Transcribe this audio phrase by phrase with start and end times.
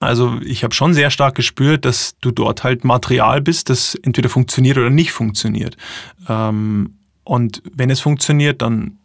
[0.00, 4.30] Also ich habe schon sehr stark gespürt, dass du dort halt Material bist, das entweder
[4.30, 5.76] funktioniert oder nicht funktioniert.
[6.28, 8.98] Ähm, und wenn es funktioniert, dann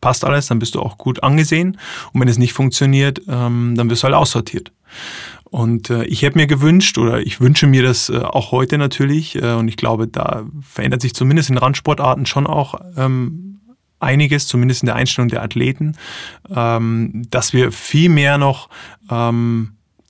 [0.00, 1.76] passt alles, dann bist du auch gut angesehen.
[2.12, 4.72] Und wenn es nicht funktioniert, ähm, dann wirst du halt aussortiert.
[5.44, 9.34] Und äh, ich hätte mir gewünscht oder ich wünsche mir das äh, auch heute natürlich
[9.34, 13.60] äh, und ich glaube, da verändert sich zumindest in Randsportarten schon auch ähm,
[13.98, 15.94] einiges, zumindest in der Einstellung der Athleten,
[16.48, 18.70] dass wir viel mehr noch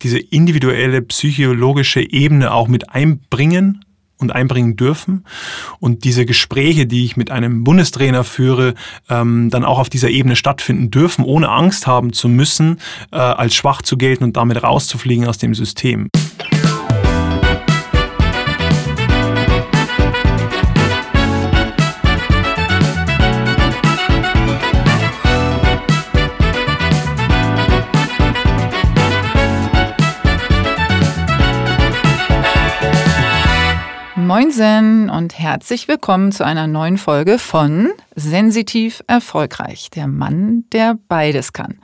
[0.03, 3.85] diese individuelle psychologische Ebene auch mit einbringen
[4.21, 5.25] und einbringen dürfen
[5.79, 8.75] und diese Gespräche, die ich mit einem Bundestrainer führe,
[9.09, 12.79] ähm, dann auch auf dieser Ebene stattfinden dürfen, ohne Angst haben zu müssen,
[13.13, 16.09] äh, als schwach zu gelten und damit rauszufliegen aus dem System.
[34.41, 41.53] Moinsen und herzlich willkommen zu einer neuen Folge von Sensitiv Erfolgreich, der Mann, der beides
[41.53, 41.79] kann.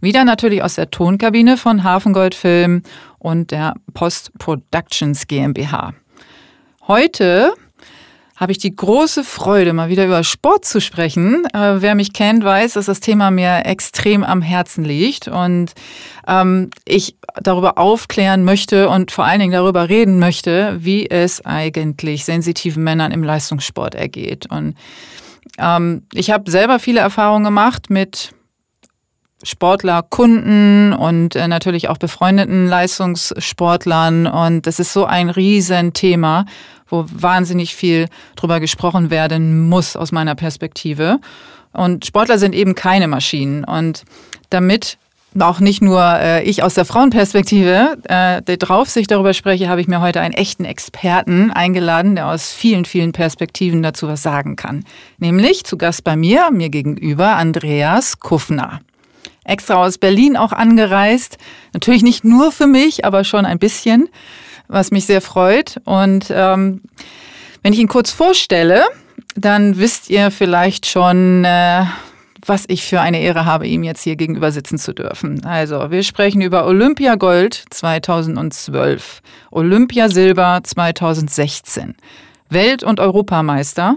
[0.00, 2.82] Wieder natürlich aus der Tonkabine von Hafengold Film
[3.20, 5.94] und der Post Productions GmbH.
[6.88, 7.52] Heute
[8.42, 11.44] habe ich die große Freude, mal wieder über Sport zu sprechen.
[11.54, 15.70] Äh, wer mich kennt, weiß, dass das Thema mir extrem am Herzen liegt und
[16.26, 22.24] ähm, ich darüber aufklären möchte und vor allen Dingen darüber reden möchte, wie es eigentlich
[22.24, 24.50] sensitiven Männern im Leistungssport ergeht.
[24.50, 24.74] Und
[25.58, 28.34] ähm, ich habe selber viele Erfahrungen gemacht mit
[29.44, 34.26] Sportler, Kunden und äh, natürlich auch befreundeten Leistungssportlern.
[34.26, 36.44] Und das ist so ein Riesenthema,
[36.92, 41.18] wo wahnsinnig viel drüber gesprochen werden muss aus meiner Perspektive.
[41.72, 43.64] Und Sportler sind eben keine Maschinen.
[43.64, 44.04] Und
[44.50, 44.98] damit
[45.40, 49.88] auch nicht nur äh, ich aus der Frauenperspektive äh, der Draufsicht darüber spreche, habe ich
[49.88, 54.84] mir heute einen echten Experten eingeladen, der aus vielen, vielen Perspektiven dazu was sagen kann.
[55.16, 58.80] Nämlich zu Gast bei mir, mir gegenüber, Andreas Kuffner
[59.44, 61.38] extra aus Berlin auch angereist.
[61.72, 64.08] Natürlich nicht nur für mich, aber schon ein bisschen,
[64.72, 65.80] was mich sehr freut.
[65.84, 66.80] Und ähm,
[67.62, 68.84] wenn ich ihn kurz vorstelle,
[69.36, 71.84] dann wisst ihr vielleicht schon, äh,
[72.44, 75.44] was ich für eine Ehre habe, ihm jetzt hier gegenüber sitzen zu dürfen.
[75.44, 81.94] Also, wir sprechen über Olympia Gold 2012, Olympia Silber 2016,
[82.48, 83.96] Welt- und Europameister,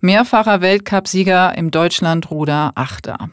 [0.00, 3.30] mehrfacher Weltcupsieger im Deutschlandruder Achter.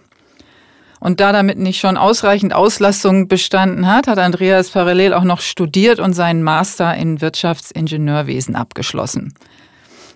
[1.04, 6.00] Und da damit nicht schon ausreichend Auslastung bestanden hat, hat Andreas parallel auch noch studiert
[6.00, 9.34] und seinen Master in Wirtschaftsingenieurwesen abgeschlossen.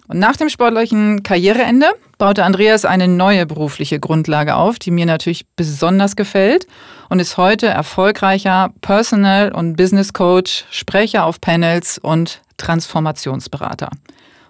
[0.08, 1.88] Und nach dem sportlichen Karriereende
[2.18, 6.68] baute Andreas eine neue berufliche Grundlage auf, die mir natürlich besonders gefällt
[7.10, 13.90] und ist heute erfolgreicher Personal- und Business Coach, Sprecher auf Panels und Transformationsberater.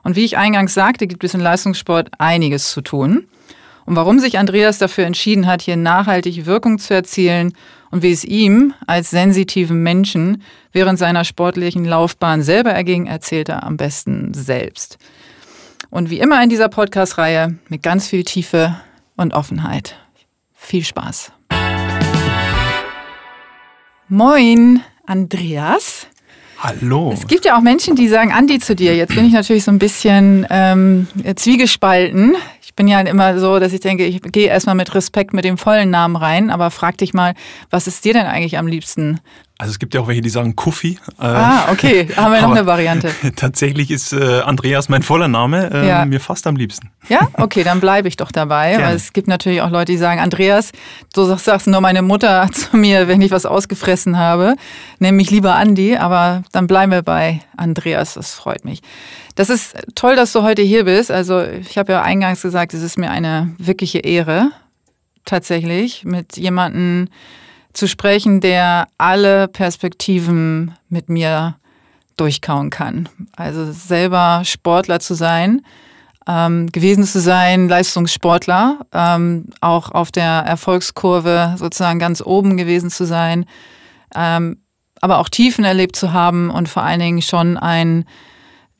[0.03, 3.27] Und wie ich eingangs sagte, gibt es im Leistungssport einiges zu tun
[3.87, 7.53] und warum sich Andreas dafür entschieden hat, hier nachhaltig Wirkung zu erzielen
[7.89, 10.43] und wie es ihm als sensitiven Menschen
[10.73, 14.97] während seiner sportlichen Laufbahn selber erging, erzählt er am besten selbst.
[15.89, 18.75] Und wie immer in dieser Podcast-Reihe mit ganz viel Tiefe
[19.15, 19.95] und Offenheit.
[20.53, 21.31] Viel Spaß.
[24.09, 26.07] Moin, Andreas.
[26.59, 27.11] Hallo.
[27.13, 28.97] Es gibt ja auch Menschen, die sagen Andi zu dir.
[28.97, 32.35] Jetzt bin ich natürlich so ein bisschen ähm, zwiegespalten
[32.77, 35.89] bin ja immer so, dass ich denke, ich gehe erstmal mit Respekt mit dem vollen
[35.89, 37.33] Namen rein, aber frag dich mal,
[37.69, 39.19] was ist dir denn eigentlich am liebsten?
[39.59, 40.99] Also es gibt ja auch welche, die sagen Kuffi.
[41.17, 43.09] Ah, okay, haben wir noch eine Variante.
[43.35, 46.05] Tatsächlich ist äh, Andreas mein voller Name äh, ja.
[46.05, 46.91] mir fast am liebsten.
[47.09, 48.71] Ja, okay, dann bleibe ich doch dabei.
[48.71, 48.85] Gerne.
[48.85, 50.71] Weil es gibt natürlich auch Leute, die sagen, Andreas,
[51.15, 54.53] so sagst nur meine Mutter zu mir, wenn ich was ausgefressen habe,
[54.99, 58.83] nenne mich lieber Andi, aber dann bleiben wir bei Andreas, das freut mich.
[59.37, 61.11] Das ist toll, dass du heute hier bist.
[61.11, 64.49] Also ich habe ja eingangs gesagt, es ist mir eine wirkliche Ehre,
[65.25, 67.07] tatsächlich mit jemandem
[67.71, 71.55] zu sprechen, der alle Perspektiven mit mir
[72.17, 73.09] durchkauen kann.
[73.35, 75.61] Also selber Sportler zu sein,
[76.27, 83.05] ähm, gewesen zu sein, Leistungssportler, ähm, auch auf der Erfolgskurve sozusagen ganz oben gewesen zu
[83.05, 83.45] sein,
[84.15, 84.63] ähm,
[84.99, 88.03] aber auch Tiefen erlebt zu haben und vor allen Dingen schon ein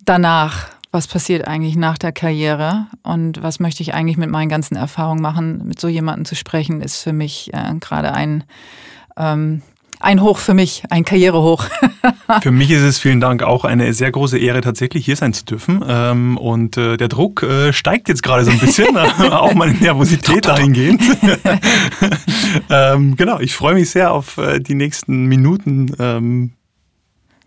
[0.07, 4.75] danach, was passiert eigentlich nach der Karriere und was möchte ich eigentlich mit meinen ganzen
[4.75, 8.43] Erfahrungen machen, mit so jemandem zu sprechen, ist für mich äh, gerade ein,
[9.17, 9.61] ähm,
[9.99, 11.65] Ein Hoch für mich, ein Karrierehoch.
[12.41, 15.43] für mich ist es, vielen Dank, auch eine sehr große Ehre, tatsächlich hier sein zu
[15.43, 15.83] dürfen.
[15.87, 18.95] Ähm, und äh, der Druck äh, steigt jetzt gerade so ein bisschen,
[19.31, 21.01] auch meine Nervosität dahingehend.
[22.69, 26.51] ähm, genau, ich freue mich sehr auf äh, die nächsten Minuten.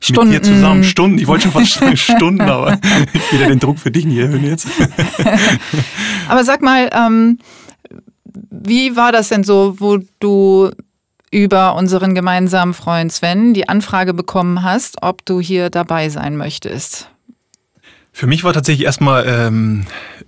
[0.01, 0.33] Stunden.
[0.33, 0.83] Mit dir zusammen.
[0.83, 1.19] Stunden.
[1.19, 2.79] Ich wollte schon fast sagen Stunden, aber
[3.31, 4.67] wieder den Druck für dich nie erhöhen jetzt.
[6.29, 7.39] aber sag mal, ähm,
[8.51, 10.71] wie war das denn so, wo du
[11.31, 17.10] über unseren gemeinsamen Freund Sven die Anfrage bekommen hast, ob du hier dabei sein möchtest?
[18.13, 19.87] Für mich war tatsächlich erstmal, ähm,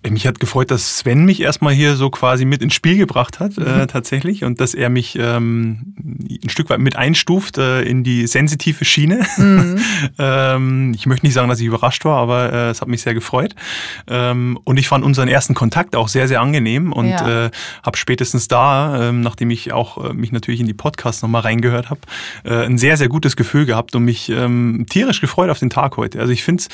[0.08, 3.58] mich hat gefreut, dass Sven mich erstmal hier so quasi mit ins Spiel gebracht hat,
[3.58, 3.88] äh, mhm.
[3.88, 5.94] tatsächlich, und dass er mich ähm,
[6.42, 9.26] ein Stück weit mit einstuft äh, in die sensitive Schiene.
[9.36, 9.78] Mhm.
[10.18, 13.14] ähm, ich möchte nicht sagen, dass ich überrascht war, aber äh, es hat mich sehr
[13.14, 13.54] gefreut.
[14.06, 17.46] Ähm, und ich fand unseren ersten Kontakt auch sehr, sehr angenehm und ja.
[17.46, 17.50] äh,
[17.82, 21.90] habe spätestens da, äh, nachdem ich auch äh, mich natürlich in die Podcasts nochmal reingehört
[21.90, 22.00] habe,
[22.44, 25.96] äh, ein sehr, sehr gutes Gefühl gehabt und mich ähm, tierisch gefreut auf den Tag
[25.96, 26.20] heute.
[26.20, 26.68] Also ich finde es,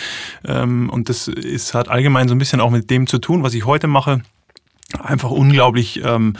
[0.46, 3.54] ähm, und das ist, hat allgemein so ein bisschen auch mit dem zu tun, was
[3.54, 4.20] ich heute mache.
[4.98, 6.34] Einfach unglaublich ähm,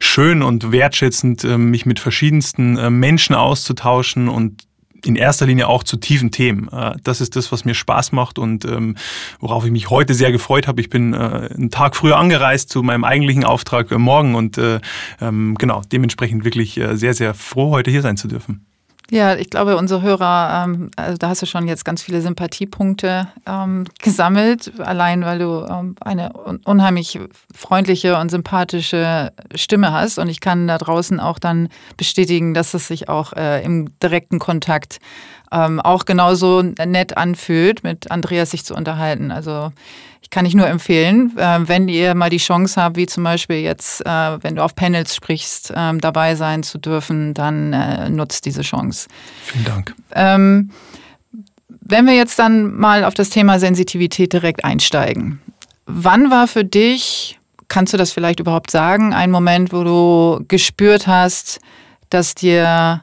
[0.00, 4.64] schön und wertschätzend, äh, mich mit verschiedensten äh, Menschen auszutauschen und
[5.04, 6.68] in erster Linie auch zu tiefen Themen.
[6.72, 8.96] Äh, das ist das, was mir Spaß macht und ähm,
[9.38, 10.80] worauf ich mich heute sehr gefreut habe.
[10.80, 14.80] Ich bin äh, einen Tag früher angereist zu meinem eigentlichen Auftrag äh, morgen und äh,
[15.20, 18.66] ähm, genau, dementsprechend wirklich äh, sehr, sehr froh, heute hier sein zu dürfen.
[19.12, 23.28] Ja, ich glaube, unsere Hörer, ähm, also da hast du schon jetzt ganz viele Sympathiepunkte
[23.46, 26.32] ähm, gesammelt, allein weil du ähm, eine
[26.64, 27.20] unheimlich
[27.54, 30.16] freundliche und sympathische Stimme hast.
[30.16, 31.68] Und ich kann da draußen auch dann
[31.98, 34.98] bestätigen, dass es sich auch äh, im direkten Kontakt
[35.52, 39.30] ähm, auch genauso nett anfühlt, mit Andreas sich zu unterhalten.
[39.30, 39.72] Also
[40.22, 43.56] ich kann ich nur empfehlen, äh, wenn ihr mal die Chance habt, wie zum Beispiel
[43.56, 48.46] jetzt, äh, wenn du auf Panels sprichst, äh, dabei sein zu dürfen, dann äh, nutzt
[48.46, 49.08] diese Chance.
[49.44, 49.94] Vielen Dank.
[50.14, 50.70] Ähm,
[51.80, 55.40] wenn wir jetzt dann mal auf das Thema Sensitivität direkt einsteigen.
[55.86, 57.38] Wann war für dich,
[57.68, 61.58] kannst du das vielleicht überhaupt sagen, ein Moment, wo du gespürt hast,
[62.08, 63.02] dass dir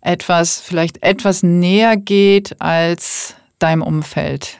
[0.00, 4.58] etwas vielleicht etwas näher geht als deinem Umfeld?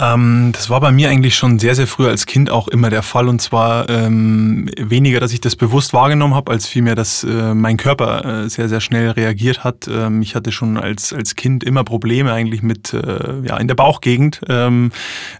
[0.00, 3.04] Ähm, das war bei mir eigentlich schon sehr, sehr früh als Kind auch immer der
[3.04, 3.28] Fall.
[3.28, 7.76] Und zwar ähm, weniger, dass ich das bewusst wahrgenommen habe, als vielmehr, dass äh, mein
[7.76, 9.86] Körper äh, sehr, sehr schnell reagiert hat.
[9.88, 13.76] Ähm, ich hatte schon als, als Kind immer Probleme eigentlich mit, äh, ja, in der
[13.76, 14.90] Bauchgegend, ähm,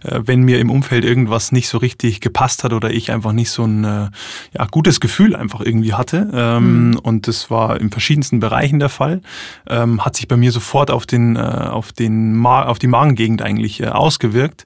[0.03, 3.49] äh, wenn mir im Umfeld irgendwas nicht so richtig gepasst hat oder ich einfach nicht
[3.49, 4.09] so ein äh,
[4.57, 6.29] ja, gutes Gefühl einfach irgendwie hatte.
[6.33, 6.99] Ähm, mhm.
[6.99, 9.21] Und das war in verschiedensten Bereichen der Fall.
[9.67, 13.41] Ähm, hat sich bei mir sofort auf, den, äh, auf, den Ma auf die Magengegend
[13.41, 14.65] eigentlich äh, ausgewirkt gewirkt.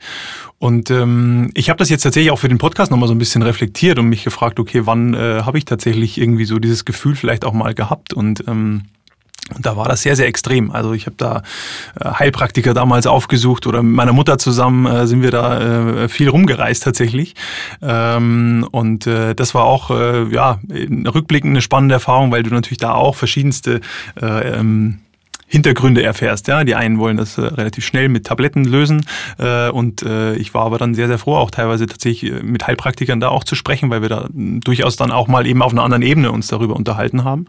[0.58, 3.42] Und ähm, ich habe das jetzt tatsächlich auch für den Podcast nochmal so ein bisschen
[3.42, 7.46] reflektiert und mich gefragt, okay, wann äh, habe ich tatsächlich irgendwie so dieses Gefühl vielleicht
[7.46, 8.84] auch mal gehabt und ähm,
[9.56, 10.70] und da war das sehr, sehr extrem.
[10.70, 11.42] Also ich habe da
[12.00, 16.30] äh, Heilpraktiker damals aufgesucht oder mit meiner Mutter zusammen äh, sind wir da äh, viel
[16.30, 17.34] rumgereist tatsächlich.
[17.82, 23.16] Ähm, und das war auch ja, rückblickend eine spannende Erfahrung, weil du natürlich da auch
[23.16, 23.82] verschiedenste
[24.22, 25.00] äh, ähm,
[25.50, 26.48] Hintergründe erfährst.
[26.48, 29.06] Ja, die einen wollen das äh, relativ schnell mit Tabletten lösen
[29.38, 32.66] äh, und äh, ich war aber dann sehr sehr froh, auch teilweise tatsächlich äh, mit
[32.68, 35.84] Heilpraktikern da auch zu sprechen, weil wir da durchaus dann auch mal eben auf einer
[35.84, 37.48] anderen Ebene uns darüber unterhalten haben.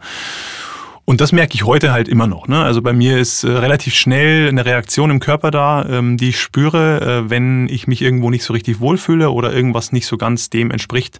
[1.05, 2.47] Und das merke ich heute halt immer noch.
[2.47, 2.63] Ne?
[2.63, 6.39] Also bei mir ist äh, relativ schnell eine Reaktion im Körper da, ähm, die ich
[6.39, 10.49] spüre, äh, wenn ich mich irgendwo nicht so richtig wohlfühle oder irgendwas nicht so ganz
[10.49, 11.19] dem entspricht,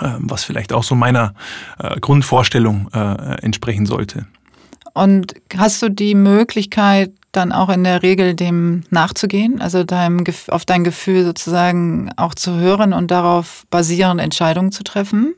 [0.00, 1.34] äh, was vielleicht auch so meiner
[1.78, 4.26] äh, Grundvorstellung äh, entsprechen sollte.
[4.94, 10.66] Und hast du die Möglichkeit, dann auch in der Regel dem nachzugehen, also deinem, auf
[10.66, 15.34] dein Gefühl sozusagen auch zu hören und darauf basierend Entscheidungen zu treffen?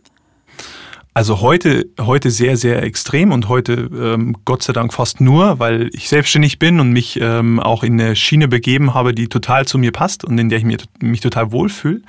[1.17, 5.89] Also heute, heute sehr, sehr extrem und heute ähm, Gott sei Dank fast nur, weil
[5.93, 9.79] ich selbstständig bin und mich ähm, auch in eine Schiene begeben habe, die total zu
[9.79, 12.03] mir passt und in der ich mich, mich total wohlfühle.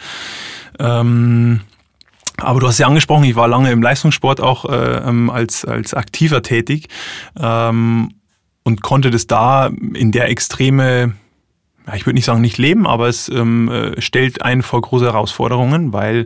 [0.80, 1.62] Ähm,
[2.38, 5.94] aber du hast ja angesprochen, ich war lange im Leistungssport auch äh, ähm, als, als
[5.94, 6.88] aktiver tätig
[7.40, 8.12] ähm,
[8.64, 11.14] und konnte das da in der Extreme,
[11.96, 15.94] ich würde nicht sagen nicht leben, aber es ähm, äh, stellt einen vor große Herausforderungen,
[15.94, 16.26] weil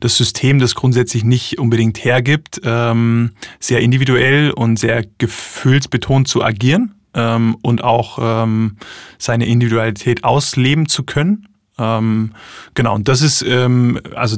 [0.00, 6.94] das System das grundsätzlich nicht unbedingt hergibt, ähm, sehr individuell und sehr gefühlsbetont zu agieren
[7.14, 8.76] ähm, und auch ähm,
[9.18, 11.46] seine Individualität ausleben zu können.
[11.78, 12.32] Ähm,
[12.74, 14.36] genau, und das ist, ähm, also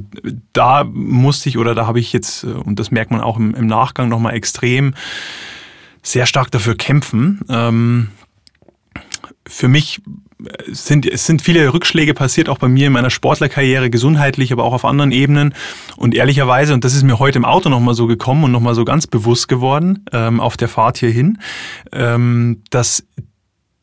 [0.52, 3.54] da musste ich oder da habe ich jetzt, äh, und das merkt man auch im,
[3.54, 4.94] im Nachgang nochmal extrem,
[6.02, 7.40] sehr stark dafür kämpfen.
[7.48, 8.08] Ähm,
[9.46, 10.00] für mich
[10.70, 14.64] es sind, es sind viele Rückschläge passiert, auch bei mir in meiner Sportlerkarriere, gesundheitlich, aber
[14.64, 15.54] auch auf anderen Ebenen.
[15.96, 18.84] Und ehrlicherweise, und das ist mir heute im Auto nochmal so gekommen und nochmal so
[18.84, 21.38] ganz bewusst geworden, ähm, auf der Fahrt hierhin,
[21.92, 23.04] ähm, dass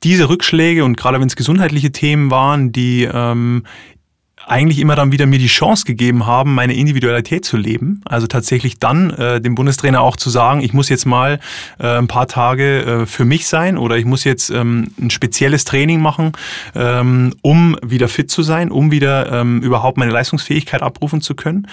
[0.04, 3.64] diese Rückschläge und gerade wenn es gesundheitliche Themen waren, die ähm,
[4.46, 8.02] eigentlich immer dann wieder mir die Chance gegeben haben, meine Individualität zu leben.
[8.06, 11.40] Also tatsächlich dann äh, dem Bundestrainer auch zu sagen, ich muss jetzt mal
[11.80, 15.66] äh, ein paar Tage äh, für mich sein oder ich muss jetzt ähm, ein spezielles
[15.66, 16.34] Training machen,
[16.76, 21.68] ähm, um wieder fit zu sein, um wieder ähm, überhaupt meine Leistungsfähigkeit abrufen zu können.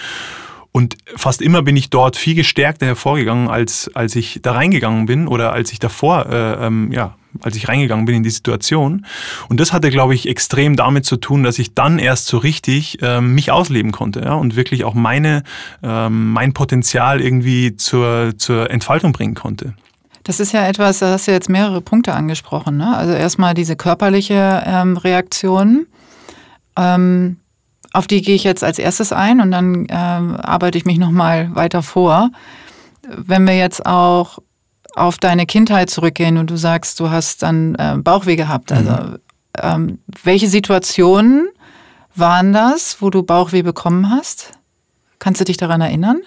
[0.71, 5.27] Und fast immer bin ich dort viel gestärkter hervorgegangen, als, als ich da reingegangen bin
[5.27, 9.05] oder als ich davor äh, ähm, ja, als ich reingegangen bin in die Situation.
[9.49, 12.97] Und das hatte, glaube ich, extrem damit zu tun, dass ich dann erst so richtig
[13.01, 15.43] ähm, mich ausleben konnte ja, und wirklich auch meine,
[15.83, 19.73] ähm, mein Potenzial irgendwie zur, zur Entfaltung bringen konnte.
[20.23, 22.77] Das ist ja etwas, da hast du jetzt mehrere Punkte angesprochen.
[22.77, 22.95] Ne?
[22.95, 25.87] Also erstmal diese körperliche ähm, Reaktion.
[26.77, 27.37] Ähm,
[27.93, 31.53] auf die gehe ich jetzt als erstes ein und dann ähm, arbeite ich mich nochmal
[31.55, 32.29] weiter vor.
[33.03, 34.39] Wenn wir jetzt auch
[34.95, 38.71] auf deine Kindheit zurückgehen und du sagst, du hast dann äh, Bauchweh gehabt.
[38.71, 39.17] Also mhm.
[39.61, 41.49] ähm, welche Situationen
[42.15, 44.51] waren das, wo du Bauchweh bekommen hast?
[45.19, 46.19] Kannst du dich daran erinnern?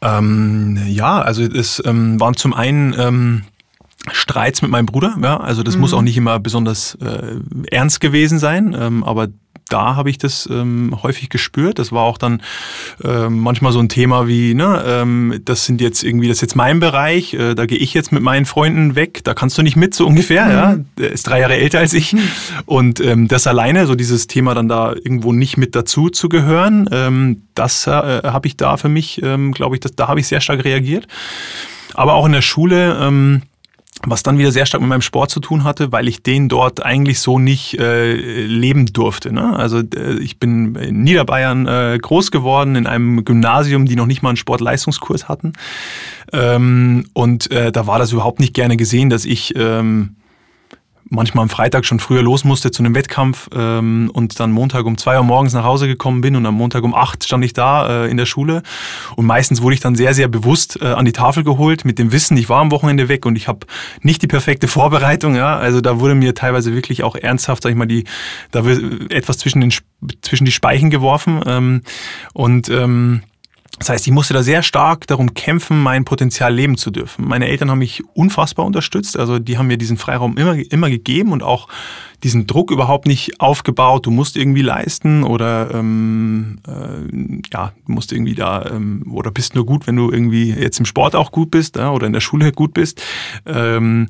[0.00, 3.42] Ähm, ja, also es ähm, waren zum einen ähm,
[4.10, 5.82] Streits mit meinem Bruder, ja, also das mhm.
[5.82, 7.36] muss auch nicht immer besonders äh,
[7.70, 9.28] ernst gewesen sein, ähm, aber
[9.68, 11.78] da habe ich das ähm, häufig gespürt.
[11.78, 12.42] Das war auch dann
[13.04, 16.56] ähm, manchmal so ein Thema wie, ne, ähm, das sind jetzt irgendwie, das ist jetzt
[16.56, 19.76] mein Bereich, äh, da gehe ich jetzt mit meinen Freunden weg, da kannst du nicht
[19.76, 20.50] mit, so ungefähr, mhm.
[20.50, 20.76] ja.
[20.98, 22.12] Der ist drei Jahre älter als ich.
[22.12, 22.22] Mhm.
[22.66, 26.88] Und ähm, das alleine, so dieses Thema dann da irgendwo nicht mit dazu zu gehören,
[26.92, 30.26] ähm, das äh, habe ich da für mich, ähm, glaube ich, das, da habe ich
[30.26, 31.06] sehr stark reagiert.
[31.94, 33.42] Aber auch in der Schule, ähm,
[34.06, 36.82] was dann wieder sehr stark mit meinem Sport zu tun hatte, weil ich den dort
[36.82, 39.32] eigentlich so nicht äh, leben durfte.
[39.32, 39.54] Ne?
[39.56, 44.22] Also äh, ich bin in Niederbayern äh, groß geworden, in einem Gymnasium, die noch nicht
[44.22, 45.52] mal einen Sportleistungskurs hatten.
[46.32, 50.16] Ähm, und äh, da war das überhaupt nicht gerne gesehen, dass ich ähm,
[51.10, 54.96] manchmal am Freitag schon früher los musste zu einem Wettkampf ähm, und dann Montag um
[54.96, 58.04] zwei Uhr morgens nach Hause gekommen bin und am Montag um acht stand ich da
[58.04, 58.62] äh, in der Schule.
[59.16, 62.12] Und meistens wurde ich dann sehr, sehr bewusst äh, an die Tafel geholt mit dem
[62.12, 63.66] Wissen, ich war am Wochenende weg und ich habe
[64.02, 67.76] nicht die perfekte Vorbereitung, ja, also da wurde mir teilweise wirklich auch ernsthaft, sag ich
[67.76, 68.04] mal, die,
[68.52, 69.72] da wird etwas zwischen, den,
[70.22, 71.82] zwischen die Speichen geworfen ähm,
[72.32, 73.22] und ähm,
[73.80, 77.26] das heißt, ich musste da sehr stark darum kämpfen, mein Potenzial leben zu dürfen.
[77.26, 79.18] Meine Eltern haben mich unfassbar unterstützt.
[79.18, 81.66] Also die haben mir diesen Freiraum immer, immer gegeben und auch
[82.22, 84.06] diesen Druck überhaupt nicht aufgebaut.
[84.06, 89.54] Du musst irgendwie leisten oder ähm, äh, ja, du musst irgendwie da ähm, oder bist
[89.54, 92.20] nur gut, wenn du irgendwie jetzt im Sport auch gut bist ja, oder in der
[92.20, 93.02] Schule gut bist.
[93.46, 94.08] Ähm,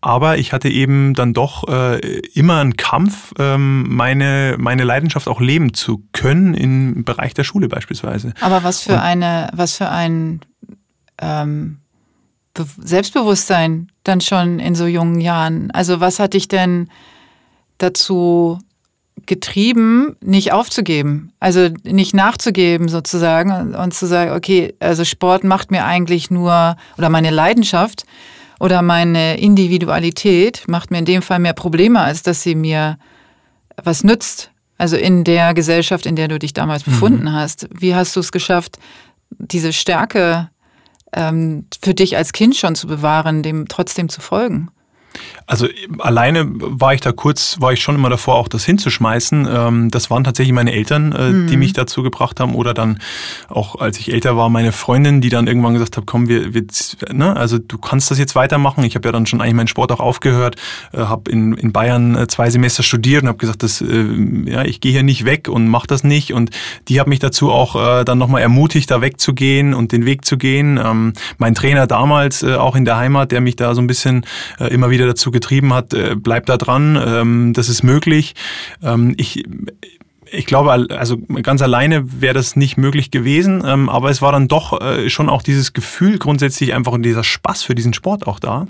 [0.00, 1.98] aber ich hatte eben dann doch äh,
[2.34, 7.68] immer einen Kampf, ähm, meine, meine Leidenschaft auch leben zu können im Bereich der Schule
[7.68, 8.34] beispielsweise.
[8.40, 10.40] Aber was für Und, eine, was für ein
[11.20, 11.78] ähm,
[12.78, 15.70] Selbstbewusstsein dann schon in so jungen Jahren.
[15.70, 16.88] Also was hat dich denn
[17.82, 18.58] dazu
[19.26, 25.84] getrieben, nicht aufzugeben, also nicht nachzugeben sozusagen und zu sagen, okay, also Sport macht mir
[25.84, 28.04] eigentlich nur oder meine Leidenschaft
[28.58, 32.98] oder meine Individualität macht mir in dem Fall mehr Probleme, als dass sie mir
[33.82, 34.50] was nützt.
[34.78, 36.90] Also in der Gesellschaft, in der du dich damals mhm.
[36.90, 37.32] befunden mhm.
[37.32, 37.68] hast.
[37.72, 38.78] Wie hast du es geschafft,
[39.30, 40.50] diese Stärke
[41.12, 44.70] ähm, für dich als Kind schon zu bewahren, dem trotzdem zu folgen?
[45.46, 49.48] Also alleine war ich da kurz, war ich schon immer davor, auch das hinzuschmeißen.
[49.50, 51.46] Ähm, das waren tatsächlich meine Eltern, äh, mhm.
[51.48, 52.54] die mich dazu gebracht haben.
[52.54, 52.98] Oder dann
[53.48, 56.64] auch, als ich älter war, meine Freundin, die dann irgendwann gesagt hat, komm, wir, wir
[57.12, 58.84] ne, also du kannst das jetzt weitermachen.
[58.84, 60.56] Ich habe ja dann schon eigentlich meinen Sport auch aufgehört,
[60.92, 63.84] äh, habe in, in Bayern äh, zwei Semester studiert und habe gesagt, das,
[64.46, 66.32] ja, ich gehe hier nicht weg und mach das nicht.
[66.32, 66.50] Und
[66.88, 70.80] die hat mich dazu auch dann nochmal ermutigt, da wegzugehen und den Weg zu gehen.
[70.82, 74.24] Ähm, mein Trainer damals, auch in der Heimat, der mich da so ein bisschen
[74.58, 78.34] immer wieder dazu getrieben hat, äh, bleib da dran, ähm, das ist möglich.
[78.82, 79.44] Ähm, ich
[80.34, 84.48] ich glaube, also ganz alleine wäre das nicht möglich gewesen, ähm, aber es war dann
[84.48, 88.40] doch äh, schon auch dieses Gefühl grundsätzlich einfach und dieser Spaß für diesen Sport auch
[88.40, 88.66] da.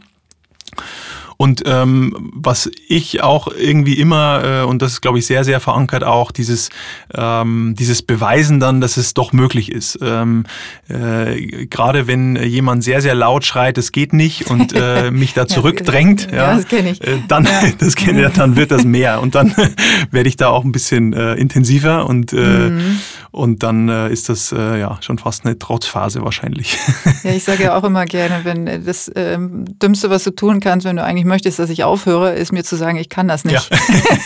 [1.43, 5.59] Und ähm, was ich auch irgendwie immer, äh, und das ist, glaube ich, sehr, sehr
[5.59, 6.71] verankert, auch dieses,
[7.13, 9.99] ähm, dieses Beweisen dann, dass es doch möglich ist.
[10.01, 10.45] Ähm,
[10.89, 15.49] äh, Gerade wenn jemand sehr, sehr laut schreit, es geht nicht und äh, mich da
[15.49, 17.03] zurückdrängt, ja, ja, das kenne ich.
[17.03, 17.51] Äh, dann, ja.
[17.79, 19.21] das kenn, dann wird das mehr.
[19.21, 19.53] Und dann
[20.13, 23.01] werde ich da auch ein bisschen äh, intensiver und, äh, mhm.
[23.33, 26.77] Und dann äh, ist das äh, ja schon fast eine Trotzphase wahrscheinlich.
[27.25, 30.85] Ja, ich sage ja auch immer gerne, wenn das ähm, Dümmste, was du tun kannst,
[30.85, 33.71] wenn du eigentlich möchtest, dass ich aufhöre, ist mir zu sagen, ich kann das nicht.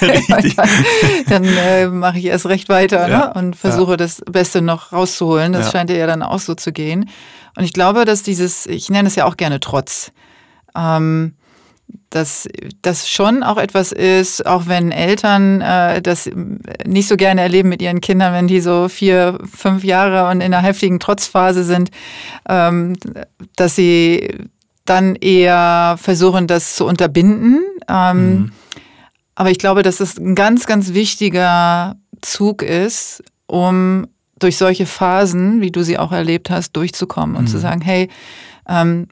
[0.01, 0.39] Ja,
[1.29, 3.19] dann äh, mache ich erst recht weiter ja.
[3.19, 3.33] ne?
[3.35, 3.97] und versuche ja.
[3.97, 5.53] das Beste noch rauszuholen.
[5.53, 7.09] Das scheint dir ja dann auch so zu gehen.
[7.57, 10.13] Und ich glaube, dass dieses, ich nenne es ja auch gerne Trotz,
[10.77, 11.35] ähm,
[12.11, 12.49] dass
[12.83, 16.29] das schon auch etwas ist, auch wenn Eltern äh, das
[16.85, 20.53] nicht so gerne erleben mit ihren Kindern, wenn die so vier, fünf Jahre und in
[20.53, 21.91] einer heftigen Trotzphase sind,
[22.49, 22.97] ähm,
[23.55, 24.49] dass sie
[24.87, 27.61] dann eher versuchen, das zu unterbinden.
[27.89, 28.53] Ähm, mhm.
[29.35, 34.07] Aber ich glaube, dass es ein ganz, ganz wichtiger Zug ist, um
[34.39, 37.49] durch solche Phasen, wie du sie auch erlebt hast, durchzukommen und mhm.
[37.49, 38.09] zu sagen, hey,
[38.69, 39.09] ähm,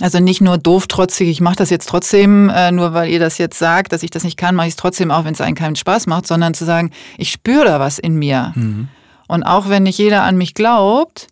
[0.00, 3.38] also nicht nur doof trotzig, ich mache das jetzt trotzdem, äh, nur weil ihr das
[3.38, 5.56] jetzt sagt, dass ich das nicht kann, mache ich es trotzdem, auch wenn es einen
[5.56, 8.52] keinen Spaß macht, sondern zu sagen, ich spüre da was in mir.
[8.54, 8.88] Mhm.
[9.26, 11.26] Und auch wenn nicht jeder an mich glaubt,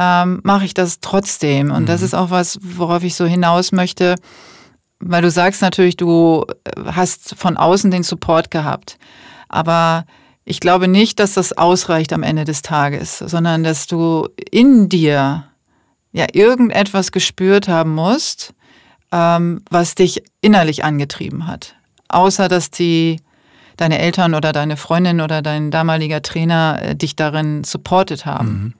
[0.00, 1.70] ähm, mache ich das trotzdem.
[1.70, 1.86] Und mhm.
[1.86, 4.14] das ist auch was, worauf ich so hinaus möchte,
[4.98, 6.46] weil du sagst natürlich, du
[6.86, 8.96] hast von außen den Support gehabt.
[9.50, 10.06] Aber
[10.44, 15.44] ich glaube nicht, dass das ausreicht am Ende des Tages, sondern dass du in dir
[16.12, 18.54] ja irgendetwas gespürt haben musst,
[19.12, 21.76] ähm, was dich innerlich angetrieben hat.
[22.08, 23.20] Außer dass die
[23.76, 28.48] deine Eltern oder deine Freundin oder dein damaliger Trainer äh, dich darin supportet haben.
[28.48, 28.74] Mhm.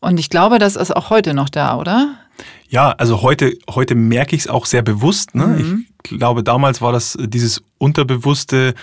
[0.00, 2.16] Und ich glaube, das ist auch heute noch da, oder?
[2.68, 5.34] Ja, also heute, heute merke ich es auch sehr bewusst.
[5.34, 5.46] Ne?
[5.46, 5.86] Mhm.
[6.04, 8.74] Ich glaube, damals war das äh, dieses unterbewusste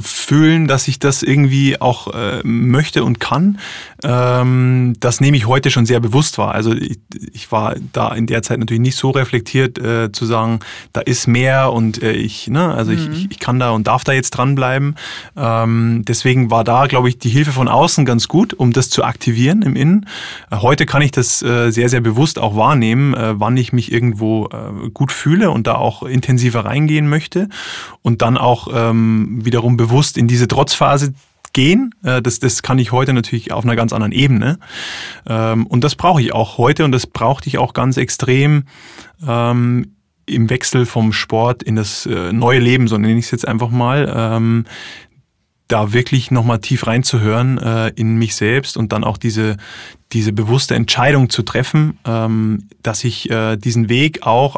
[0.00, 3.58] Fühlen, dass ich das irgendwie auch äh, möchte und kann.
[4.02, 6.54] Ähm, das nehme ich heute schon sehr bewusst wahr.
[6.54, 6.98] Also ich,
[7.32, 10.60] ich war da in der Zeit natürlich nicht so reflektiert äh, zu sagen,
[10.94, 13.12] da ist mehr und äh, ich, ne, also mhm.
[13.12, 14.94] ich, ich kann da und darf da jetzt dranbleiben.
[15.36, 19.04] Ähm, deswegen war da, glaube ich, die Hilfe von außen ganz gut, um das zu
[19.04, 20.06] aktivieren im Innen.
[20.50, 24.48] Äh, heute kann ich das äh, sehr, sehr bewusst auch wahrnehmen, wann ich mich irgendwo
[24.94, 27.48] gut fühle und da auch intensiver reingehen möchte
[28.02, 31.14] und dann auch ähm, wiederum bewusst in diese Trotzphase
[31.52, 31.94] gehen.
[32.04, 34.58] Äh, das, das kann ich heute natürlich auf einer ganz anderen Ebene.
[35.26, 38.64] Ähm, und das brauche ich auch heute und das brauchte ich auch ganz extrem
[39.26, 39.94] ähm,
[40.26, 43.70] im Wechsel vom Sport in das äh, neue Leben, so nenne ich es jetzt einfach
[43.70, 44.12] mal.
[44.14, 44.64] Ähm,
[45.68, 49.56] da wirklich nochmal tief reinzuhören äh, in mich selbst und dann auch diese,
[50.12, 54.56] diese bewusste Entscheidung zu treffen, ähm, dass ich äh, diesen Weg auch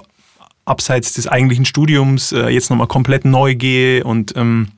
[0.65, 4.69] abseits des eigentlichen Studiums äh, jetzt nochmal komplett neu gehe und ähm,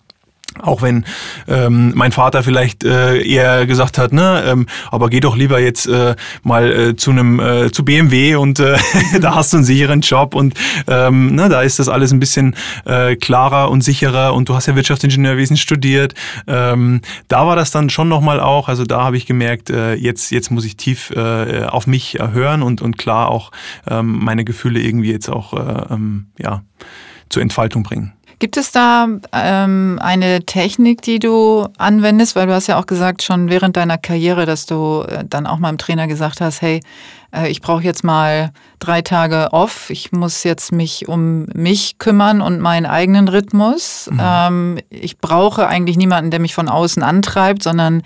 [0.60, 1.04] auch wenn
[1.48, 5.86] ähm, mein Vater vielleicht äh, eher gesagt hat, ne, ähm, aber geh doch lieber jetzt
[5.86, 8.76] äh, mal äh, zu einem äh, zu BMW und äh,
[9.20, 10.54] da hast du einen sicheren Job und
[10.86, 14.66] ähm, ne, da ist das alles ein bisschen äh, klarer und sicherer und du hast
[14.66, 16.14] ja Wirtschaftsingenieurwesen studiert.
[16.46, 20.30] Ähm, da war das dann schon nochmal auch, also da habe ich gemerkt, äh, jetzt
[20.30, 23.50] jetzt muss ich tief äh, auf mich hören und und klar auch
[23.88, 26.62] ähm, meine Gefühle irgendwie jetzt auch äh, ähm, ja
[27.28, 28.12] zur Entfaltung bringen.
[28.42, 32.34] Gibt es da ähm, eine Technik, die du anwendest?
[32.34, 35.60] Weil du hast ja auch gesagt, schon während deiner Karriere, dass du äh, dann auch
[35.60, 36.80] mal im Trainer gesagt hast, hey,
[37.32, 38.50] äh, ich brauche jetzt mal
[38.80, 44.10] drei Tage off, ich muss jetzt mich um mich kümmern und meinen eigenen Rhythmus.
[44.10, 44.20] Mhm.
[44.20, 48.02] Ähm, ich brauche eigentlich niemanden, der mich von außen antreibt, sondern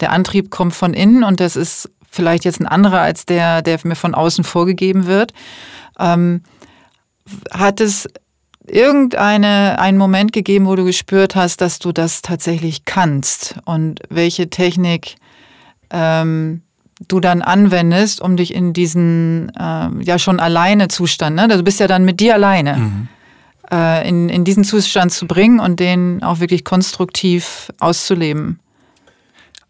[0.00, 3.78] der Antrieb kommt von innen und das ist vielleicht jetzt ein anderer als der, der
[3.84, 5.34] mir von außen vorgegeben wird.
[5.98, 6.42] Ähm,
[7.52, 8.08] hat es
[8.66, 14.48] irgendeine einen Moment gegeben, wo du gespürt hast, dass du das tatsächlich kannst und welche
[14.50, 15.16] Technik
[15.90, 16.62] ähm,
[17.08, 21.42] du dann anwendest, um dich in diesen äh, ja schon alleine Zustand, ne?
[21.42, 23.08] Also du bist ja dann mit dir alleine, mhm.
[23.70, 28.60] äh, in, in diesen Zustand zu bringen und den auch wirklich konstruktiv auszuleben.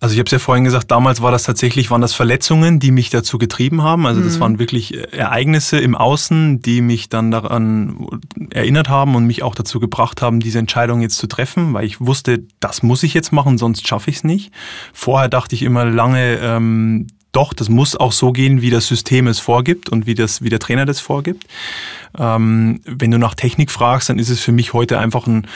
[0.00, 2.90] Also ich habe es ja vorhin gesagt, damals war das tatsächlich, waren das Verletzungen, die
[2.90, 4.06] mich dazu getrieben haben.
[4.06, 4.40] Also das mhm.
[4.40, 8.06] waren wirklich Ereignisse im Außen, die mich dann daran
[8.50, 12.00] erinnert haben und mich auch dazu gebracht haben, diese Entscheidung jetzt zu treffen, weil ich
[12.00, 14.52] wusste, das muss ich jetzt machen, sonst schaffe ich es nicht.
[14.92, 19.26] Vorher dachte ich immer lange, ähm, doch, das muss auch so gehen, wie das System
[19.26, 21.44] es vorgibt und wie, das, wie der Trainer das vorgibt.
[22.18, 25.46] Ähm, wenn du nach Technik fragst, dann ist es für mich heute einfach ein,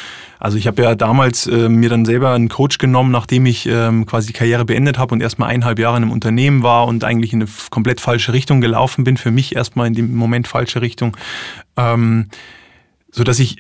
[0.41, 4.07] also ich habe ja damals äh, mir dann selber einen Coach genommen, nachdem ich ähm,
[4.07, 7.33] quasi die Karriere beendet habe und erstmal eineinhalb Jahre in einem Unternehmen war und eigentlich
[7.33, 11.17] in eine komplett falsche Richtung gelaufen bin, für mich erstmal in dem Moment falsche Richtung,
[11.77, 12.29] ähm,
[13.11, 13.57] so dass ich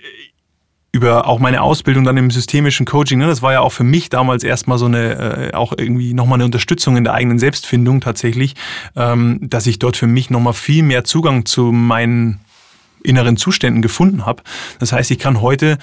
[0.91, 4.09] über auch meine Ausbildung dann im systemischen Coaching, ne, das war ja auch für mich
[4.09, 8.55] damals erstmal so eine, äh, auch irgendwie nochmal eine Unterstützung in der eigenen Selbstfindung tatsächlich,
[8.97, 12.41] ähm, dass ich dort für mich nochmal viel mehr Zugang zu meinen
[13.03, 14.43] inneren Zuständen gefunden habe.
[14.79, 15.79] Das heißt, ich kann heute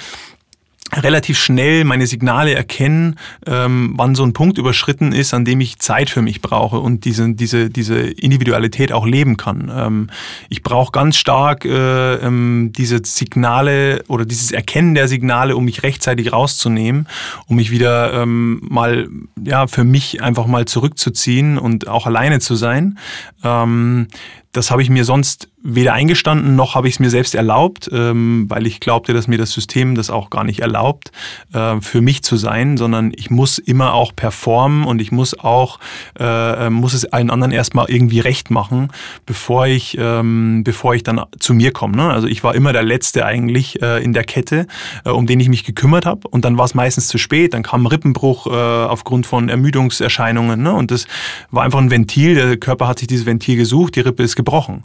[0.94, 3.18] relativ schnell meine Signale erkennen,
[3.48, 7.06] ähm, wann so ein Punkt überschritten ist, an dem ich Zeit für mich brauche und
[7.06, 9.72] diese, diese, diese Individualität auch leben kann.
[9.76, 10.10] Ähm,
[10.48, 15.84] ich brauche ganz stark äh, ähm, diese Signale oder dieses Erkennen der Signale, um mich
[15.84, 17.08] rechtzeitig rauszunehmen,
[17.48, 19.10] um mich wieder ähm, mal
[19.44, 23.00] ja für mich einfach mal zurückzuziehen und auch alleine zu sein.
[23.44, 24.08] Ähm,
[24.52, 28.46] das habe ich mir sonst weder eingestanden noch habe ich es mir selbst erlaubt, ähm,
[28.50, 31.12] weil ich glaubte, dass mir das System das auch gar nicht erlaubt,
[31.54, 35.80] äh, für mich zu sein, sondern ich muss immer auch performen und ich muss auch,
[36.20, 38.90] äh, muss es allen anderen erstmal irgendwie recht machen,
[39.26, 41.98] bevor ich, ähm, bevor ich dann zu mir komme.
[41.98, 42.12] Ne?
[42.12, 44.68] Also ich war immer der Letzte eigentlich äh, in der Kette,
[45.04, 47.64] äh, um den ich mich gekümmert habe und dann war es meistens zu spät, dann
[47.64, 50.74] kam Rippenbruch äh, aufgrund von Ermüdungserscheinungen ne?
[50.74, 51.08] und das
[51.50, 54.84] war einfach ein Ventil, der Körper hat sich dieses Ventil gesucht, die Rippe ist gebrochen.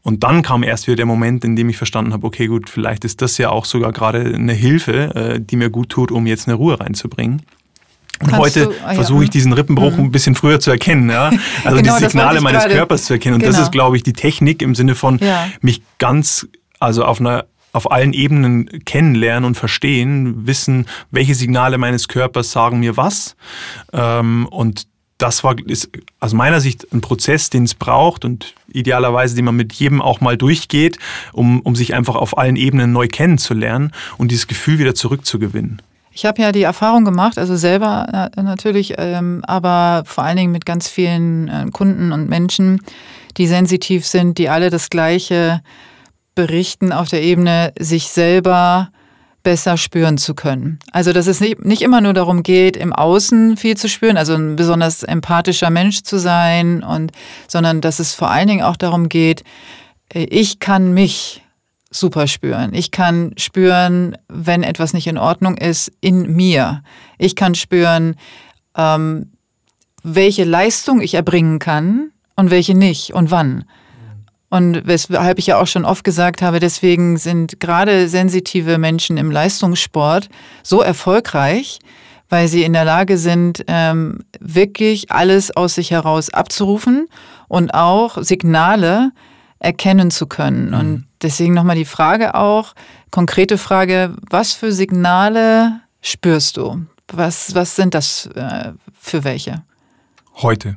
[0.00, 3.04] Und dann kam erst wieder der Moment, in dem ich verstanden habe, okay, gut, vielleicht
[3.04, 6.46] ist das ja auch sogar gerade eine Hilfe, äh, die mir gut tut, um jetzt
[6.46, 7.42] eine Ruhe reinzubringen.
[8.20, 9.32] Und Kannst heute du, ah, versuche ich hm.
[9.32, 10.04] diesen Rippenbruch mhm.
[10.04, 11.30] ein bisschen früher zu erkennen, ja?
[11.64, 12.74] also genau, die Signale meines grade.
[12.74, 13.34] Körpers zu erkennen.
[13.34, 13.52] Und genau.
[13.52, 15.48] das ist, glaube ich, die Technik im Sinne von ja.
[15.60, 16.46] mich ganz,
[16.78, 22.80] also auf einer auf allen Ebenen kennenlernen und verstehen, wissen, welche Signale meines Körpers sagen
[22.80, 23.34] mir was.
[23.94, 24.86] Ähm, und
[25.22, 29.54] das war ist aus meiner Sicht ein Prozess, den es braucht und idealerweise, den man
[29.54, 30.98] mit jedem auch mal durchgeht,
[31.32, 35.80] um, um sich einfach auf allen Ebenen neu kennenzulernen und dieses Gefühl wieder zurückzugewinnen.
[36.10, 40.52] Ich habe ja die Erfahrung gemacht, also selber äh, natürlich, ähm, aber vor allen Dingen
[40.52, 42.82] mit ganz vielen äh, Kunden und Menschen,
[43.38, 45.62] die sensitiv sind, die alle das Gleiche
[46.34, 48.90] berichten auf der Ebene, sich selber
[49.42, 50.78] besser spüren zu können.
[50.92, 54.56] Also dass es nicht, immer nur darum geht, im Außen viel zu spüren, also ein
[54.56, 57.12] besonders empathischer Mensch zu sein, und,
[57.48, 59.42] sondern dass es vor allen Dingen auch darum geht,
[60.12, 61.42] äh, ich kann mich
[61.90, 62.72] super spüren.
[62.74, 66.82] Ich kann spüren, wenn etwas nicht in Ordnung ist, in mir.
[67.18, 68.16] Ich kann spüren,
[68.76, 69.32] ähm,
[70.02, 73.64] welche Leistung ich erbringen kann und welche nicht und wann.
[74.52, 79.30] Und weshalb ich ja auch schon oft gesagt habe, deswegen sind gerade sensitive Menschen im
[79.30, 80.28] Leistungssport
[80.62, 81.78] so erfolgreich,
[82.28, 87.08] weil sie in der Lage sind, ähm, wirklich alles aus sich heraus abzurufen
[87.48, 89.12] und auch Signale
[89.58, 90.68] erkennen zu können.
[90.68, 90.74] Mhm.
[90.74, 92.74] Und deswegen nochmal die Frage auch,
[93.10, 96.84] konkrete Frage, was für Signale spürst du?
[97.10, 99.62] Was, was sind das äh, für welche?
[100.42, 100.74] Heute.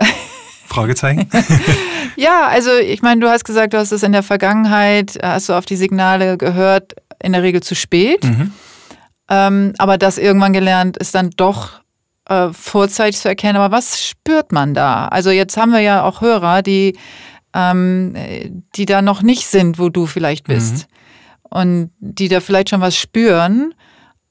[0.66, 1.30] Fragezeichen?
[2.16, 5.54] ja, also ich meine, du hast gesagt, du hast es in der Vergangenheit, hast du
[5.54, 8.24] auf die Signale gehört, in der Regel zu spät.
[8.24, 8.52] Mhm.
[9.28, 11.80] Ähm, aber das irgendwann gelernt ist dann doch
[12.28, 13.56] äh, vorzeitig zu erkennen.
[13.56, 15.06] Aber was spürt man da?
[15.08, 16.96] Also jetzt haben wir ja auch Hörer, die,
[17.54, 18.14] ähm,
[18.76, 20.74] die da noch nicht sind, wo du vielleicht bist.
[20.74, 21.48] Mhm.
[21.52, 23.74] Und die da vielleicht schon was spüren,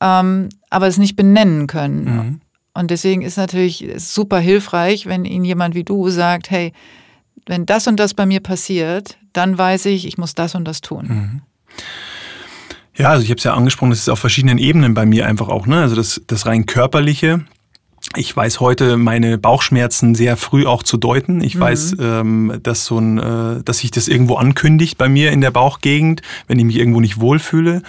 [0.02, 2.04] ähm, aber es nicht benennen können.
[2.04, 2.42] Mhm.
[2.74, 6.72] Und deswegen ist natürlich super hilfreich, wenn Ihnen jemand wie du sagt, hey,
[7.50, 10.82] wenn das und das bei mir passiert, dann weiß ich, ich muss das und das
[10.82, 11.06] tun.
[11.10, 11.42] Mhm.
[12.96, 15.48] Ja, also ich habe es ja angesprochen, das ist auf verschiedenen Ebenen bei mir einfach
[15.48, 15.66] auch.
[15.66, 15.82] Ne?
[15.82, 17.44] Also das, das rein körperliche,
[18.16, 21.42] ich weiß heute meine Bauchschmerzen sehr früh auch zu deuten.
[21.42, 21.60] Ich mhm.
[21.60, 25.52] weiß, ähm, dass so ein, äh, dass sich das irgendwo ankündigt bei mir in der
[25.52, 27.84] Bauchgegend, wenn ich mich irgendwo nicht wohlfühle.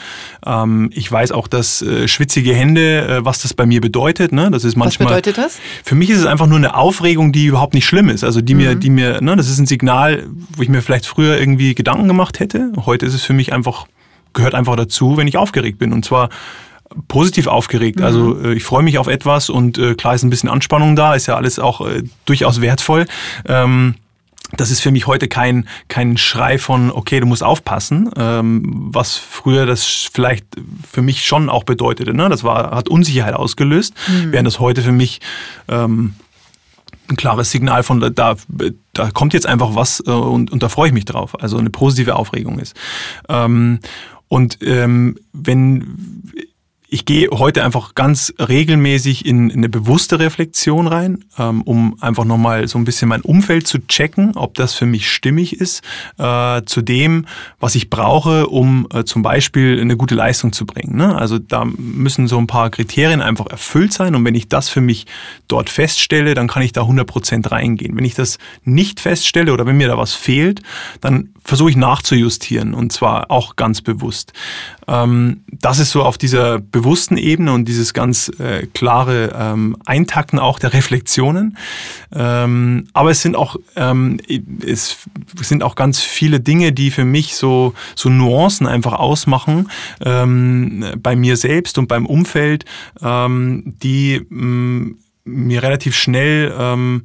[0.44, 4.32] Ähm, ich weiß auch, dass äh, schwitzige Hände, äh, was das bei mir bedeutet.
[4.32, 4.50] Ne?
[4.50, 5.08] Das ist manchmal.
[5.08, 5.58] Was bedeutet das?
[5.84, 8.22] Für mich ist es einfach nur eine Aufregung, die überhaupt nicht schlimm ist.
[8.22, 8.60] Also die mhm.
[8.60, 12.08] mir, die mir, ne, das ist ein Signal, wo ich mir vielleicht früher irgendwie Gedanken
[12.08, 12.72] gemacht hätte.
[12.84, 13.86] Heute ist es für mich einfach
[14.32, 15.92] gehört einfach dazu, wenn ich aufgeregt bin.
[15.92, 16.28] Und zwar
[17.08, 17.98] positiv aufgeregt.
[17.98, 18.04] Mhm.
[18.04, 21.14] Also äh, ich freue mich auf etwas und äh, klar ist ein bisschen Anspannung da,
[21.14, 23.06] ist ja alles auch äh, durchaus wertvoll.
[23.46, 23.94] Ähm,
[24.56, 29.16] das ist für mich heute kein, kein Schrei von, okay, du musst aufpassen, ähm, was
[29.16, 30.44] früher das vielleicht
[30.90, 32.14] für mich schon auch bedeutete.
[32.14, 32.28] Ne?
[32.28, 34.32] Das war, hat Unsicherheit ausgelöst, mhm.
[34.32, 35.20] während das heute für mich
[35.68, 36.14] ähm,
[37.08, 38.36] ein klares Signal von, da,
[38.92, 41.40] da kommt jetzt einfach was äh, und, und da freue ich mich drauf.
[41.40, 42.76] Also eine positive Aufregung ist.
[43.28, 43.78] Ähm,
[44.28, 46.32] und ähm, wenn
[46.92, 52.24] ich gehe heute einfach ganz regelmäßig in, in eine bewusste Reflexion rein, ähm, um einfach
[52.24, 55.82] nochmal so ein bisschen mein Umfeld zu checken, ob das für mich stimmig ist,
[56.18, 57.26] äh, zu dem,
[57.60, 60.96] was ich brauche, um äh, zum Beispiel eine gute Leistung zu bringen.
[60.96, 61.16] Ne?
[61.16, 64.80] Also da müssen so ein paar Kriterien einfach erfüllt sein und wenn ich das für
[64.80, 65.06] mich
[65.50, 67.96] dort feststelle, dann kann ich da 100% reingehen.
[67.96, 70.62] Wenn ich das nicht feststelle oder wenn mir da was fehlt,
[71.00, 74.32] dann versuche ich nachzujustieren und zwar auch ganz bewusst.
[74.86, 80.38] Ähm, das ist so auf dieser bewussten Ebene und dieses ganz äh, klare ähm, Eintakten
[80.38, 81.56] auch der Reflexionen.
[82.12, 84.96] Ähm, aber es sind auch es
[85.40, 91.36] sind auch ganz viele Dinge, die für mich so so Nuancen einfach ausmachen bei mir
[91.36, 92.64] selbst und beim Umfeld,
[93.02, 94.96] die mm,
[95.30, 97.04] mir relativ schnell ähm,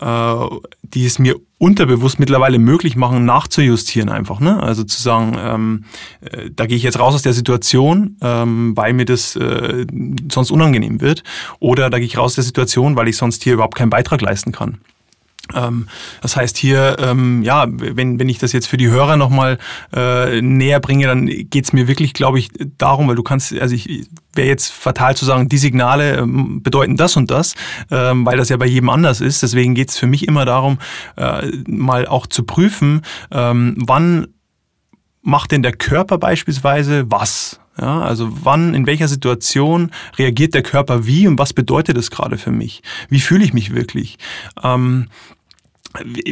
[0.00, 0.34] äh,
[0.82, 4.40] die es mir unterbewusst mittlerweile möglich machen, nachzujustieren einfach.
[4.40, 4.62] Ne?
[4.62, 5.84] Also zu sagen, ähm,
[6.20, 9.86] äh, da gehe ich jetzt raus aus der Situation, ähm, weil mir das äh,
[10.30, 11.22] sonst unangenehm wird.
[11.60, 14.20] Oder da gehe ich raus aus der Situation, weil ich sonst hier überhaupt keinen Beitrag
[14.20, 14.78] leisten kann.
[15.54, 15.88] Ähm,
[16.22, 19.58] das heißt hier, ähm, ja, wenn, wenn ich das jetzt für die Hörer nochmal
[19.94, 24.08] äh, näher bringe, dann geht's mir wirklich, glaube ich, darum, weil du kannst, also ich
[24.34, 27.54] wäre jetzt fatal zu sagen, die Signale ähm, bedeuten das und das,
[27.88, 29.42] weil das ja bei jedem anders ist.
[29.42, 30.78] Deswegen geht's für mich immer darum,
[31.16, 34.26] äh, mal auch zu prüfen, wann
[35.22, 37.60] macht denn der Körper beispielsweise was?
[37.78, 42.38] Ja, also wann, in welcher Situation reagiert der Körper wie und was bedeutet das gerade
[42.38, 42.82] für mich?
[43.10, 44.16] Wie fühle ich mich wirklich?
[44.62, 45.08] Ähm,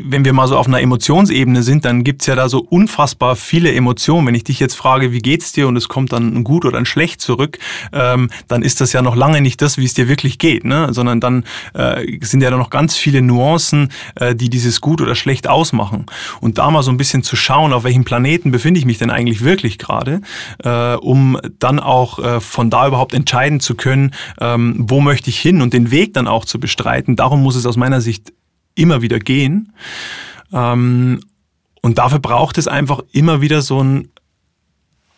[0.03, 3.73] wenn wir mal so auf einer Emotionsebene sind, dann gibt's ja da so unfassbar viele
[3.73, 4.27] Emotionen.
[4.27, 6.79] Wenn ich dich jetzt frage, wie geht's dir und es kommt dann ein gut oder
[6.79, 7.59] ein schlecht zurück,
[7.93, 10.89] ähm, dann ist das ja noch lange nicht das, wie es dir wirklich geht, ne?
[10.93, 15.15] sondern dann äh, sind ja da noch ganz viele Nuancen, äh, die dieses gut oder
[15.15, 16.07] schlecht ausmachen.
[16.41, 19.11] Und da mal so ein bisschen zu schauen, auf welchem Planeten befinde ich mich denn
[19.11, 20.21] eigentlich wirklich gerade,
[20.63, 25.41] äh, um dann auch äh, von da überhaupt entscheiden zu können, ähm, wo möchte ich
[25.41, 27.17] hin und den Weg dann auch zu bestreiten.
[27.17, 28.33] Darum muss es aus meiner Sicht
[28.75, 29.73] immer wieder gehen.
[30.53, 31.21] Ähm,
[31.83, 34.09] und dafür braucht es einfach immer wieder so ein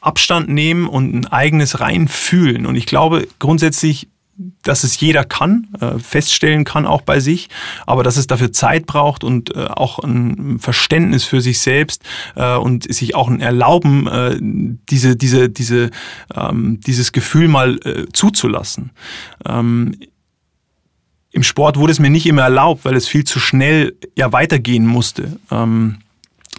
[0.01, 2.67] Abstand nehmen und ein eigenes Reinfühlen.
[2.67, 4.09] Und ich glaube grundsätzlich,
[4.63, 7.49] dass es jeder kann, äh, feststellen kann auch bei sich,
[7.87, 12.03] aber dass es dafür Zeit braucht und äh, auch ein Verständnis für sich selbst
[12.35, 15.91] äh, und sich auch ein Erlauben, äh, diese, diese, diese,
[16.35, 18.91] ähm, dieses Gefühl mal äh, zuzulassen.
[19.47, 19.97] Ähm,
[21.37, 24.87] im Sport wurde es mir nicht immer erlaubt, weil es viel zu schnell ja weitergehen
[24.87, 25.39] musste.
[25.51, 25.99] Ähm,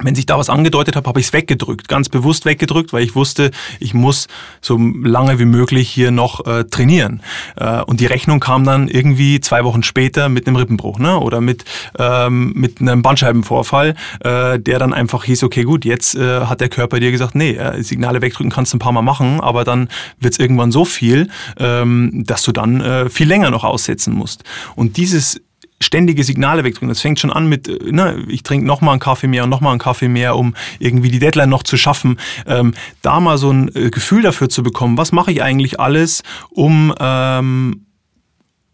[0.03, 3.15] wenn sich da was angedeutet hat, habe ich es weggedrückt, ganz bewusst weggedrückt, weil ich
[3.15, 4.27] wusste, ich muss
[4.61, 7.21] so lange wie möglich hier noch äh, trainieren.
[7.55, 11.19] Äh, und die Rechnung kam dann irgendwie zwei Wochen später mit einem Rippenbruch ne?
[11.19, 11.65] oder mit,
[11.97, 16.69] ähm, mit einem Bandscheibenvorfall, äh, der dann einfach hieß, okay gut, jetzt äh, hat der
[16.69, 19.89] Körper dir gesagt, nee, äh, Signale wegdrücken kannst du ein paar Mal machen, aber dann
[20.19, 21.29] wird es irgendwann so viel,
[21.59, 24.43] ähm, dass du dann äh, viel länger noch aussetzen musst.
[24.75, 25.41] Und dieses
[25.79, 26.89] ständige Signale wegdrücken.
[26.89, 29.49] Das fängt schon an mit, äh, ne, ich trinke noch mal einen Kaffee mehr und
[29.49, 32.17] noch mal einen Kaffee mehr, um irgendwie die Deadline noch zu schaffen.
[32.45, 36.23] Ähm, da mal so ein äh, Gefühl dafür zu bekommen, was mache ich eigentlich alles,
[36.49, 37.86] um ähm,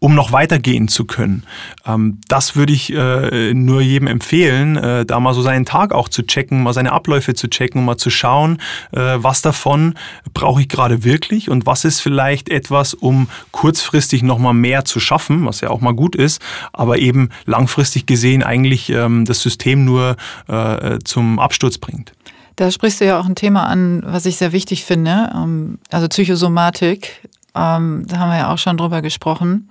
[0.04, 1.44] um noch weitergehen zu können.
[1.86, 6.10] Ähm, das würde ich äh, nur jedem empfehlen, äh, da mal so seinen Tag auch
[6.10, 8.58] zu checken, mal seine Abläufe zu checken mal zu schauen,
[8.92, 9.94] äh, was davon
[10.34, 15.46] brauche ich gerade wirklich und was ist vielleicht etwas, um kurzfristig nochmal mehr zu schaffen,
[15.46, 16.42] was ja auch mal gut ist,
[16.74, 20.16] aber eben langfristig gesehen eigentlich ähm, das System nur
[20.48, 22.12] äh, zum Absturz bringt.
[22.56, 26.08] Da sprichst du ja auch ein Thema an, was ich sehr wichtig finde, ähm, also
[26.08, 27.26] Psychosomatik.
[27.54, 29.70] Ähm, da haben wir ja auch schon drüber gesprochen.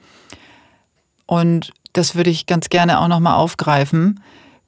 [1.25, 4.19] Und das würde ich ganz gerne auch nochmal aufgreifen.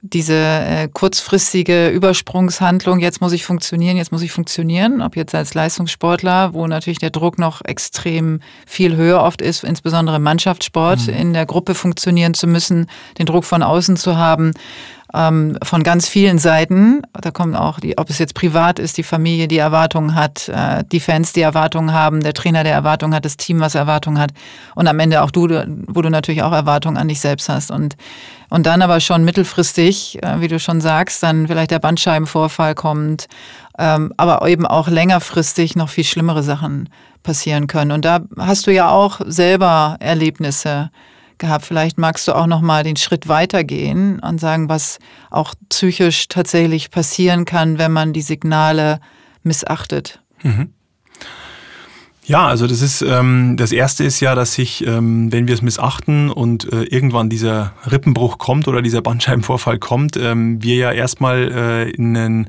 [0.01, 5.55] Diese äh, kurzfristige Übersprungshandlung, jetzt muss ich funktionieren, jetzt muss ich funktionieren, ob jetzt als
[5.55, 11.13] Leistungssportler, wo natürlich der Druck noch extrem viel höher oft ist, insbesondere im Mannschaftssport, mhm.
[11.13, 12.85] in der Gruppe funktionieren zu müssen,
[13.17, 14.51] den Druck von außen zu haben
[15.15, 17.01] ähm, von ganz vielen Seiten.
[17.13, 20.83] Da kommen auch die, ob es jetzt privat ist, die Familie, die Erwartungen hat, äh,
[20.91, 24.31] die Fans, die Erwartungen haben, der Trainer, der Erwartungen hat, das Team, was Erwartungen hat
[24.75, 25.47] und am Ende auch du,
[25.87, 27.95] wo du natürlich auch Erwartungen an dich selbst hast und
[28.49, 33.25] und dann aber schon mittelfristig, äh, wie du schon sagst, dann vielleicht der Bandscheibenvorfall kommt,
[33.77, 36.89] ähm, aber eben auch längerfristig noch viel schlimmere Sachen
[37.23, 37.91] passieren können.
[37.91, 40.91] Und da hast du ja auch selber Erlebnisse
[41.39, 41.65] gehabt.
[41.65, 46.91] Vielleicht magst du auch noch mal den Schritt weitergehen und sagen, was auch psychisch tatsächlich
[46.91, 48.99] passieren kann, wenn man die Signale
[49.43, 50.21] missachtet.
[50.43, 50.73] Mhm.
[52.27, 55.61] Ja, also das ist ähm, das erste ist ja, dass sich, ähm, wenn wir es
[55.61, 61.51] missachten und äh, irgendwann dieser Rippenbruch kommt oder dieser Bandscheibenvorfall kommt, ähm, wir ja erstmal
[61.51, 62.47] äh, in ein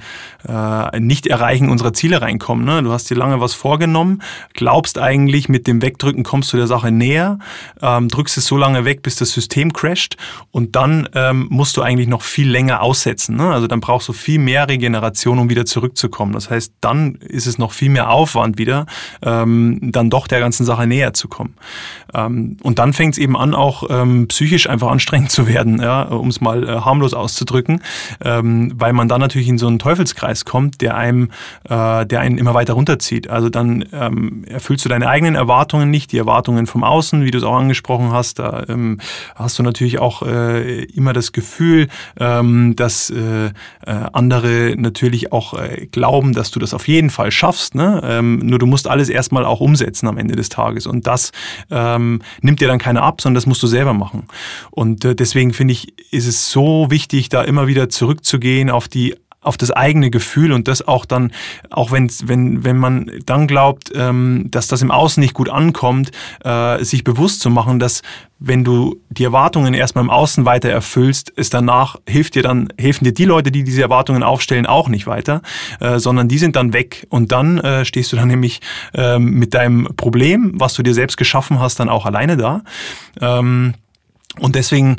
[0.48, 2.64] äh, Nicht-Erreichen unserer Ziele reinkommen.
[2.64, 2.82] Ne?
[2.82, 4.22] Du hast dir lange was vorgenommen,
[4.54, 7.38] glaubst eigentlich, mit dem Wegdrücken kommst du der Sache näher,
[7.82, 10.16] ähm, drückst es so lange weg, bis das System crasht
[10.52, 13.36] und dann ähm, musst du eigentlich noch viel länger aussetzen.
[13.36, 13.52] Ne?
[13.52, 16.32] Also dann brauchst du viel mehr Regeneration, um wieder zurückzukommen.
[16.32, 18.86] Das heißt, dann ist es noch viel mehr Aufwand wieder.
[19.20, 21.54] Ähm, ähm, dann doch der ganzen Sache näher zu kommen.
[22.14, 26.02] Ähm, und dann fängt es eben an, auch ähm, psychisch einfach anstrengend zu werden, ja,
[26.02, 27.82] um es mal äh, harmlos auszudrücken,
[28.24, 31.30] ähm, weil man dann natürlich in so einen Teufelskreis kommt, der einem,
[31.64, 33.28] äh, der einen immer weiter runterzieht.
[33.28, 37.38] Also dann ähm, erfüllst du deine eigenen Erwartungen nicht, die Erwartungen vom Außen, wie du
[37.38, 38.38] es auch angesprochen hast.
[38.38, 38.98] Da ähm,
[39.34, 43.50] hast du natürlich auch äh, immer das Gefühl, ähm, dass äh, äh,
[44.12, 47.74] andere natürlich auch äh, glauben, dass du das auf jeden Fall schaffst.
[47.74, 48.00] Ne?
[48.04, 50.86] Ähm, nur du musst alles erstmal auch umsetzen am Ende des Tages.
[50.86, 51.32] Und das
[51.70, 54.28] ähm, nimmt dir dann keiner ab, sondern das musst du selber machen.
[54.70, 59.14] Und äh, deswegen finde ich, ist es so wichtig, da immer wieder zurückzugehen auf die
[59.46, 61.32] auf das eigene Gefühl und das auch dann,
[61.70, 66.10] auch wenn, wenn, wenn man dann glaubt, ähm, dass das im Außen nicht gut ankommt,
[66.44, 68.02] äh, sich bewusst zu machen, dass
[68.38, 73.04] wenn du die Erwartungen erstmal im Außen weiter erfüllst, es danach hilft dir dann, helfen
[73.04, 75.40] dir die Leute, die diese Erwartungen aufstellen, auch nicht weiter,
[75.80, 78.60] äh, sondern die sind dann weg und dann äh, stehst du dann nämlich
[78.94, 82.62] äh, mit deinem Problem, was du dir selbst geschaffen hast, dann auch alleine da.
[83.20, 83.74] Ähm,
[84.38, 84.96] und deswegen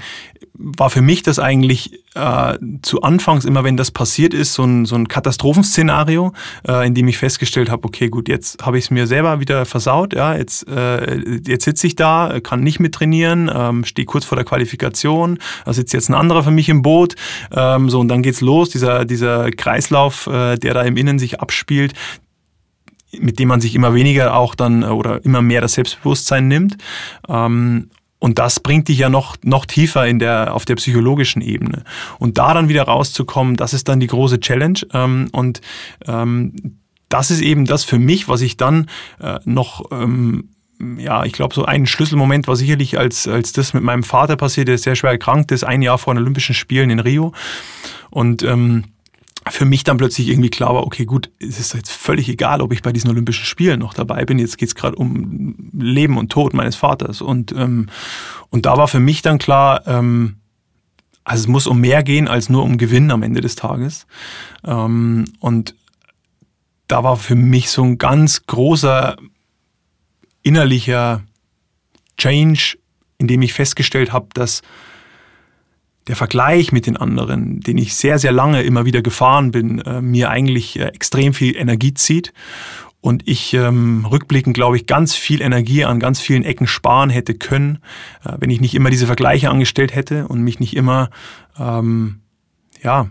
[0.57, 4.85] war für mich das eigentlich äh, zu Anfangs immer, wenn das passiert ist, so ein,
[4.85, 6.33] so ein Katastrophenszenario,
[6.67, 9.65] äh, in dem ich festgestellt habe, okay, gut, jetzt habe ich es mir selber wieder
[9.65, 14.25] versaut, ja, jetzt, äh, jetzt sitze ich da, kann nicht mit trainieren, ähm, stehe kurz
[14.25, 17.15] vor der Qualifikation, da sitzt jetzt ein anderer für mich im Boot,
[17.51, 21.39] ähm, so und dann geht's los, dieser, dieser Kreislauf, äh, der da im Innen sich
[21.39, 21.93] abspielt,
[23.11, 26.77] mit dem man sich immer weniger auch dann äh, oder immer mehr das Selbstbewusstsein nimmt.
[27.29, 31.83] Ähm, und das bringt dich ja noch, noch tiefer in der, auf der psychologischen Ebene.
[32.19, 34.79] Und da dann wieder rauszukommen, das ist dann die große Challenge.
[34.93, 35.61] Ähm, und
[36.07, 38.87] ähm, das ist eben das für mich, was ich dann
[39.19, 40.49] äh, noch ähm,
[40.97, 44.67] ja, ich glaube, so ein Schlüsselmoment war sicherlich, als, als das mit meinem Vater passiert,
[44.67, 47.33] der sehr schwer erkrankt ist, ein Jahr vor den Olympischen Spielen in Rio.
[48.11, 48.83] Und ähm,
[49.51, 52.73] für mich dann plötzlich irgendwie klar war, okay, gut, es ist jetzt völlig egal, ob
[52.73, 54.39] ich bei diesen Olympischen Spielen noch dabei bin.
[54.39, 57.21] Jetzt geht es gerade um Leben und Tod meines Vaters.
[57.21, 57.87] Und, ähm,
[58.49, 60.37] und da war für mich dann klar, ähm,
[61.23, 64.07] also es muss um mehr gehen als nur um Gewinn am Ende des Tages.
[64.63, 65.75] Ähm, und
[66.87, 69.17] da war für mich so ein ganz großer
[70.41, 71.23] innerlicher
[72.17, 72.77] Change,
[73.17, 74.61] in dem ich festgestellt habe, dass
[76.07, 80.01] der Vergleich mit den anderen, den ich sehr, sehr lange immer wieder gefahren bin, äh,
[80.01, 82.33] mir eigentlich äh, extrem viel Energie zieht.
[82.99, 87.35] Und ich ähm, rückblickend, glaube ich, ganz viel Energie an ganz vielen Ecken sparen hätte
[87.35, 87.79] können,
[88.25, 91.09] äh, wenn ich nicht immer diese Vergleiche angestellt hätte und mich nicht immer
[91.59, 92.21] ähm,
[92.83, 93.09] ja,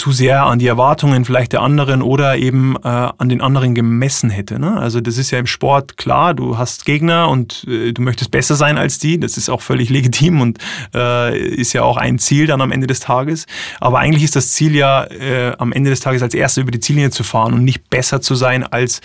[0.00, 4.30] zu sehr an die Erwartungen vielleicht der anderen oder eben äh, an den anderen gemessen
[4.30, 4.58] hätte.
[4.58, 4.78] Ne?
[4.78, 8.54] Also das ist ja im Sport klar, du hast Gegner und äh, du möchtest besser
[8.54, 10.58] sein als die, das ist auch völlig legitim und
[10.94, 13.44] äh, ist ja auch ein Ziel dann am Ende des Tages.
[13.78, 16.80] Aber eigentlich ist das Ziel ja äh, am Ende des Tages als Erster über die
[16.80, 19.02] Ziellinie zu fahren und nicht besser zu sein als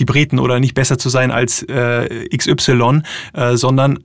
[0.00, 3.02] die Briten oder nicht besser zu sein als äh, XY,
[3.34, 4.00] äh, sondern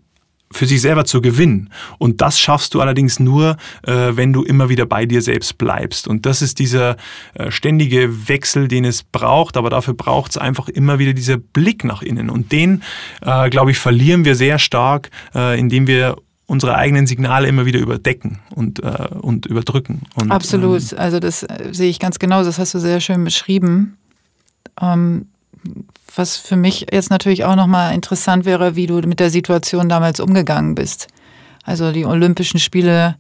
[0.51, 1.69] für sich selber zu gewinnen.
[1.97, 6.07] Und das schaffst du allerdings nur, äh, wenn du immer wieder bei dir selbst bleibst.
[6.07, 6.95] Und das ist dieser
[7.33, 9.57] äh, ständige Wechsel, den es braucht.
[9.57, 12.29] Aber dafür braucht es einfach immer wieder dieser Blick nach innen.
[12.29, 12.83] Und den,
[13.21, 18.39] äh, glaube ich, verlieren wir sehr stark, indem wir unsere eigenen Signale immer wieder überdecken
[18.55, 20.01] und, und überdrücken.
[20.15, 20.93] Und, Absolut.
[20.93, 22.43] Ähm, also das sehe ich ganz genau.
[22.43, 23.97] Das hast du sehr schön beschrieben.
[24.81, 25.27] Ähm,
[26.17, 30.19] was für mich jetzt natürlich auch nochmal interessant wäre, wie du mit der Situation damals
[30.19, 31.07] umgegangen bist.
[31.63, 33.15] Also die Olympischen Spiele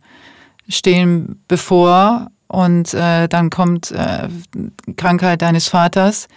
[0.69, 4.29] stehen bevor und äh, dann kommt äh,
[4.95, 6.27] Krankheit deines Vaters.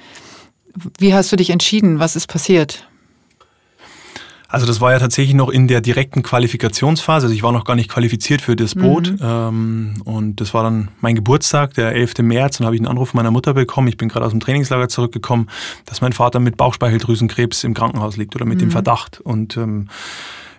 [0.98, 1.98] Wie hast du dich entschieden?
[1.98, 2.89] Was ist passiert?
[4.50, 7.26] Also das war ja tatsächlich noch in der direkten Qualifikationsphase.
[7.26, 9.12] Also ich war noch gar nicht qualifiziert für das Boot.
[9.12, 9.18] Mhm.
[9.22, 12.18] Ähm, und das war dann mein Geburtstag, der 11.
[12.22, 12.58] März.
[12.58, 13.86] Und habe ich einen Anruf meiner Mutter bekommen.
[13.86, 15.48] Ich bin gerade aus dem Trainingslager zurückgekommen,
[15.86, 18.62] dass mein Vater mit Bauchspeicheldrüsenkrebs im Krankenhaus liegt oder mit mhm.
[18.62, 19.20] dem Verdacht.
[19.20, 19.88] Und ähm,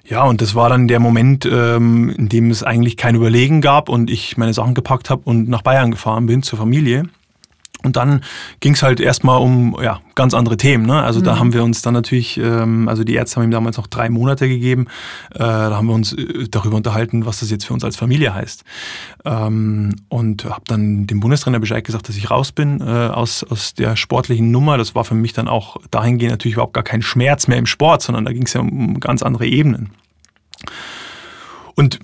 [0.06, 3.90] ja, und das war dann der Moment, ähm, in dem es eigentlich kein Überlegen gab
[3.90, 7.04] und ich meine Sachen gepackt habe und nach Bayern gefahren bin zur Familie.
[7.84, 8.22] Und dann
[8.60, 10.86] ging es halt erstmal um ja, ganz andere Themen.
[10.86, 11.02] Ne?
[11.02, 11.24] Also mhm.
[11.24, 14.10] da haben wir uns dann natürlich, ähm, also die Ärzte haben ihm damals noch drei
[14.10, 14.88] Monate gegeben.
[15.34, 18.34] Äh, da haben wir uns äh, darüber unterhalten, was das jetzt für uns als Familie
[18.34, 18.64] heißt.
[19.26, 23.74] Ähm, und habe dann dem Bundestrainer Bescheid gesagt, dass ich raus bin äh, aus, aus
[23.74, 24.78] der sportlichen Nummer.
[24.78, 28.02] Das war für mich dann auch dahingehend natürlich überhaupt gar kein Schmerz mehr im Sport,
[28.02, 29.92] sondern da ging es ja um ganz andere Ebenen.
[31.76, 32.00] Und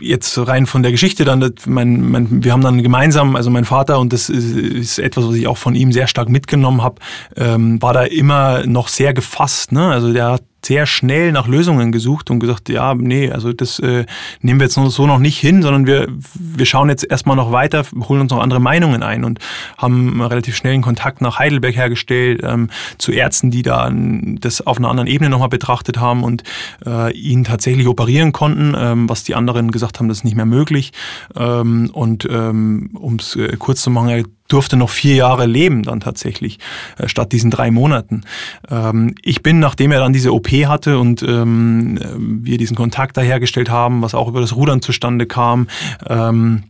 [0.00, 3.98] jetzt rein von der Geschichte dann, mein, mein, wir haben dann gemeinsam, also mein Vater,
[3.98, 7.00] und das ist, ist etwas, was ich auch von ihm sehr stark mitgenommen habe,
[7.36, 9.72] ähm, war da immer noch sehr gefasst.
[9.72, 9.86] Ne?
[9.88, 14.04] Also der hat sehr schnell nach Lösungen gesucht und gesagt, ja, nee, also das äh,
[14.40, 17.84] nehmen wir jetzt so noch nicht hin, sondern wir, wir schauen jetzt erstmal noch weiter,
[18.08, 19.38] holen uns noch andere Meinungen ein und
[19.78, 24.78] haben relativ schnell einen Kontakt nach Heidelberg hergestellt ähm, zu Ärzten, die da das auf
[24.78, 26.42] einer anderen Ebene nochmal betrachtet haben und
[26.84, 30.46] äh, ihn tatsächlich operieren konnten, ähm, was die anderen gesagt haben, das ist nicht mehr
[30.46, 30.92] möglich.
[31.36, 36.00] Ähm, und ähm, um es äh, kurz zu machen, durfte noch vier Jahre leben dann
[36.00, 36.58] tatsächlich,
[36.98, 38.22] äh, statt diesen drei Monaten.
[38.70, 41.98] Ähm, ich bin, nachdem er dann diese OP hatte und ähm,
[42.42, 45.68] wir diesen Kontakt da hergestellt haben, was auch über das Rudern zustande kam,
[46.08, 46.64] ähm,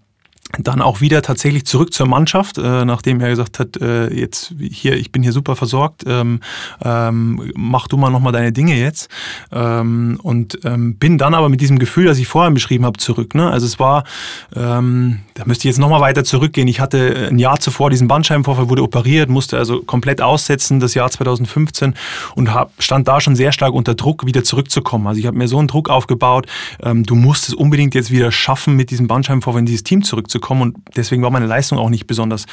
[0.59, 4.97] dann auch wieder tatsächlich zurück zur Mannschaft, äh, nachdem er gesagt hat, äh, jetzt hier,
[4.97, 6.41] ich bin hier super versorgt, ähm,
[6.83, 9.09] ähm, mach du mal nochmal deine Dinge jetzt.
[9.53, 13.35] Ähm, und ähm, bin dann aber mit diesem Gefühl, das ich vorher beschrieben habe, zurück.
[13.35, 13.51] Ne?
[13.51, 14.05] Also es war,
[14.55, 16.69] ähm, da müsste ich jetzt nochmal weiter zurückgehen.
[16.69, 21.11] Ich hatte ein Jahr zuvor diesen Bandscheibenvorfall, wurde operiert, musste also komplett aussetzen, das Jahr
[21.11, 21.95] 2015
[22.35, 25.07] und hab, stand da schon sehr stark unter Druck, wieder zurückzukommen.
[25.07, 26.47] Also ich habe mir so einen Druck aufgebaut,
[26.83, 30.36] ähm, du musst es unbedingt jetzt wieder schaffen, mit diesem Bandscheibenvorfall in dieses Team zurückzukommen
[30.39, 32.47] kommen und deswegen war meine Leistung auch nicht besonders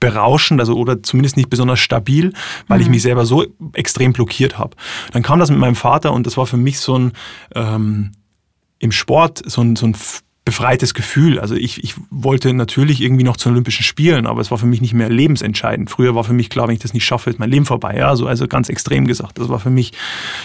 [0.00, 2.32] berauschend, also oder zumindest nicht besonders stabil,
[2.68, 2.84] weil mhm.
[2.84, 4.76] ich mich selber so extrem blockiert habe.
[5.12, 7.12] Dann kam das mit meinem Vater und das war für mich so ein
[7.54, 8.12] ähm,
[8.78, 9.96] im Sport so ein, so ein
[10.44, 11.40] befreites Gefühl.
[11.40, 14.82] Also ich, ich wollte natürlich irgendwie noch zu Olympischen Spielen, aber es war für mich
[14.82, 15.88] nicht mehr lebensentscheidend.
[15.88, 17.96] Früher war für mich klar, wenn ich das nicht schaffe, ist mein Leben vorbei.
[17.96, 19.38] Ja, also, also ganz extrem gesagt.
[19.38, 19.92] Das war für mich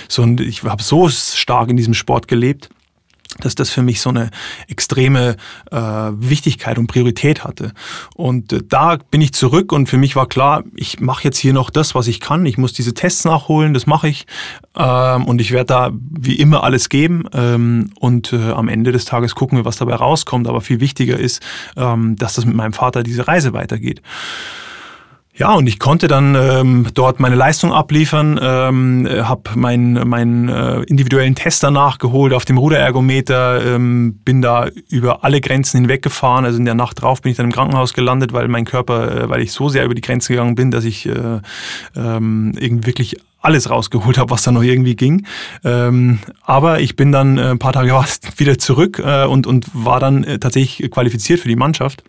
[0.08, 2.70] so ein, ich habe so stark in diesem Sport gelebt
[3.40, 4.30] dass das für mich so eine
[4.68, 5.36] extreme
[5.72, 7.74] äh, Wichtigkeit und Priorität hatte.
[8.16, 11.54] Und äh, da bin ich zurück und für mich war klar, ich mache jetzt hier
[11.54, 12.46] noch das, was ich kann.
[12.46, 14.28] Ich muss diese Tests nachholen, das mache ich.
[14.78, 17.26] Ähm, und ich werde da wie immer alles geben.
[17.34, 20.48] Ähm, und äh, am Ende des Tages gucken wir, was dabei rauskommt.
[20.48, 21.42] Aber viel wichtiger ist,
[21.76, 24.02] ähm, dass das mit meinem Vater diese Reise weitergeht.
[25.40, 30.82] Ja, und ich konnte dann ähm, dort meine Leistung abliefern, ähm, habe meinen mein, äh,
[30.82, 36.44] individuellen Tester nachgeholt auf dem Ruderergometer, ähm, bin da über alle Grenzen hinweggefahren.
[36.44, 39.30] Also in der Nacht drauf bin ich dann im Krankenhaus gelandet, weil mein Körper, äh,
[39.30, 41.40] weil ich so sehr über die Grenzen gegangen bin, dass ich äh,
[41.96, 45.26] ähm, irgendwie wirklich alles rausgeholt habe, was da noch irgendwie ging.
[45.64, 47.94] Ähm, aber ich bin dann äh, ein paar Tage
[48.36, 52.04] wieder zurück äh, und, und war dann äh, tatsächlich qualifiziert für die Mannschaft.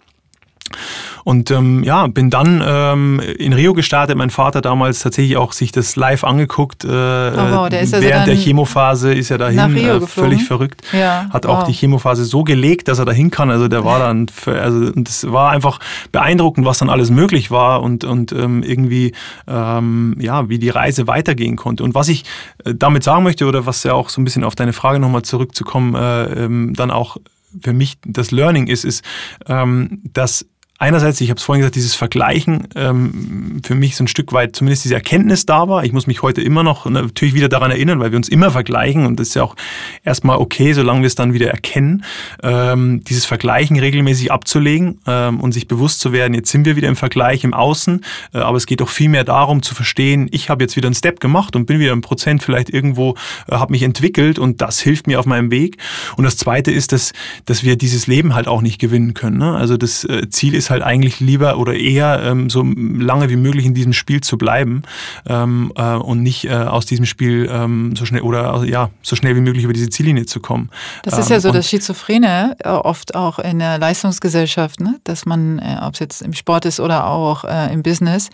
[1.24, 4.16] Und ähm, ja, bin dann ähm, in Rio gestartet.
[4.16, 6.84] Mein Vater damals tatsächlich auch sich das live angeguckt.
[6.84, 10.82] Äh, oh wow, der ist also während der Chemophase ist er dahin äh, völlig verrückt.
[10.92, 11.58] Ja, Hat wow.
[11.58, 13.50] auch die Chemophase so gelegt, dass er dahin kann.
[13.50, 15.78] Also der war dann, für, also es war einfach
[16.12, 19.12] beeindruckend, was dann alles möglich war und und ähm, irgendwie
[19.46, 21.84] ähm, ja, wie die Reise weitergehen konnte.
[21.84, 22.24] Und was ich
[22.64, 25.22] äh, damit sagen möchte oder was ja auch so ein bisschen auf deine Frage nochmal
[25.22, 27.16] zurückzukommen, äh, ähm, dann auch
[27.62, 29.04] für mich das Learning ist, ist,
[29.48, 30.46] ähm, dass
[30.80, 34.56] einerseits, ich habe es vorhin gesagt, dieses Vergleichen ähm, für mich so ein Stück weit
[34.56, 35.84] zumindest diese Erkenntnis da war.
[35.84, 39.04] Ich muss mich heute immer noch natürlich wieder daran erinnern, weil wir uns immer vergleichen
[39.04, 39.56] und das ist ja auch
[40.04, 42.02] erstmal okay, solange wir es dann wieder erkennen,
[42.42, 46.88] ähm, dieses Vergleichen regelmäßig abzulegen ähm, und sich bewusst zu werden, jetzt sind wir wieder
[46.88, 48.02] im Vergleich im Außen,
[48.32, 50.94] äh, aber es geht doch viel mehr darum zu verstehen, ich habe jetzt wieder einen
[50.94, 53.16] Step gemacht und bin wieder ein Prozent vielleicht irgendwo,
[53.48, 55.76] äh, habe mich entwickelt und das hilft mir auf meinem Weg.
[56.16, 57.12] Und das Zweite ist, dass,
[57.44, 59.36] dass wir dieses Leben halt auch nicht gewinnen können.
[59.36, 59.54] Ne?
[59.54, 63.66] Also das äh, Ziel ist halt eigentlich lieber oder eher ähm, so lange wie möglich
[63.66, 64.82] in diesem Spiel zu bleiben
[65.26, 69.36] ähm, äh, und nicht äh, aus diesem Spiel ähm, so schnell oder ja so schnell
[69.36, 70.70] wie möglich über diese Ziellinie zu kommen.
[71.02, 74.98] Das ist ja ähm, so das Schizophrene äh, oft auch in der Leistungsgesellschaft, ne?
[75.04, 78.30] dass man, äh, ob es jetzt im Sport ist oder auch äh, im Business,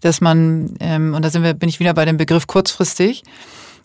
[0.00, 3.22] dass man ähm, und da sind wir, bin ich wieder bei dem Begriff kurzfristig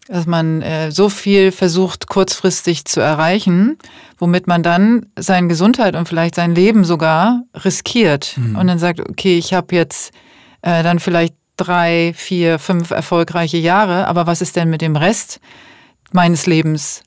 [0.10, 3.78] dass man äh, so viel versucht, kurzfristig zu erreichen,
[4.18, 8.36] womit man dann seine Gesundheit und vielleicht sein Leben sogar riskiert.
[8.36, 8.56] Mhm.
[8.56, 10.12] Und dann sagt, okay, ich habe jetzt
[10.64, 15.40] äh, dann vielleicht drei, vier, fünf erfolgreiche Jahre, aber was ist denn mit dem Rest
[16.12, 17.04] meines Lebens?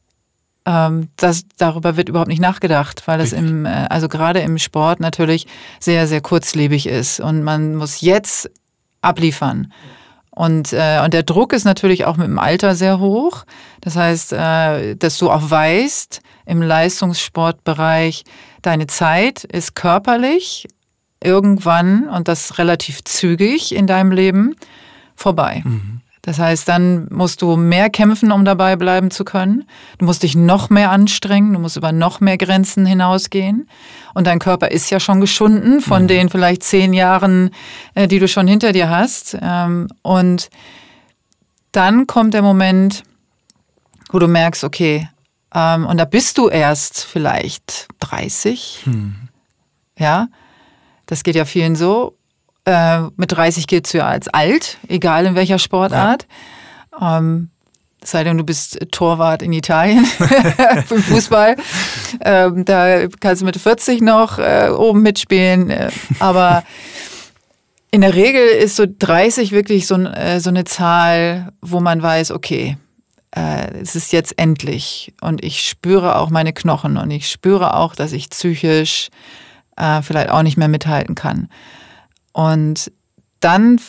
[0.65, 5.01] Ähm, das, darüber wird überhaupt nicht nachgedacht, weil es im, äh, also gerade im Sport
[5.01, 5.49] natürlich
[5.81, 8.49] sehr, sehr kurzlebig ist und man muss jetzt
[9.01, 9.73] abliefern.
[10.35, 13.45] Und, äh, und der Druck ist natürlich auch mit dem Alter sehr hoch.
[13.83, 18.25] Das heißt, äh, dass du auch weißt, im Leistungssportbereich,
[18.63, 20.69] deine Zeit ist körperlich
[21.23, 24.57] irgendwann und das relativ zügig in deinem Leben
[25.15, 25.63] vorbei.
[25.65, 25.92] Mhm.
[26.23, 29.65] Das heißt, dann musst du mehr kämpfen, um dabei bleiben zu können.
[29.99, 33.69] Du musst dich noch mehr anstrengen, du musst über noch mehr Grenzen hinausgehen.
[34.15, 36.09] Und dein Körper ist ja schon geschunden von mhm.
[36.09, 37.51] den vielleicht zehn Jahren,
[37.95, 39.37] äh, die du schon hinter dir hast.
[39.43, 40.49] Ähm, und
[41.73, 43.03] dann kommt der Moment,
[44.13, 45.09] wo du merkst, okay,
[45.53, 48.83] ähm, und da bist du erst vielleicht 30.
[48.85, 49.29] Mhm.
[49.99, 50.29] Ja,
[51.07, 52.17] das geht ja vielen so.
[52.65, 56.27] Äh, mit 30 gilt es ja als alt, egal in welcher Sportart.
[57.01, 57.19] Ja.
[57.19, 57.51] Ähm,
[58.05, 60.07] sei denn, du bist Torwart in Italien
[60.91, 61.57] im Fußball.
[62.21, 65.71] Ähm, da kannst du mit 40 noch äh, oben mitspielen.
[65.71, 65.91] Äh,
[66.21, 66.65] aber
[67.91, 72.31] in der Regel ist so 30 wirklich so, äh, so eine Zahl, wo man weiß,
[72.31, 72.77] okay,
[73.35, 75.15] äh, es ist jetzt endlich.
[75.21, 79.09] Und ich spüre auch meine Knochen und ich spüre auch, dass ich psychisch
[79.77, 81.49] äh, vielleicht auch nicht mehr mithalten kann.
[82.33, 82.91] Und
[83.41, 83.81] dann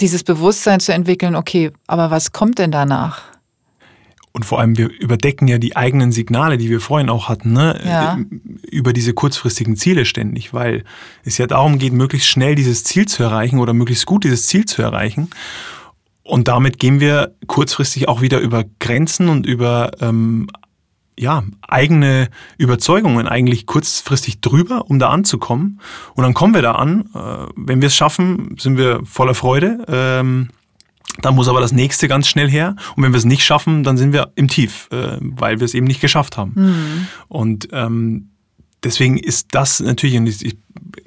[0.00, 3.22] dieses Bewusstsein zu entwickeln, okay, aber was kommt denn danach?
[4.34, 7.78] Und vor allem, wir überdecken ja die eigenen Signale, die wir vorhin auch hatten, ne?
[7.84, 8.18] Ja.
[8.70, 10.84] über diese kurzfristigen Ziele ständig, weil
[11.22, 14.64] es ja darum geht, möglichst schnell dieses Ziel zu erreichen oder möglichst gut dieses Ziel
[14.64, 15.28] zu erreichen.
[16.22, 20.48] Und damit gehen wir kurzfristig auch wieder über Grenzen und über ähm,
[21.18, 25.80] ja, eigene Überzeugungen eigentlich kurzfristig drüber, um da anzukommen.
[26.14, 27.10] Und dann kommen wir da an.
[27.14, 29.84] Äh, wenn wir es schaffen, sind wir voller Freude.
[29.88, 30.48] Ähm,
[31.20, 32.76] dann muss aber das nächste ganz schnell her.
[32.96, 35.74] Und wenn wir es nicht schaffen, dann sind wir im Tief, äh, weil wir es
[35.74, 36.52] eben nicht geschafft haben.
[36.54, 37.06] Mhm.
[37.28, 38.30] Und ähm,
[38.84, 40.56] deswegen ist das natürlich, und ich,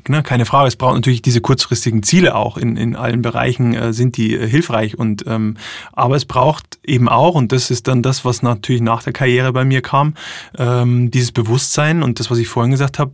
[0.07, 3.93] ne, keine Frage, es braucht natürlich diese kurzfristigen Ziele auch in, in allen Bereichen äh,
[3.93, 4.97] sind die äh, hilfreich.
[4.97, 5.57] Und ähm,
[5.93, 9.53] aber es braucht eben auch, und das ist dann das, was natürlich nach der Karriere
[9.53, 10.13] bei mir kam,
[10.57, 13.13] ähm, dieses Bewusstsein und das, was ich vorhin gesagt habe,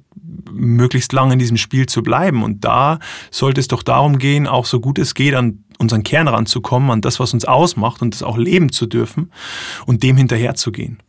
[0.51, 2.43] möglichst lange in diesem Spiel zu bleiben.
[2.43, 2.99] Und da
[3.32, 7.01] sollte es doch darum gehen, auch so gut es geht, an unseren Kern ranzukommen, an
[7.01, 9.32] das, was uns ausmacht und das auch leben zu dürfen
[9.86, 10.99] und dem hinterherzugehen.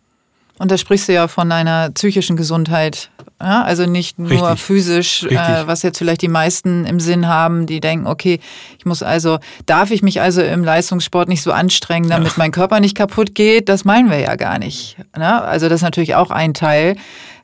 [0.62, 3.10] Und da sprichst du ja von einer psychischen Gesundheit.
[3.40, 3.64] Ja?
[3.64, 4.60] Also nicht nur Richtig.
[4.60, 8.38] physisch, äh, was jetzt vielleicht die meisten im Sinn haben, die denken, okay,
[8.78, 12.34] ich muss also, darf ich mich also im Leistungssport nicht so anstrengen, damit ja.
[12.36, 13.68] mein Körper nicht kaputt geht?
[13.68, 14.98] Das meinen wir ja gar nicht.
[15.18, 15.42] Ne?
[15.42, 16.94] Also das ist natürlich auch ein Teil,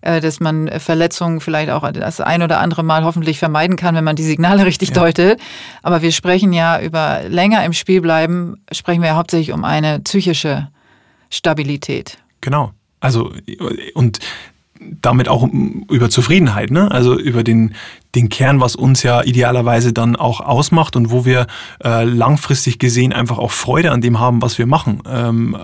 [0.01, 4.05] äh, dass man Verletzungen vielleicht auch das ein oder andere Mal hoffentlich vermeiden kann, wenn
[4.05, 4.95] man die Signale richtig ja.
[4.95, 5.41] deutet.
[5.83, 9.99] Aber wir sprechen ja über länger im Spiel bleiben, sprechen wir ja hauptsächlich um eine
[9.99, 10.69] psychische
[11.31, 12.19] Stabilität.
[12.41, 12.71] Genau.
[13.01, 13.33] Also,
[13.95, 14.19] und
[14.81, 15.49] damit auch
[15.91, 16.91] über Zufriedenheit, ne?
[16.91, 17.75] also über den,
[18.15, 21.47] den Kern, was uns ja idealerweise dann auch ausmacht und wo wir
[21.83, 25.03] äh, langfristig gesehen einfach auch Freude an dem haben, was wir machen.
[25.07, 25.57] Ähm,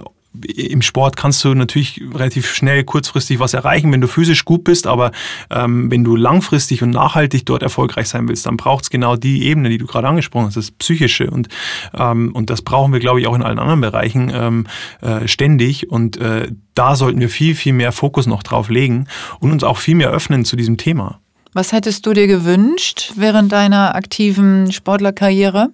[0.42, 4.86] im Sport kannst du natürlich relativ schnell kurzfristig was erreichen, wenn du physisch gut bist,
[4.86, 5.12] aber
[5.50, 9.44] ähm, wenn du langfristig und nachhaltig dort erfolgreich sein willst, dann braucht es genau die
[9.44, 11.30] Ebene, die du gerade angesprochen hast, das Psychische.
[11.30, 11.48] Und,
[11.96, 14.66] ähm, und das brauchen wir, glaube ich, auch in allen anderen Bereichen ähm,
[15.00, 15.90] äh, ständig.
[15.90, 19.06] Und äh, da sollten wir viel, viel mehr Fokus noch drauf legen
[19.38, 21.20] und uns auch viel mehr öffnen zu diesem Thema.
[21.52, 25.68] Was hättest du dir gewünscht während deiner aktiven Sportlerkarriere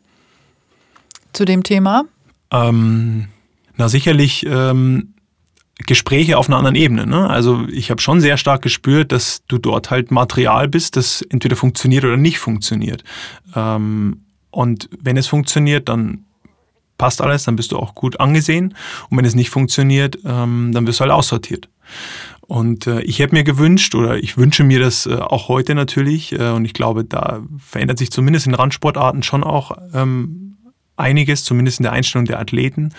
[1.33, 2.05] zu dem Thema?
[2.53, 3.29] Ähm
[3.81, 5.15] na, sicherlich ähm,
[5.87, 7.07] Gespräche auf einer anderen Ebene.
[7.07, 7.31] Ne?
[7.31, 11.57] Also ich habe schon sehr stark gespürt, dass du dort halt Material bist, das entweder
[11.57, 13.05] funktioniert oder nicht funktioniert.
[13.57, 14.21] Ähm,
[14.51, 16.27] und wenn es funktioniert, dann
[16.99, 18.75] passt alles, dann bist du auch gut angesehen.
[19.09, 21.71] Und wenn es nicht funktioniert, ähm, dann wirst du halt aussortiert.
[22.43, 26.33] Und äh, ich hätte mir gewünscht, oder ich wünsche mir das äh, auch heute natürlich,
[26.33, 30.40] äh, und ich glaube, da verändert sich zumindest in Randsportarten schon auch ähm,
[31.01, 32.93] einiges, zumindest in der Einstellung der Athleten,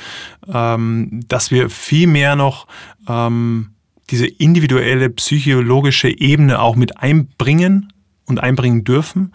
[0.51, 2.67] ähm, dass wir viel mehr noch
[3.07, 3.71] ähm,
[4.09, 7.90] diese individuelle psychologische Ebene auch mit einbringen
[8.31, 9.33] und einbringen dürfen.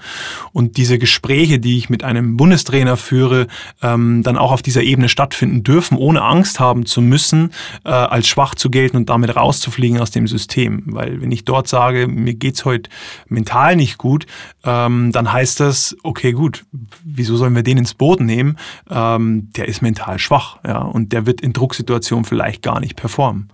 [0.52, 3.46] Und diese Gespräche, die ich mit einem Bundestrainer führe,
[3.82, 7.52] ähm, dann auch auf dieser Ebene stattfinden dürfen, ohne Angst haben zu müssen,
[7.84, 10.82] äh, als schwach zu gelten und damit rauszufliegen aus dem System.
[10.86, 12.90] Weil wenn ich dort sage, mir geht's heute
[13.28, 14.26] mental nicht gut,
[14.64, 16.64] ähm, dann heißt das, okay, gut,
[17.04, 18.56] wieso sollen wir den ins Boot nehmen?
[18.90, 23.48] Ähm, der ist mental schwach, ja, und der wird in Drucksituationen vielleicht gar nicht performen.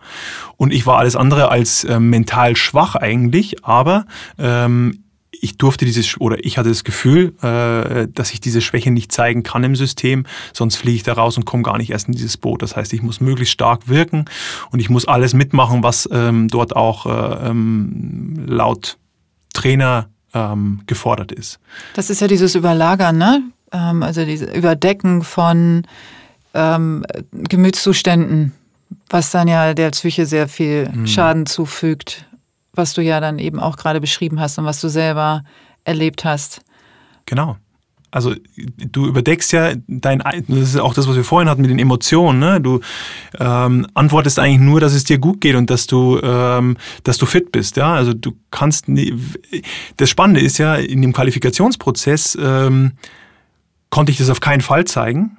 [0.56, 4.06] Und ich war alles andere als äh, mental schwach eigentlich, aber
[4.38, 5.04] ähm,
[5.42, 9.42] ich durfte dieses oder ich hatte das Gefühl, äh, dass ich diese Schwäche nicht zeigen
[9.42, 12.36] kann im System, sonst fliege ich da raus und komme gar nicht erst in dieses
[12.36, 12.62] Boot.
[12.62, 14.24] Das heißt, ich muss möglichst stark wirken
[14.70, 18.98] und ich muss alles mitmachen, was ähm, dort auch äh, ähm, laut
[19.52, 21.58] Trainer ähm, gefordert ist.
[21.94, 23.42] Das ist ja dieses Überlagern, ne?
[23.72, 25.82] Ähm, also dieses Überdecken von
[26.54, 28.52] ähm, Gemütszuständen,
[29.10, 31.06] was dann ja der Psyche sehr viel mhm.
[31.08, 32.26] Schaden zufügt
[32.74, 35.44] was du ja dann eben auch gerade beschrieben hast und was du selber
[35.84, 36.62] erlebt hast.
[37.26, 37.56] Genau.
[38.10, 41.78] Also du überdeckst ja dein, das ist auch das, was wir vorhin hatten mit den
[41.78, 42.40] Emotionen.
[42.40, 42.60] Ne?
[42.60, 42.80] Du
[43.40, 47.24] ähm, antwortest eigentlich nur, dass es dir gut geht und dass du, ähm, dass du
[47.24, 47.78] fit bist.
[47.78, 48.86] Ja, also du kannst.
[48.86, 49.14] Nie,
[49.96, 52.92] das Spannende ist ja in dem Qualifikationsprozess ähm,
[53.88, 55.38] konnte ich das auf keinen Fall zeigen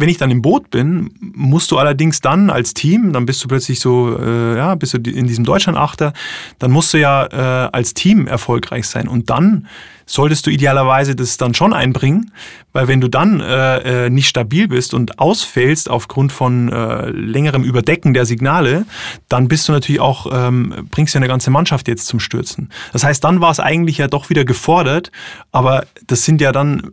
[0.00, 3.48] wenn ich dann im Boot bin, musst du allerdings dann als Team, dann bist du
[3.48, 6.14] plötzlich so, äh, ja, bist du in diesem Deutschland-Achter,
[6.58, 9.08] dann musst du ja äh, als Team erfolgreich sein.
[9.08, 9.68] Und dann
[10.06, 12.32] solltest du idealerweise das dann schon einbringen,
[12.72, 17.62] weil wenn du dann äh, äh, nicht stabil bist und ausfällst aufgrund von äh, längerem
[17.62, 18.86] Überdecken der Signale,
[19.28, 22.70] dann bist du natürlich auch, ähm, bringst ja eine ganze Mannschaft jetzt zum Stürzen.
[22.92, 25.12] Das heißt, dann war es eigentlich ja doch wieder gefordert,
[25.52, 26.92] aber das sind ja dann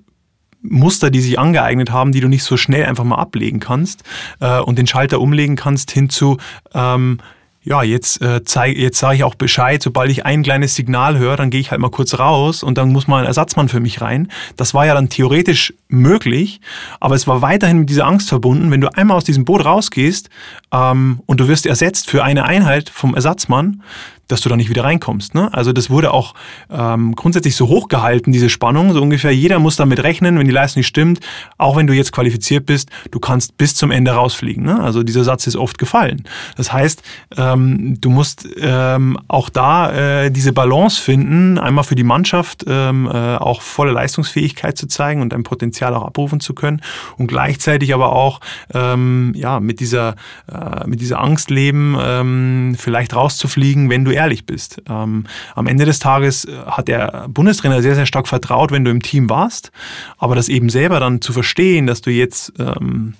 [0.70, 4.03] Muster, die sich angeeignet haben, die du nicht so schnell einfach mal ablegen kannst
[4.39, 6.38] äh, und den Schalter umlegen kannst hin zu,
[6.74, 7.20] ähm,
[7.68, 11.49] ja, jetzt, äh, jetzt sage ich auch Bescheid, sobald ich ein kleines Signal höre, dann
[11.49, 14.30] gehe ich halt mal kurz raus und dann muss mal ein Ersatzmann für mich rein.
[14.55, 16.61] Das war ja dann theoretisch möglich,
[17.01, 20.30] aber es war weiterhin mit dieser Angst verbunden, wenn du einmal aus diesem Boot rausgehst
[20.72, 23.84] ähm, und du wirst ersetzt für eine Einheit vom Ersatzmann,
[24.28, 25.34] dass du da nicht wieder reinkommst.
[25.34, 25.49] Ne?
[25.53, 26.34] Also das wurde auch
[26.69, 28.93] ähm, grundsätzlich so hoch gehalten, diese Spannung.
[28.93, 31.19] So ungefähr jeder muss damit rechnen, wenn die Leistung nicht stimmt,
[31.57, 34.63] auch wenn du jetzt qualifiziert bist, du kannst bis zum Ende rausfliegen.
[34.63, 34.80] Ne?
[34.80, 36.23] Also dieser Satz ist oft gefallen.
[36.55, 37.01] Das heißt,
[37.38, 43.07] ähm, du musst ähm, auch da äh, diese Balance finden, einmal für die Mannschaft ähm,
[43.07, 46.82] äh, auch volle Leistungsfähigkeit zu zeigen und dein Potenzial auch abrufen zu können
[47.17, 48.39] und gleichzeitig aber auch
[48.73, 50.15] ähm, ja, mit, dieser,
[50.51, 54.82] äh, mit dieser Angst leben, ähm, vielleicht rauszufliegen, wenn du ehrlich bist.
[54.89, 58.91] Ähm, am Ende des Tages äh, hat der Bundestrainer sehr, sehr stark vertraut, wenn du
[58.91, 59.72] im Team warst.
[60.18, 63.13] Aber das eben selber dann zu verstehen, dass du jetzt ähm,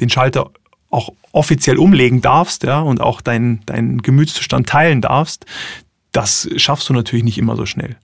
[0.00, 0.50] den Schalter
[0.90, 5.46] auch offiziell umlegen darfst ja, und auch deinen dein Gemütszustand teilen darfst,
[6.12, 7.96] das schaffst du natürlich nicht immer so schnell.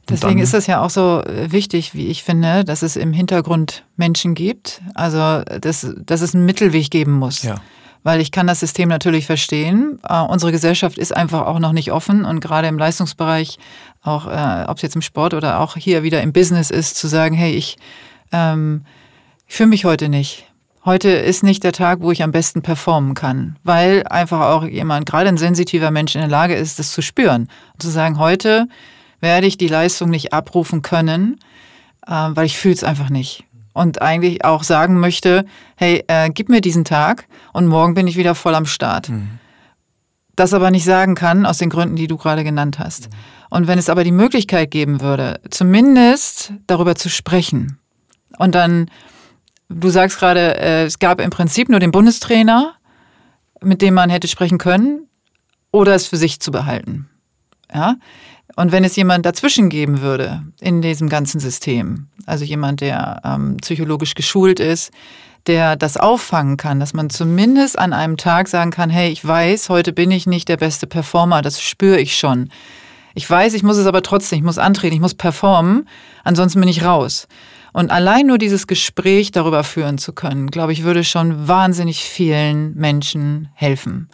[0.00, 2.96] Und Deswegen dann, ist es ja auch so äh, wichtig, wie ich finde, dass es
[2.96, 4.80] im Hintergrund Menschen gibt.
[4.94, 7.42] Also, dass, dass es einen Mittelweg geben muss.
[7.42, 7.60] Ja
[8.08, 9.98] weil ich kann das System natürlich verstehen.
[10.02, 13.58] Äh, unsere Gesellschaft ist einfach auch noch nicht offen und gerade im Leistungsbereich,
[14.02, 17.06] auch äh, ob es jetzt im Sport oder auch hier wieder im Business ist, zu
[17.06, 17.76] sagen, hey, ich,
[18.32, 18.86] ähm,
[19.46, 20.46] ich fühle mich heute nicht.
[20.86, 25.04] Heute ist nicht der Tag, wo ich am besten performen kann, weil einfach auch jemand,
[25.04, 27.50] gerade ein sensitiver Mensch in der Lage ist, das zu spüren.
[27.74, 28.68] Und zu sagen, heute
[29.20, 31.40] werde ich die Leistung nicht abrufen können,
[32.06, 35.44] äh, weil ich fühle es einfach nicht und eigentlich auch sagen möchte,
[35.76, 39.08] hey, äh, gib mir diesen Tag und morgen bin ich wieder voll am Start.
[39.08, 39.38] Mhm.
[40.36, 43.10] Das aber nicht sagen kann, aus den Gründen, die du gerade genannt hast.
[43.10, 43.16] Mhm.
[43.50, 47.78] Und wenn es aber die Möglichkeit geben würde, zumindest darüber zu sprechen
[48.36, 48.90] und dann,
[49.68, 52.74] du sagst gerade, äh, es gab im Prinzip nur den Bundestrainer,
[53.62, 55.08] mit dem man hätte sprechen können,
[55.70, 57.08] oder es für sich zu behalten.
[57.72, 57.96] Ja,
[58.56, 63.56] und wenn es jemand dazwischen geben würde in diesem ganzen System, also jemand, der ähm,
[63.58, 64.90] psychologisch geschult ist,
[65.46, 69.68] der das auffangen kann, dass man zumindest an einem Tag sagen kann, hey, ich weiß,
[69.68, 72.50] heute bin ich nicht der beste Performer, das spüre ich schon.
[73.14, 75.88] Ich weiß, ich muss es aber trotzdem, ich muss antreten, ich muss performen,
[76.24, 77.28] ansonsten bin ich raus.
[77.72, 82.74] Und allein nur dieses Gespräch darüber führen zu können, glaube ich, würde schon wahnsinnig vielen
[82.74, 84.08] Menschen helfen.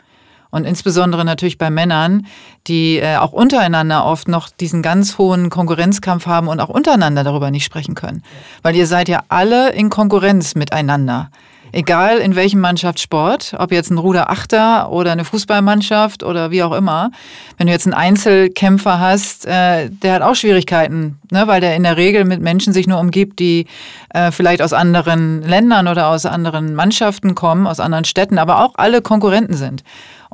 [0.55, 2.29] Und insbesondere natürlich bei Männern,
[2.69, 7.51] die äh, auch untereinander oft noch diesen ganz hohen Konkurrenzkampf haben und auch untereinander darüber
[7.51, 8.23] nicht sprechen können.
[8.63, 11.31] Weil ihr seid ja alle in Konkurrenz miteinander.
[11.73, 17.11] Egal in welchem Mannschaftssport, ob jetzt ein Ruderachter oder eine Fußballmannschaft oder wie auch immer.
[17.59, 21.83] Wenn du jetzt einen Einzelkämpfer hast, äh, der hat auch Schwierigkeiten, ne, weil der in
[21.83, 23.67] der Regel mit Menschen sich nur umgibt, die
[24.11, 28.75] äh, vielleicht aus anderen Ländern oder aus anderen Mannschaften kommen, aus anderen Städten, aber auch
[28.77, 29.83] alle Konkurrenten sind.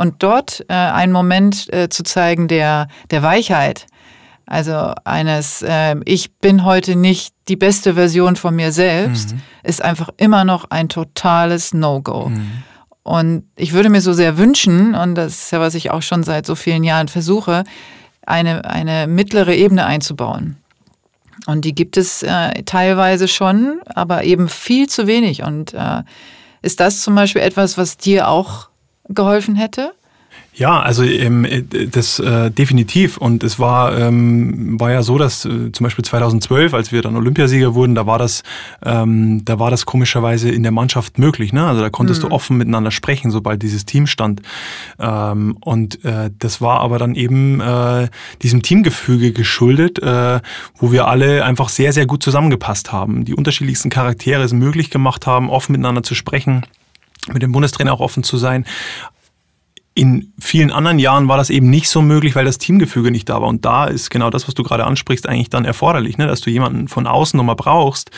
[0.00, 3.84] Und dort äh, einen Moment äh, zu zeigen der, der Weichheit,
[4.46, 9.42] also eines, äh, ich bin heute nicht die beste Version von mir selbst, mhm.
[9.62, 12.30] ist einfach immer noch ein totales No-Go.
[12.30, 12.50] Mhm.
[13.02, 16.22] Und ich würde mir so sehr wünschen, und das ist ja, was ich auch schon
[16.22, 17.64] seit so vielen Jahren versuche,
[18.24, 20.56] eine, eine mittlere Ebene einzubauen.
[21.44, 25.42] Und die gibt es äh, teilweise schon, aber eben viel zu wenig.
[25.42, 26.04] Und äh,
[26.62, 28.69] ist das zum Beispiel etwas, was dir auch
[29.10, 29.92] geholfen hätte?
[30.52, 31.46] Ja, also ähm,
[31.90, 33.16] das äh, definitiv.
[33.16, 37.16] Und es war, ähm, war ja so, dass äh, zum Beispiel 2012, als wir dann
[37.16, 38.42] Olympiasieger wurden, da war das,
[38.84, 41.52] ähm, da war das komischerweise in der Mannschaft möglich.
[41.52, 41.64] Ne?
[41.64, 42.28] Also da konntest mhm.
[42.28, 44.42] du offen miteinander sprechen, sobald dieses Team stand.
[44.98, 48.08] Ähm, und äh, das war aber dann eben äh,
[48.42, 50.40] diesem Teamgefüge geschuldet, äh,
[50.76, 53.24] wo wir alle einfach sehr, sehr gut zusammengepasst haben.
[53.24, 56.64] Die unterschiedlichsten Charaktere es möglich gemacht haben, offen miteinander zu sprechen
[57.28, 58.64] mit dem Bundestrainer auch offen zu sein.
[59.92, 63.40] In vielen anderen Jahren war das eben nicht so möglich, weil das Teamgefüge nicht da
[63.42, 63.48] war.
[63.48, 66.28] Und da ist genau das, was du gerade ansprichst, eigentlich dann erforderlich, ne?
[66.28, 68.12] dass du jemanden von außen nochmal brauchst,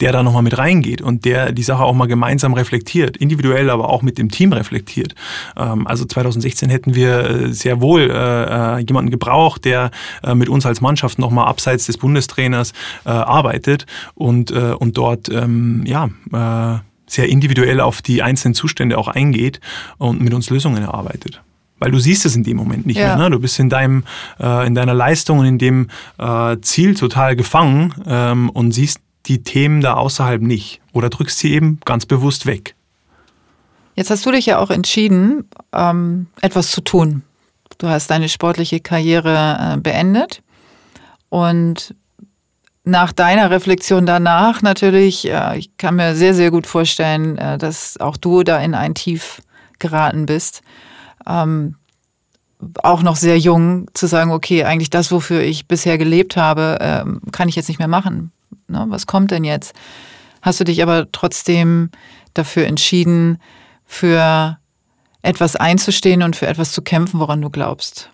[0.00, 3.90] der da nochmal mit reingeht und der die Sache auch mal gemeinsam reflektiert, individuell, aber
[3.90, 5.14] auch mit dem Team reflektiert.
[5.54, 9.90] Ähm, also 2016 hätten wir äh, sehr wohl äh, äh, jemanden gebraucht, der
[10.34, 12.72] mit uns als Mannschaft nochmal abseits des Bundestrainers
[13.04, 16.08] arbeitet und, und dort ähm, ja,
[17.08, 19.60] sehr individuell auf die einzelnen Zustände auch eingeht
[19.98, 21.42] und mit uns Lösungen erarbeitet
[21.80, 23.16] weil du siehst es in dem Moment nicht ja.
[23.16, 23.28] mehr.
[23.28, 23.30] Ne?
[23.30, 24.04] Du bist in deinem,
[24.40, 25.88] äh, in deiner Leistung und in dem
[26.18, 31.52] äh, Ziel total gefangen ähm, und siehst die Themen da außerhalb nicht oder drückst sie
[31.52, 32.74] eben ganz bewusst weg.
[33.94, 37.22] Jetzt hast du dich ja auch entschieden, ähm, etwas zu tun.
[37.78, 40.42] Du hast deine sportliche Karriere äh, beendet
[41.28, 41.94] und
[42.88, 48.00] nach deiner Reflexion danach natürlich, äh, ich kann mir sehr, sehr gut vorstellen, äh, dass
[48.00, 49.42] auch du da in ein Tief
[49.78, 50.62] geraten bist.
[51.26, 51.76] Ähm,
[52.82, 57.20] auch noch sehr jung zu sagen, okay, eigentlich das, wofür ich bisher gelebt habe, ähm,
[57.30, 58.32] kann ich jetzt nicht mehr machen.
[58.66, 58.86] Ne?
[58.88, 59.74] Was kommt denn jetzt?
[60.42, 61.90] Hast du dich aber trotzdem
[62.34, 63.38] dafür entschieden,
[63.84, 64.58] für
[65.22, 68.10] etwas einzustehen und für etwas zu kämpfen, woran du glaubst?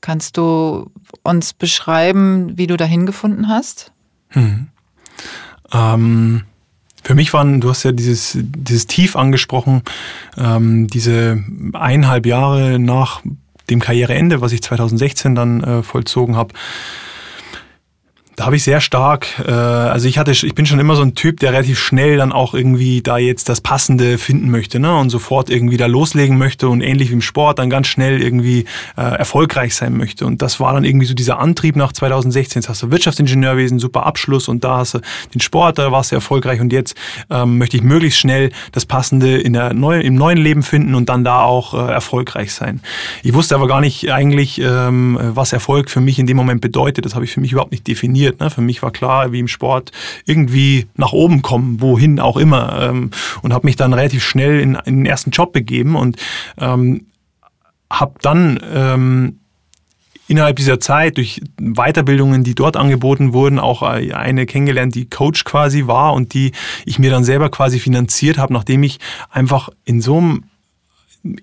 [0.00, 0.90] Kannst du
[1.22, 3.92] uns beschreiben, wie du dahin gefunden hast?
[4.30, 4.68] Hm.
[5.72, 6.42] Ähm,
[7.02, 9.82] für mich waren, du hast ja dieses, dieses Tief angesprochen,
[10.36, 13.22] ähm, diese eineinhalb Jahre nach
[13.70, 16.54] dem Karriereende, was ich 2016 dann äh, vollzogen habe,
[18.38, 21.16] da habe ich sehr stark, äh, also ich hatte, ich bin schon immer so ein
[21.16, 24.96] Typ, der relativ schnell dann auch irgendwie da jetzt das Passende finden möchte, ne?
[24.96, 28.66] Und sofort irgendwie da loslegen möchte und ähnlich wie im Sport dann ganz schnell irgendwie
[28.96, 30.24] äh, erfolgreich sein möchte.
[30.24, 32.60] Und das war dann irgendwie so dieser Antrieb nach 2016.
[32.60, 35.00] Jetzt hast du Wirtschaftsingenieurwesen, super Abschluss und da hast du
[35.34, 36.96] den Sport, da warst du erfolgreich und jetzt
[37.30, 41.08] ähm, möchte ich möglichst schnell das Passende in der neuen, im neuen Leben finden und
[41.08, 42.82] dann da auch äh, erfolgreich sein.
[43.24, 47.04] Ich wusste aber gar nicht eigentlich, ähm, was Erfolg für mich in dem Moment bedeutet.
[47.04, 48.40] Das habe ich für mich überhaupt nicht definiert funktioniert.
[48.40, 48.50] Ne?
[48.50, 49.92] Für mich war klar, wie im Sport,
[50.26, 52.88] irgendwie nach oben kommen, wohin auch immer.
[52.88, 53.10] Ähm,
[53.42, 56.16] und habe mich dann relativ schnell in, in, den ersten Job begeben und
[56.58, 57.06] ähm,
[57.90, 59.40] habe dann ähm,
[60.28, 65.86] innerhalb dieser Zeit durch Weiterbildungen, die dort angeboten wurden, auch eine kennengelernt, die Coach quasi
[65.86, 66.52] war und die
[66.84, 68.98] ich mir dann selber quasi finanziert habe, nachdem ich
[69.30, 70.44] einfach in so einem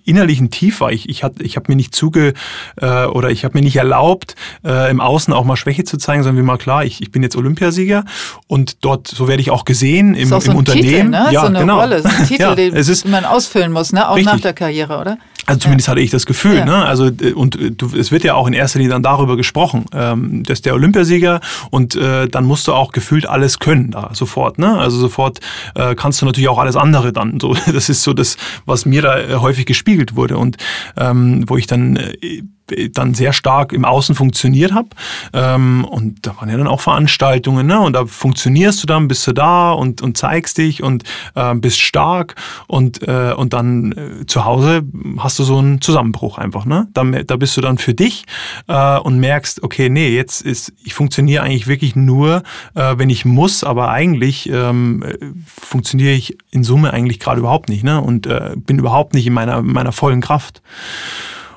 [0.03, 0.91] innerlichen Tief war.
[0.91, 2.34] Ich, ich, hat, ich habe mir nicht zuge
[2.78, 6.23] äh, oder ich habe mir nicht erlaubt, äh, im Außen auch mal Schwäche zu zeigen,
[6.23, 8.05] sondern wie mal klar, ich, ich bin jetzt Olympiasieger
[8.47, 10.88] und dort, so werde ich auch gesehen im, ist auch so im ein Unternehmen.
[10.88, 11.28] Titel, ne?
[11.32, 11.80] Ja, so eine genau.
[11.80, 14.07] Rolle, so ein Titel, ja, den es ist, man ausfüllen muss, ne?
[14.09, 14.34] auch richtig.
[14.34, 15.17] nach der Karriere, oder?
[15.46, 15.91] Also zumindest ja.
[15.91, 16.58] hatte ich das Gefühl.
[16.58, 16.66] Ja.
[16.66, 16.86] Ne?
[16.86, 19.86] Also äh, und äh, du, es wird ja auch in erster Linie dann darüber gesprochen,
[19.93, 21.39] ähm, dass der Olympiasieger
[21.70, 24.58] und äh, dann musst du auch gefühlt alles können da sofort.
[24.58, 24.78] Ne?
[24.78, 25.39] Also sofort
[25.76, 27.39] äh, kannst du natürlich auch alles andere dann.
[27.39, 30.58] So, das ist so das, was mir da äh, häufig gespiegelt wurde und
[30.98, 32.43] ähm, wo ich dann äh,
[32.91, 34.89] dann sehr stark im Außen funktioniert habe.
[35.34, 37.80] Ähm, und da waren ja dann auch Veranstaltungen, ne?
[37.80, 41.03] Und da funktionierst du dann, bist du da und, und zeigst dich und
[41.36, 42.36] äh, bist stark
[42.68, 44.84] und, äh, und dann äh, zu Hause
[45.20, 46.88] hast du so einen Zusammenbruch einfach, ne?
[46.93, 48.26] Da, da bist du dann für dich
[48.68, 52.43] äh, und merkst, okay, nee, jetzt ist, ich funktioniere eigentlich wirklich nur,
[52.74, 55.03] äh, wenn ich muss, aber eigentlich ähm,
[55.47, 58.01] funktioniere ich in Summe eigentlich gerade überhaupt nicht, ne?
[58.01, 60.61] Und äh, bin überhaupt nicht in meiner, meiner vollen Kraft.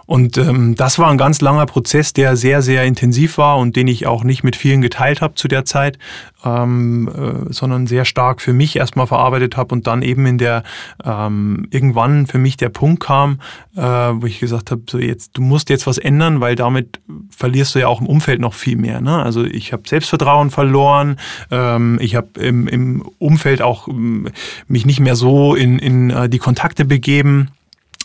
[0.09, 3.87] Und ähm, das war ein ganz langer Prozess, der sehr, sehr intensiv war und den
[3.89, 5.99] ich auch nicht mit vielen geteilt habe zu der Zeit,
[6.47, 10.63] ähm, äh, sondern sehr stark für mich erstmal verarbeitet habe und dann eben in der
[11.05, 13.41] ähm, irgendwann für mich der Punkt kam,
[13.77, 17.75] äh, wo ich gesagt habe, so jetzt du musst jetzt was ändern, weil damit verlierst
[17.75, 19.03] du ja auch im Umfeld noch viel mehr.
[19.03, 19.23] Ne?
[19.23, 21.19] Also ich habe Selbstvertrauen verloren,
[21.51, 24.31] ähm, ich habe im, im Umfeld auch ähm,
[24.69, 27.51] mich nicht mehr so in, in äh, die Kontakte begeben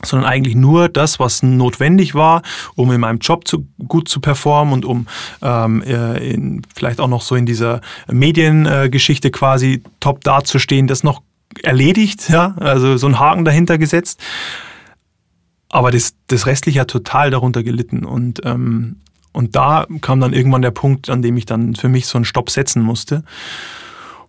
[0.06, 2.42] sondern eigentlich nur das, was notwendig war,
[2.76, 5.08] um in meinem Job zu, gut zu performen und um
[5.42, 7.82] ähm, äh, in, vielleicht auch noch so in dieser
[8.12, 11.22] Mediengeschichte quasi top dazustehen, das noch
[11.62, 14.20] erledigt, ja, also so ein Haken dahinter gesetzt.
[15.70, 18.98] Aber das, das Restliche hat total darunter gelitten und ähm,
[19.34, 22.26] und da kam dann irgendwann der Punkt, an dem ich dann für mich so einen
[22.26, 23.24] Stopp setzen musste.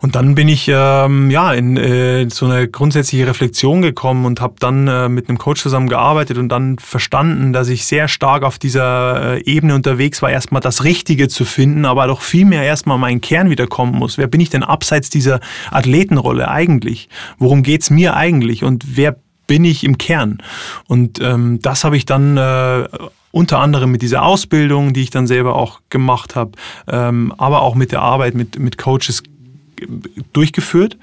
[0.04, 4.56] Und dann bin ich ähm, ja in äh, so eine grundsätzliche Reflexion gekommen und habe
[4.58, 8.58] dann äh, mit einem Coach zusammen gearbeitet und dann verstanden, dass ich sehr stark auf
[8.58, 12.98] dieser äh, Ebene unterwegs war, erstmal das Richtige zu finden, aber doch viel mehr erstmal
[12.98, 14.18] meinen Kern wiederkommen muss.
[14.18, 15.40] Wer bin ich denn abseits dieser
[15.70, 17.08] Athletenrolle eigentlich?
[17.38, 18.62] Worum geht's mir eigentlich?
[18.62, 20.42] Und wer bin ich im Kern?
[20.86, 22.88] Und ähm, das habe ich dann äh,
[23.30, 26.52] unter anderem mit dieser Ausbildung, die ich dann selber auch gemacht habe,
[26.88, 29.22] ähm, aber auch mit der Arbeit mit, mit Coaches
[30.32, 30.98] durchgeführt.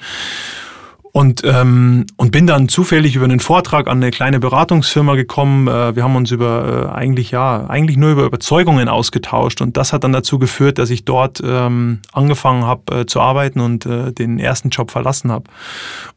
[1.13, 5.67] Und, ähm, und bin dann zufällig über einen Vortrag an eine kleine Beratungsfirma gekommen.
[5.67, 9.91] Äh, wir haben uns über äh, eigentlich ja eigentlich nur über Überzeugungen ausgetauscht und das
[9.91, 14.13] hat dann dazu geführt, dass ich dort ähm, angefangen habe äh, zu arbeiten und äh,
[14.13, 15.49] den ersten Job verlassen habe.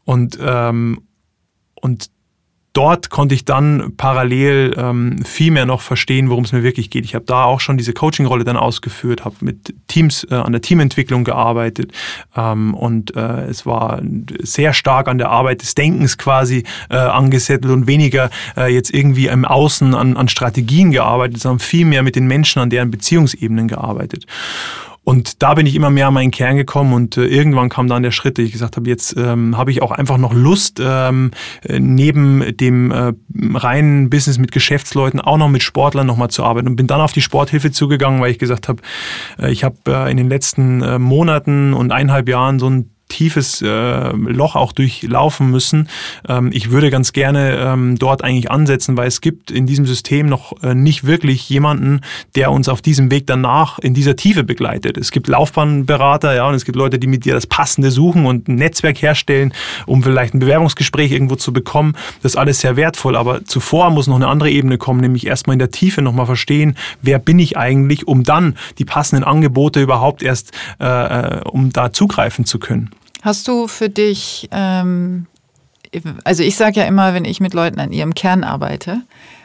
[0.05, 1.01] Und ähm,
[1.81, 2.09] und
[2.75, 7.05] dort konnte ich dann parallel ähm, viel mehr noch verstehen, worum es mir wirklich geht.
[7.05, 10.61] Ich habe da auch schon diese Coaching-Rolle dann ausgeführt, habe mit Teams äh, an der
[10.61, 11.91] Teamentwicklung gearbeitet
[12.35, 14.01] ähm, und äh, es war
[14.41, 19.27] sehr stark an der Arbeit des Denkens quasi äh, angesettelt und weniger äh, jetzt irgendwie
[19.27, 23.69] im Außen an, an Strategien gearbeitet, sondern viel mehr mit den Menschen an deren Beziehungsebenen
[23.69, 24.25] gearbeitet.
[25.05, 28.01] Und da bin ich immer mehr an meinen Kern gekommen und äh, irgendwann kam dann
[28.01, 31.29] der Schritt, dass ich gesagt habe, jetzt ähm, habe ich auch einfach noch Lust, ähm,
[31.61, 33.13] äh, neben dem äh,
[33.53, 36.67] reinen Business mit Geschäftsleuten auch noch mit Sportlern nochmal zu arbeiten.
[36.67, 38.81] Und bin dann auf die Sporthilfe zugegangen, weil ich gesagt habe,
[39.39, 43.61] äh, ich habe äh, in den letzten äh, Monaten und eineinhalb Jahren so ein tiefes
[43.61, 45.89] äh, Loch auch durchlaufen müssen.
[46.27, 50.27] Ähm, ich würde ganz gerne ähm, dort eigentlich ansetzen, weil es gibt in diesem System
[50.27, 52.01] noch äh, nicht wirklich jemanden,
[52.35, 54.97] der uns auf diesem Weg danach in dieser Tiefe begleitet.
[54.97, 58.47] Es gibt Laufbahnberater, ja, und es gibt Leute, die mit dir das Passende suchen und
[58.47, 59.53] ein Netzwerk herstellen,
[59.85, 61.95] um vielleicht ein Bewerbungsgespräch irgendwo zu bekommen.
[62.23, 65.53] Das ist alles sehr wertvoll, aber zuvor muss noch eine andere Ebene kommen, nämlich erstmal
[65.53, 70.23] in der Tiefe nochmal verstehen, wer bin ich eigentlich, um dann die passenden Angebote überhaupt
[70.23, 72.89] erst, äh, äh um da zugreifen zu können.
[73.25, 75.25] Hast du für dich, ähm,
[76.23, 79.01] also ich sage ja immer, wenn ich mit Leuten an ihrem Kern arbeite,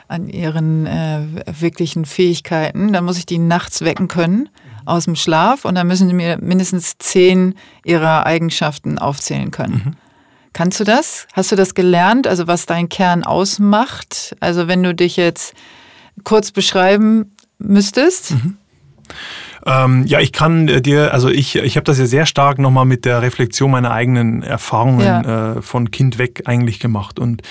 [0.06, 4.50] an ihren äh, wirklichen Fähigkeiten, dann muss ich die nachts wecken können
[4.84, 9.82] aus dem Schlaf und dann müssen sie mir mindestens zehn ihrer Eigenschaften aufzählen können.
[9.82, 9.92] Mhm.
[10.52, 11.26] Kannst du das?
[11.32, 12.26] Hast du das gelernt?
[12.26, 14.36] Also was dein Kern ausmacht?
[14.40, 15.54] Also wenn du dich jetzt
[16.22, 18.32] kurz beschreiben müsstest?
[18.32, 18.58] Mhm.
[19.66, 22.86] Ähm, ja, ich kann äh, dir, also ich, ich habe das ja sehr stark nochmal
[22.86, 25.54] mit der Reflexion meiner eigenen Erfahrungen ja.
[25.56, 27.18] äh, von Kind weg eigentlich gemacht.
[27.18, 27.42] Und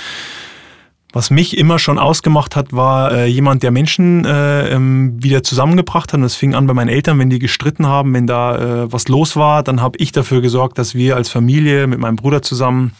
[1.11, 6.13] was mich immer schon ausgemacht hat, war äh, jemand, der Menschen äh, ähm, wieder zusammengebracht
[6.13, 6.17] hat.
[6.17, 9.07] Und das fing an bei meinen Eltern, wenn die gestritten haben, wenn da äh, was
[9.07, 12.93] los war, dann habe ich dafür gesorgt, dass wir als Familie mit meinem Bruder zusammen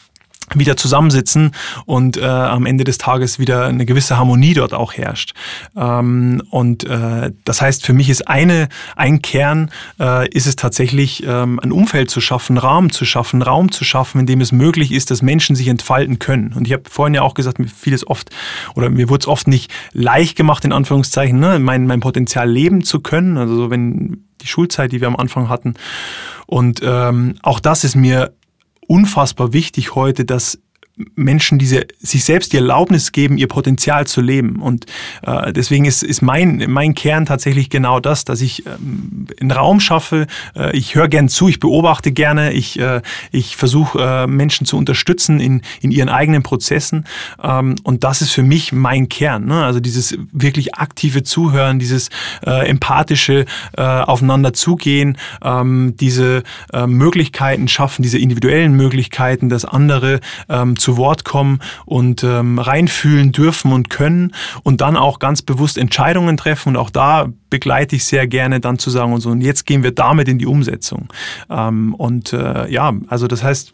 [0.56, 1.52] wieder zusammensitzen
[1.86, 5.34] und äh, am Ende des Tages wieder eine gewisse Harmonie dort auch herrscht.
[5.76, 11.24] Ähm, und äh, das heißt, für mich ist eine, ein Kern, äh, ist es tatsächlich,
[11.26, 14.92] ähm, ein Umfeld zu schaffen, Rahmen zu schaffen, Raum zu schaffen, in dem es möglich
[14.92, 16.54] ist, dass Menschen sich entfalten können.
[16.54, 18.30] Und ich habe vorhin ja auch gesagt, mir vieles oft,
[18.76, 22.84] oder mir wurde es oft nicht leicht gemacht, in Anführungszeichen, ne, mein, mein Potenzial leben
[22.84, 23.38] zu können.
[23.38, 25.76] Also wenn die Schulzeit, die wir am Anfang hatten.
[26.46, 28.34] Und ähm, auch das ist mir
[28.90, 30.60] unfassbar wichtig heute, dass
[31.16, 34.62] Menschen diese, sich selbst die Erlaubnis geben, ihr Potenzial zu leben.
[34.62, 34.86] Und
[35.24, 39.80] äh, deswegen ist, ist mein, mein Kern tatsächlich genau das, dass ich ähm, einen Raum
[39.80, 44.66] schaffe, äh, ich höre gern zu, ich beobachte gerne, ich, äh, ich versuche äh, Menschen
[44.66, 47.06] zu unterstützen in, in ihren eigenen Prozessen.
[47.42, 49.46] Ähm, und das ist für mich mein Kern.
[49.46, 49.64] Ne?
[49.64, 52.10] Also dieses wirklich aktive Zuhören, dieses
[52.46, 53.46] äh, empathische
[53.78, 56.44] äh, Aufeinander zugehen, ähm, diese
[56.74, 60.20] äh, Möglichkeiten schaffen, diese individuellen Möglichkeiten, dass andere
[60.50, 64.34] ähm, zu zu Wort kommen und ähm, reinfühlen dürfen und können
[64.64, 66.70] und dann auch ganz bewusst Entscheidungen treffen.
[66.70, 69.84] Und auch da begleite ich sehr gerne dann zu sagen und so, und jetzt gehen
[69.84, 71.08] wir damit in die Umsetzung.
[71.48, 73.74] Ähm, und äh, ja, also das heißt,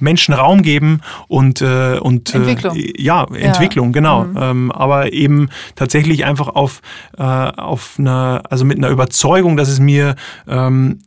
[0.00, 2.74] Menschen Raum geben und äh, und äh, Entwicklung.
[2.74, 3.92] Äh, ja Entwicklung ja.
[3.92, 4.36] genau mhm.
[4.40, 6.80] ähm, aber eben tatsächlich einfach auf
[7.18, 10.14] äh, auf einer also mit einer Überzeugung dass es mir
[10.48, 11.00] ähm,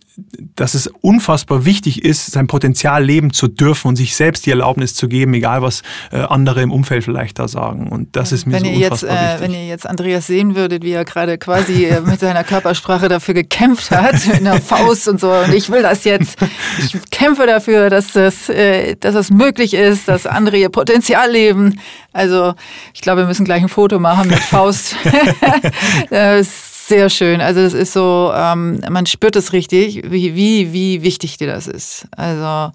[0.56, 4.94] dass es unfassbar wichtig ist, sein Potenzial leben zu dürfen und sich selbst die Erlaubnis
[4.94, 7.88] zu geben, egal was äh, andere im Umfeld vielleicht da sagen.
[7.88, 10.56] Und das ist mir wenn so ihr unfassbar jetzt, äh, Wenn ihr jetzt Andreas sehen
[10.56, 15.08] würdet, wie er gerade quasi äh, mit seiner Körpersprache dafür gekämpft hat, mit einer Faust
[15.08, 16.38] und so, und ich will das jetzt,
[16.78, 21.80] ich kämpfe dafür, dass das, äh, dass das möglich ist, dass andere ihr Potenzial leben.
[22.12, 22.54] Also
[22.94, 24.96] ich glaube, wir müssen gleich ein Foto machen mit Faust.
[26.12, 27.40] das sehr schön.
[27.42, 31.68] Also das ist so, ähm, man spürt es richtig, wie, wie, wie wichtig dir das
[31.68, 32.08] ist.
[32.16, 32.74] Also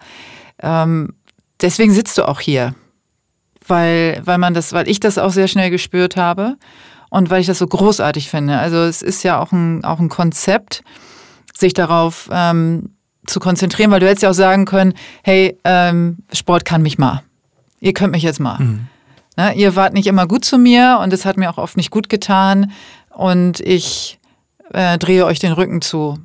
[0.62, 1.14] ähm,
[1.61, 2.74] deswegen sitzt du auch hier.
[3.66, 6.56] Weil, weil man das, weil ich das auch sehr schnell gespürt habe
[7.11, 8.59] und weil ich das so großartig finde.
[8.59, 10.82] Also es ist ja auch ein, auch ein Konzept,
[11.54, 12.94] sich darauf ähm,
[13.26, 17.22] zu konzentrieren, weil du hättest ja auch sagen können, hey, ähm, Sport kann mich mal.
[17.80, 18.59] Ihr könnt mich jetzt mal.
[18.59, 18.86] Mhm.
[19.36, 21.90] Na, ihr wart nicht immer gut zu mir und es hat mir auch oft nicht
[21.90, 22.72] gut getan
[23.18, 24.20] und ich
[24.72, 26.18] äh, drehe euch den Rücken zu.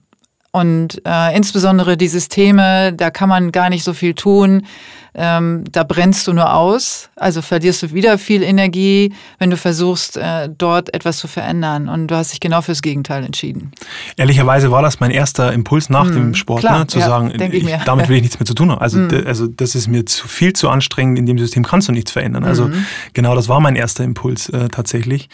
[0.51, 4.67] Und äh, insbesondere die Systeme, da kann man gar nicht so viel tun
[5.15, 10.17] ähm, da brennst du nur aus, also verlierst du wieder viel Energie, wenn du versuchst,
[10.17, 11.87] äh, dort etwas zu verändern.
[11.87, 13.71] Und du hast dich genau fürs Gegenteil entschieden.
[14.17, 17.31] Ehrlicherweise war das mein erster Impuls nach mm, dem Sport, klar, ne, zu ja, sagen,
[17.35, 18.79] ich, ich damit will ich nichts mehr zu tun haben.
[18.79, 19.23] Also, mm.
[19.25, 22.43] also das ist mir zu viel zu anstrengend, in dem System kannst du nichts verändern.
[22.43, 22.85] Also mm.
[23.13, 25.29] genau das war mein erster Impuls äh, tatsächlich.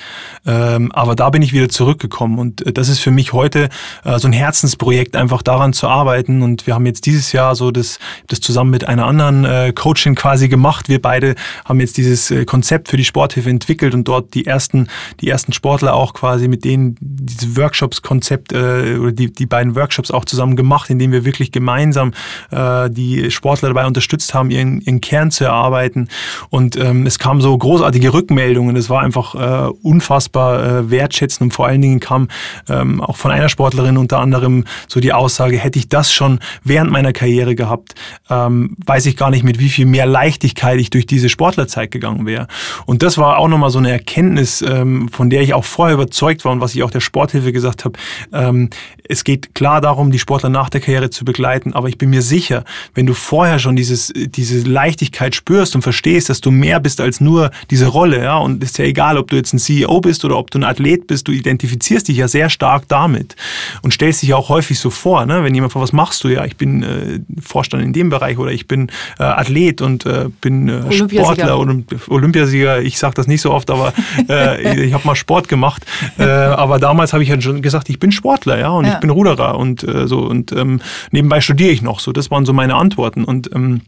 [0.46, 3.70] Ähm, aber da bin ich wieder zurückgekommen und äh, das ist für mich heute
[4.04, 6.42] äh, so ein Herzensprojekt, einfach daran zu arbeiten.
[6.42, 10.16] Und wir haben jetzt dieses Jahr so das, das zusammen mit einer anderen äh, Coachin
[10.16, 10.90] quasi gemacht.
[10.90, 14.88] Wir beide haben jetzt dieses äh, Konzept für die Sporthilfe entwickelt und dort die ersten,
[15.22, 20.12] die ersten Sportler auch quasi mit denen diese Workshops-Konzept äh, oder die, die beiden Workshops
[20.12, 22.14] auch zusammen gemacht, indem wir wirklich gemeinsam
[22.52, 26.10] äh, die Sportler dabei unterstützt haben, ihren, ihren Kern zu erarbeiten.
[26.50, 28.76] Und ähm, es kamen so großartige Rückmeldungen.
[28.76, 32.28] Es war einfach äh, unfassbar äh, wertschätzend und vor allen Dingen kam
[32.68, 36.92] ähm, auch von einer Sportlerin unter anderem so die Aussage, hätte ich das schon während
[36.92, 37.96] meiner Karriere gehabt,
[38.30, 42.26] ähm, weiß ich gar nicht, mit wie viel mehr Leichtigkeit ich durch diese Sportlerzeit gegangen
[42.26, 42.48] wäre.
[42.86, 46.46] Und das war auch nochmal so eine Erkenntnis, ähm, von der ich auch vorher überzeugt
[46.46, 48.00] war und was ich auch der Sporthilfe gesagt habe.
[48.34, 48.70] Ähm,
[49.08, 52.22] es geht klar darum, die Sportler nach der Karriere zu begleiten, aber ich bin mir
[52.22, 57.02] sicher, wenn du vorher schon dieses, diese Leichtigkeit spürst und verstehst, dass du mehr bist
[57.02, 60.24] als nur diese Rolle, ja, und ist ja egal, ob du jetzt ein CEO bist
[60.26, 63.36] oder ob du ein Athlet bist, du identifizierst dich ja sehr stark damit
[63.82, 65.44] und stellst dich auch häufig so vor, ne?
[65.44, 66.28] wenn jemand fragt, was machst du?
[66.28, 69.49] Ja, ich bin äh, Vorstand in dem Bereich oder ich bin äh, Athlet
[69.82, 71.76] und äh, bin äh, Sportler oder
[72.08, 72.82] Olympiasieger.
[72.82, 73.94] Ich sage das nicht so oft, aber
[74.28, 75.86] äh, ich habe mal Sport gemacht.
[76.18, 78.94] Äh, aber damals habe ich ja schon gesagt, ich bin Sportler, ja, und ja.
[78.94, 80.82] ich bin Ruderer und äh, so und ähm,
[81.12, 82.00] nebenbei studiere ich noch.
[82.00, 83.82] So, das waren so meine Antworten und ähm,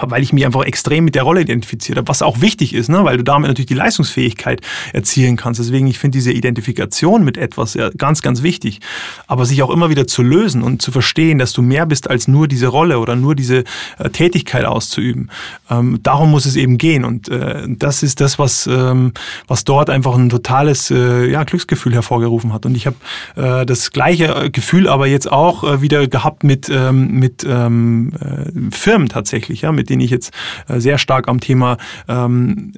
[0.00, 3.04] weil ich mich einfach extrem mit der Rolle identifiziert habe, was auch wichtig ist, ne?
[3.04, 4.60] weil du damit natürlich die Leistungsfähigkeit
[4.92, 5.60] erzielen kannst.
[5.60, 8.80] Deswegen, ich finde diese Identifikation mit etwas ja ganz, ganz wichtig.
[9.26, 12.28] Aber sich auch immer wieder zu lösen und zu verstehen, dass du mehr bist als
[12.28, 13.64] nur diese Rolle oder nur diese
[13.98, 15.30] äh, Tätigkeit auszuüben.
[15.70, 17.04] Ähm, darum muss es eben gehen.
[17.04, 19.12] Und äh, das ist das, was, ähm,
[19.46, 22.66] was dort einfach ein totales äh, ja, Glücksgefühl hervorgerufen hat.
[22.66, 22.96] Und ich habe
[23.36, 28.70] äh, das gleiche Gefühl aber jetzt auch äh, wieder gehabt mit, ähm, mit ähm, äh,
[28.70, 30.32] Firmen tatsächlich, ja, mit mit denen ich jetzt
[30.68, 31.78] äh, sehr stark am Thema
[32.08, 32.72] ähm,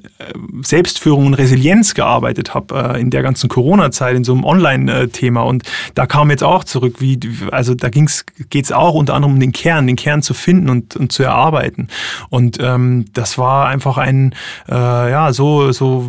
[0.63, 5.41] Selbstführung und Resilienz gearbeitet habe, äh, in der ganzen Corona-Zeit, in so einem Online-Thema.
[5.41, 7.19] Und da kam jetzt auch zurück, wie,
[7.51, 10.95] also da geht es auch unter anderem um den Kern, den Kern zu finden und,
[10.95, 11.87] und zu erarbeiten.
[12.29, 14.33] Und ähm, das war einfach ein
[14.69, 16.07] äh, ja, so, so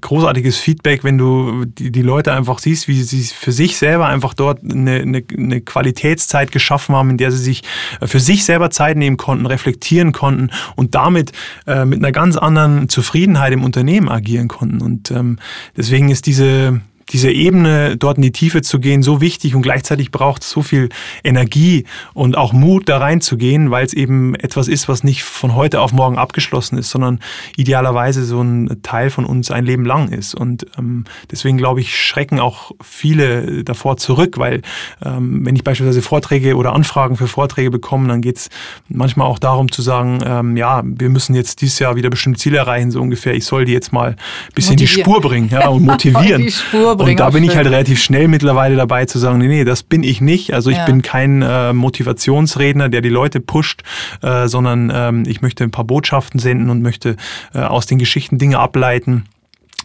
[0.00, 4.34] großartiges Feedback, wenn du die, die Leute einfach siehst, wie sie für sich selber einfach
[4.34, 7.62] dort eine, eine, eine Qualitätszeit geschaffen haben, in der sie sich
[8.02, 11.32] für sich selber Zeit nehmen konnten, reflektieren konnten konnten und damit
[11.66, 14.82] äh, mit einer ganz anderen Zufriedenheit im Unternehmen agieren konnten.
[14.82, 15.38] Und ähm,
[15.76, 16.80] deswegen ist diese
[17.10, 20.62] diese Ebene, dort in die Tiefe zu gehen, so wichtig und gleichzeitig braucht es so
[20.62, 20.88] viel
[21.22, 21.84] Energie
[22.14, 25.92] und auch Mut, da reinzugehen, weil es eben etwas ist, was nicht von heute auf
[25.92, 27.20] morgen abgeschlossen ist, sondern
[27.56, 30.34] idealerweise so ein Teil von uns ein Leben lang ist.
[30.34, 34.62] Und ähm, deswegen glaube ich, schrecken auch viele davor zurück, weil
[35.04, 38.50] ähm, wenn ich beispielsweise Vorträge oder Anfragen für Vorträge bekomme, dann geht es
[38.88, 42.58] manchmal auch darum zu sagen, ähm, ja, wir müssen jetzt dieses Jahr wieder bestimmte Ziele
[42.58, 43.34] erreichen, so ungefähr.
[43.34, 44.16] Ich soll die jetzt mal ein
[44.54, 46.50] bisschen in die Spur bringen ja, und motivieren.
[46.98, 50.02] Und da bin ich halt relativ schnell mittlerweile dabei zu sagen, nee, nee, das bin
[50.02, 50.54] ich nicht.
[50.54, 50.86] Also ich ja.
[50.86, 53.82] bin kein äh, Motivationsredner, der die Leute pusht,
[54.22, 57.16] äh, sondern ähm, ich möchte ein paar Botschaften senden und möchte
[57.54, 59.24] äh, aus den Geschichten Dinge ableiten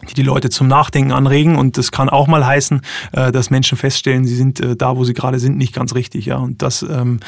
[0.08, 2.80] die die Leute zum Nachdenken anregen und das kann auch mal heißen,
[3.12, 6.26] äh, dass Menschen feststellen, sie sind äh, da, wo sie gerade sind, nicht ganz richtig,
[6.26, 7.20] ja und das ähm,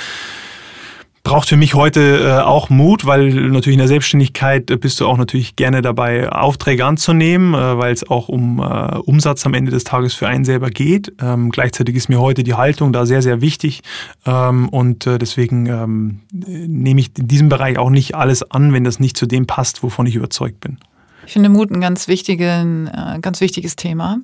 [1.24, 5.06] braucht für mich heute äh, auch Mut, weil natürlich in der Selbstständigkeit äh, bist du
[5.06, 9.72] auch natürlich gerne dabei, Aufträge anzunehmen, äh, weil es auch um äh, Umsatz am Ende
[9.72, 11.12] des Tages für einen selber geht.
[11.20, 13.80] Ähm, gleichzeitig ist mir heute die Haltung da sehr, sehr wichtig
[14.26, 18.84] ähm, und äh, deswegen ähm, nehme ich in diesem Bereich auch nicht alles an, wenn
[18.84, 20.78] das nicht zu dem passt, wovon ich überzeugt bin.
[21.26, 22.90] Ich finde Mut ein ganz, wichtigen,
[23.22, 24.18] ganz wichtiges Thema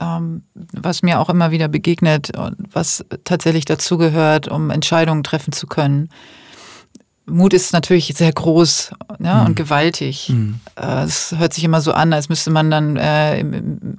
[0.00, 0.42] ähm,
[0.72, 6.10] was mir auch immer wieder begegnet und was tatsächlich dazugehört, um Entscheidungen treffen zu können.
[7.26, 9.46] Mut ist natürlich sehr groß ja, mhm.
[9.46, 10.28] und gewaltig.
[10.28, 10.60] Mhm.
[10.76, 13.44] Äh, es hört sich immer so an, als müsste man dann äh,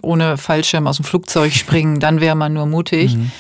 [0.02, 3.16] ohne Fallschirm aus dem Flugzeug springen, dann wäre man nur mutig.
[3.16, 3.32] Mhm.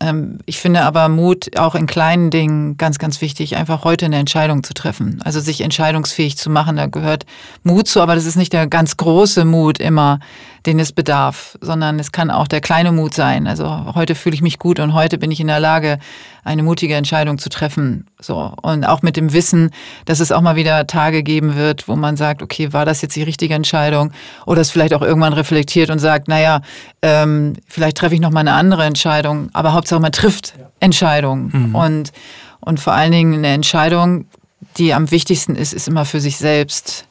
[0.00, 4.16] Ähm, ich finde aber Mut auch in kleinen Dingen ganz, ganz wichtig, einfach heute eine
[4.16, 5.20] Entscheidung zu treffen.
[5.22, 7.26] Also sich entscheidungsfähig zu machen, da gehört
[7.62, 10.20] Mut zu, aber das ist nicht der ganz große Mut immer,
[10.66, 13.46] den es bedarf, sondern es kann auch der kleine Mut sein.
[13.46, 15.98] Also heute fühle ich mich gut und heute bin ich in der Lage,
[16.42, 18.06] eine mutige Entscheidung zu treffen.
[18.20, 18.54] So.
[18.62, 19.70] Und auch mit dem Wissen,
[20.06, 23.16] dass es auch mal wieder Tage geben wird, wo man sagt, okay, war das jetzt
[23.16, 24.12] die richtige Entscheidung?
[24.46, 26.60] Oder es vielleicht auch irgendwann reflektiert und sagt, naja,
[27.02, 29.50] ähm, vielleicht treffe ich noch mal eine andere Entscheidung.
[29.52, 31.50] Aber Hauptsache, man trifft Entscheidungen.
[31.52, 31.74] Mhm.
[31.74, 32.12] Und,
[32.60, 34.26] und vor allen Dingen eine Entscheidung,
[34.78, 37.06] die am wichtigsten ist, ist immer für sich selbst.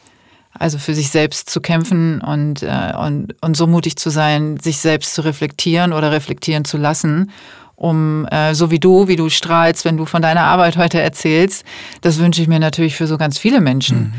[0.58, 4.78] Also für sich selbst zu kämpfen und, äh, und, und so mutig zu sein, sich
[4.78, 7.32] selbst zu reflektieren oder reflektieren zu lassen
[7.76, 11.66] um äh, so wie du, wie du strahlst, wenn du von deiner Arbeit heute erzählst.
[12.02, 13.98] Das wünsche ich mir natürlich für so ganz viele Menschen.
[13.98, 14.14] Mhm.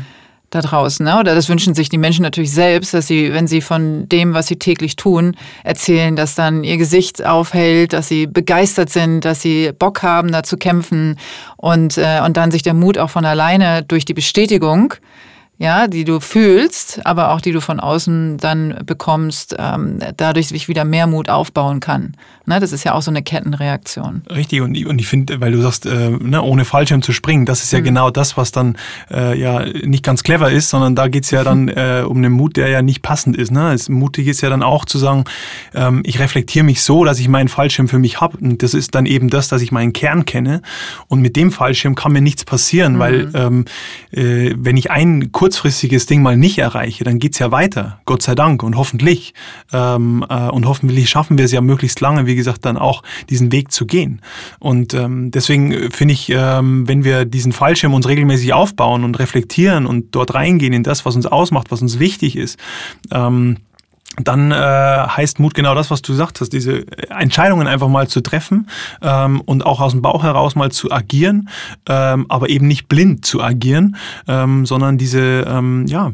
[0.51, 1.03] da draußen.
[1.03, 1.19] Ne?
[1.19, 4.47] Oder das wünschen sich die Menschen natürlich selbst, dass sie, wenn sie von dem, was
[4.47, 9.71] sie täglich tun, erzählen, dass dann ihr Gesicht aufhält, dass sie begeistert sind, dass sie
[9.77, 11.17] Bock haben, da zu kämpfen
[11.57, 14.93] und, äh, und dann sich der Mut auch von alleine durch die Bestätigung
[15.57, 20.67] ja, die du fühlst, aber auch die du von außen dann bekommst, ähm, dadurch sich
[20.67, 22.13] wieder mehr Mut aufbauen kann.
[22.47, 24.21] Ne, das ist ja auch so eine Kettenreaktion.
[24.29, 27.63] Richtig, und, und ich finde, weil du sagst, äh, ne, ohne Fallschirm zu springen, das
[27.63, 27.85] ist ja mhm.
[27.85, 28.77] genau das, was dann
[29.09, 32.57] äh, ja nicht ganz clever ist, sondern da geht's ja dann äh, um einen Mut,
[32.57, 33.51] der ja nicht passend ist.
[33.51, 33.73] Ne?
[33.73, 35.23] Es, mutig ist ja dann auch zu sagen,
[35.73, 38.37] ähm, ich reflektiere mich so, dass ich meinen Fallschirm für mich habe.
[38.37, 40.61] Und das ist dann eben das, dass ich meinen Kern kenne.
[41.07, 42.99] Und mit dem Fallschirm kann mir nichts passieren, mhm.
[42.99, 43.65] weil ähm,
[44.11, 48.33] äh, wenn ich einen kurzfristiges Ding mal nicht erreiche, dann geht's ja weiter, Gott sei
[48.33, 49.35] Dank und hoffentlich.
[49.71, 53.51] Ähm, äh, und hoffentlich schaffen wir es ja möglichst lange, wie gesagt, dann auch diesen
[53.51, 54.23] Weg zu gehen.
[54.57, 59.85] Und ähm, deswegen finde ich, ähm, wenn wir diesen Fallschirm uns regelmäßig aufbauen und reflektieren
[59.85, 62.57] und dort reingehen in das, was uns ausmacht, was uns wichtig ist,
[63.11, 63.57] ähm,
[64.17, 68.21] dann äh, heißt Mut genau das, was du gesagt hast, diese Entscheidungen einfach mal zu
[68.21, 68.67] treffen
[69.01, 71.49] ähm, und auch aus dem Bauch heraus mal zu agieren,
[71.87, 73.97] ähm, aber eben nicht blind zu agieren,
[74.27, 76.11] ähm, sondern diese ähm, ja,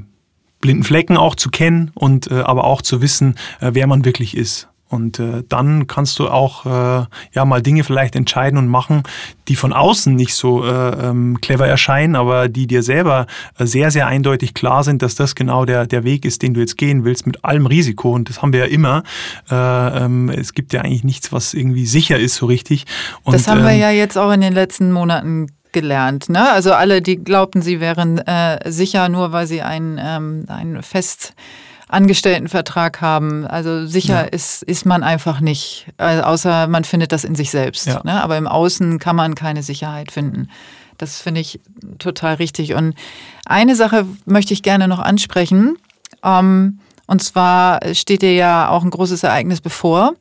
[0.61, 4.37] blinden Flecken auch zu kennen und äh, aber auch zu wissen, äh, wer man wirklich
[4.37, 4.67] ist.
[4.91, 9.03] Und äh, dann kannst du auch äh, ja mal Dinge vielleicht entscheiden und machen,
[9.47, 13.25] die von außen nicht so äh, ähm, clever erscheinen, aber die dir selber
[13.57, 16.59] äh, sehr, sehr eindeutig klar sind, dass das genau der, der Weg ist, den du
[16.59, 18.11] jetzt gehen willst, mit allem Risiko.
[18.11, 19.03] Und das haben wir ja immer.
[19.49, 22.85] Äh, ähm, es gibt ja eigentlich nichts, was irgendwie sicher ist so richtig.
[23.23, 26.29] Und, das haben wir ähm, ja jetzt auch in den letzten Monaten gelernt.
[26.29, 26.51] Ne?
[26.51, 31.33] Also alle, die glaubten, sie wären äh, sicher, nur weil sie ein, ähm, ein fest
[31.91, 33.45] Angestelltenvertrag haben.
[33.45, 34.27] Also sicher ja.
[34.27, 37.87] ist, ist man einfach nicht, also außer man findet das in sich selbst.
[37.87, 38.01] Ja.
[38.03, 38.23] Ne?
[38.23, 40.47] Aber im Außen kann man keine Sicherheit finden.
[40.97, 41.59] Das finde ich
[41.99, 42.73] total richtig.
[42.73, 42.95] Und
[43.45, 45.77] eine Sache möchte ich gerne noch ansprechen.
[46.23, 50.13] Ähm, und zwar steht dir ja auch ein großes Ereignis bevor.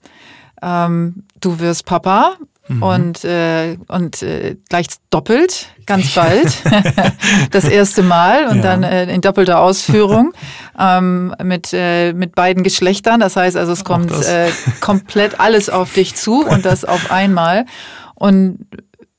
[0.62, 2.36] Ähm, du wirst Papa
[2.70, 2.82] Mhm.
[2.84, 6.62] Und, äh, und äh, gleich doppelt, ganz bald.
[7.50, 8.62] das erste Mal und ja.
[8.62, 10.32] dann äh, in doppelter Ausführung
[10.80, 13.20] ähm, mit, äh, mit beiden Geschlechtern.
[13.20, 14.50] Das heißt also, es kommt äh,
[14.80, 17.66] komplett alles auf dich zu und das auf einmal.
[18.14, 18.66] Und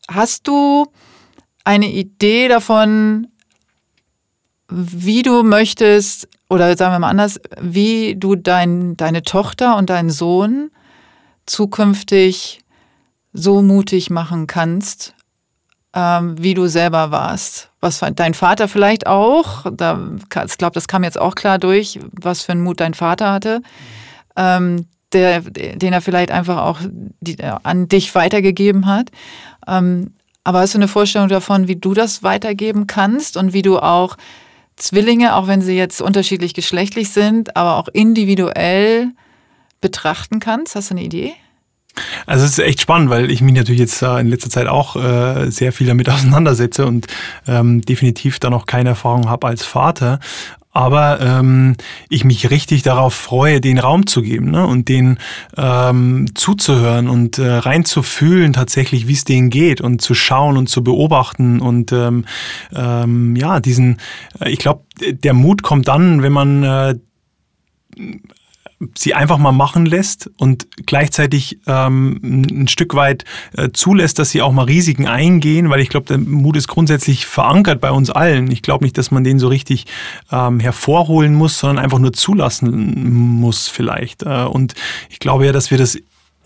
[0.09, 0.87] hast du
[1.63, 3.27] eine Idee davon,
[4.67, 10.09] wie du möchtest, oder sagen wir mal anders, wie du dein, deine Tochter und deinen
[10.09, 10.71] Sohn
[11.45, 12.59] zukünftig
[13.33, 15.13] so mutig machen kannst,
[15.93, 17.69] ähm, wie du selber warst.
[17.79, 19.99] Was dein Vater vielleicht auch, da,
[20.45, 23.61] ich glaube, das kam jetzt auch klar durch, was für einen Mut dein Vater hatte,
[24.35, 26.79] ähm, der, den er vielleicht einfach auch
[27.19, 29.09] die, äh, an dich weitergegeben hat.
[29.67, 30.13] Ähm,
[30.43, 34.17] aber hast du eine Vorstellung davon, wie du das weitergeben kannst und wie du auch
[34.75, 39.11] Zwillinge, auch wenn sie jetzt unterschiedlich geschlechtlich sind, aber auch individuell
[39.81, 40.75] betrachten kannst?
[40.75, 41.33] Hast du eine Idee?
[42.25, 45.49] Also es ist echt spannend, weil ich mich natürlich jetzt in letzter Zeit auch äh,
[45.49, 47.07] sehr viel damit auseinandersetze und
[47.47, 50.19] ähm, definitiv da noch keine Erfahrung habe als Vater.
[50.73, 51.75] Aber ähm,
[52.07, 54.65] ich mich richtig darauf freue, den Raum zu geben ne?
[54.65, 55.19] und den
[55.57, 60.81] ähm, zuzuhören und äh, reinzufühlen tatsächlich, wie es denen geht und zu schauen und zu
[60.81, 62.25] beobachten und ähm,
[62.73, 63.97] ähm, ja, diesen,
[64.39, 66.95] äh, ich glaube, der Mut kommt dann, wenn man äh,
[68.97, 73.25] sie einfach mal machen lässt und gleichzeitig ähm, ein Stück weit
[73.55, 77.25] äh, zulässt, dass sie auch mal Risiken eingehen, weil ich glaube, der Mut ist grundsätzlich
[77.25, 78.51] verankert bei uns allen.
[78.51, 79.85] Ich glaube nicht, dass man den so richtig
[80.31, 84.23] ähm, hervorholen muss, sondern einfach nur zulassen muss vielleicht.
[84.23, 84.73] Äh, und
[85.09, 85.97] ich glaube ja, dass wir das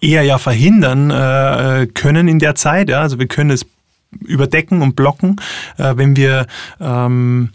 [0.01, 2.89] eher ja verhindern äh, können in der Zeit.
[2.89, 3.01] Ja?
[3.01, 3.65] Also wir können es
[4.21, 5.37] überdecken und blocken,
[5.77, 6.47] äh, wenn wir
[6.79, 7.49] ähm,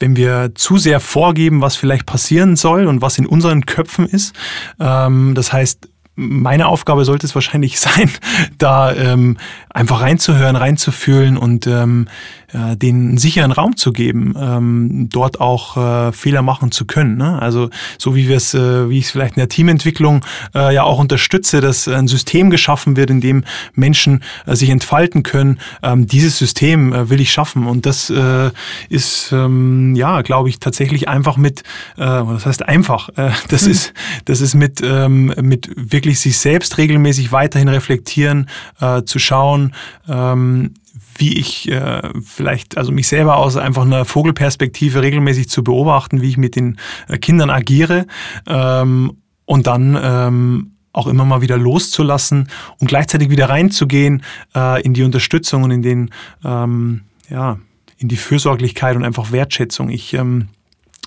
[0.00, 4.34] wenn wir zu sehr vorgeben, was vielleicht passieren soll und was in unseren Köpfen ist.
[4.80, 8.10] Ähm, das heißt, meine Aufgabe sollte es wahrscheinlich sein,
[8.58, 9.36] da ähm,
[9.68, 12.08] einfach reinzuhören, reinzufühlen und ähm,
[12.52, 17.16] äh, den einen sicheren Raum zu geben, ähm, dort auch äh, Fehler machen zu können.
[17.16, 17.40] Ne?
[17.40, 20.24] Also so wie wir es, äh, wie ich es vielleicht in der Teamentwicklung
[20.54, 23.44] äh, ja auch unterstütze, dass ein System geschaffen wird, in dem
[23.74, 25.58] Menschen äh, sich entfalten können.
[25.82, 28.50] Ähm, dieses System äh, will ich schaffen und das äh,
[28.88, 31.60] ist ähm, ja, glaube ich, tatsächlich einfach mit,
[31.96, 33.70] äh, das heißt einfach, äh, das mhm.
[33.70, 33.92] ist
[34.24, 38.48] das ist mit ähm, mit wirklich sich selbst regelmäßig weiterhin reflektieren,
[38.80, 39.74] äh, zu schauen,
[40.08, 40.74] ähm,
[41.16, 46.28] wie ich äh, vielleicht, also mich selber aus einfach einer Vogelperspektive regelmäßig zu beobachten, wie
[46.28, 48.06] ich mit den äh, Kindern agiere
[48.46, 52.48] ähm, und dann ähm, auch immer mal wieder loszulassen
[52.78, 54.22] und gleichzeitig wieder reinzugehen
[54.54, 56.10] äh, in die Unterstützung und in den,
[56.44, 57.58] ähm, ja,
[57.96, 59.90] in die Fürsorglichkeit und einfach Wertschätzung.
[59.90, 60.48] Ich ähm,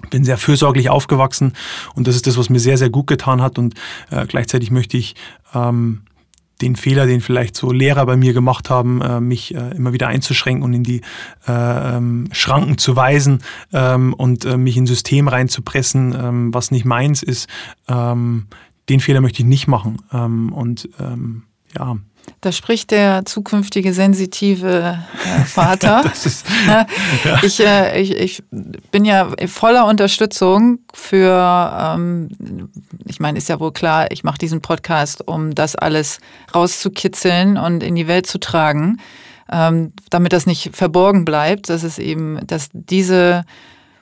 [0.10, 1.54] bin sehr fürsorglich aufgewachsen
[1.96, 3.58] und das ist das, was mir sehr, sehr gut getan hat.
[3.58, 3.76] Und
[4.12, 5.16] äh, gleichzeitig möchte ich
[5.54, 6.04] ähm,
[6.62, 10.08] den Fehler, den vielleicht so Lehrer bei mir gemacht haben, äh, mich äh, immer wieder
[10.08, 11.02] einzuschränken und in die
[11.48, 13.42] äh, ähm, Schranken zu weisen
[13.72, 17.50] ähm, und äh, mich in ein System reinzupressen, ähm, was nicht meins ist,
[17.88, 18.48] ähm,
[18.90, 20.02] den Fehler möchte ich nicht machen.
[20.12, 21.44] Ähm, und ähm,
[21.78, 21.98] ja,
[22.44, 26.04] da spricht der zukünftige sensitive äh, Vater.
[26.26, 26.86] ist, ja.
[27.42, 28.44] ich, äh, ich, ich
[28.92, 32.70] bin ja voller Unterstützung für, ähm,
[33.06, 36.20] ich meine, ist ja wohl klar, ich mache diesen Podcast, um das alles
[36.54, 39.00] rauszukitzeln und in die Welt zu tragen,
[39.52, 43.46] ähm, damit das nicht verborgen bleibt, dass es eben, dass diese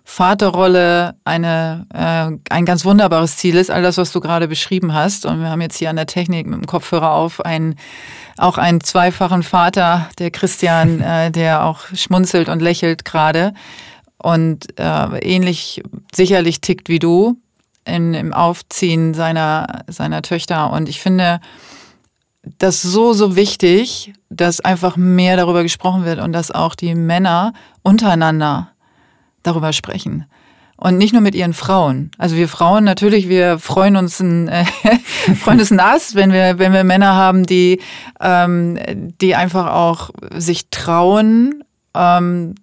[0.03, 5.26] Vaterrolle eine, äh, ein ganz wunderbares Ziel ist, all das, was du gerade beschrieben hast.
[5.26, 7.76] Und wir haben jetzt hier an der Technik mit dem Kopfhörer auf einen,
[8.38, 13.53] auch einen zweifachen Vater, der Christian, äh, der auch schmunzelt und lächelt gerade
[14.18, 15.82] und äh, ähnlich
[16.14, 17.38] sicherlich tickt wie du
[17.86, 20.72] in, im Aufziehen seiner, seiner Töchter.
[20.72, 21.40] Und ich finde
[22.44, 27.53] das so, so wichtig, dass einfach mehr darüber gesprochen wird und dass auch die Männer
[27.84, 28.70] untereinander
[29.43, 30.26] darüber sprechen.
[30.77, 32.09] Und nicht nur mit ihren Frauen.
[32.18, 34.65] Also wir Frauen natürlich, wir freuen uns ein, äh,
[35.35, 37.80] freuen uns ein Ast, wenn wir, wenn wir Männer haben, die,
[38.19, 38.80] ähm,
[39.22, 41.63] die einfach auch sich trauen,
[41.93, 42.55] ähm,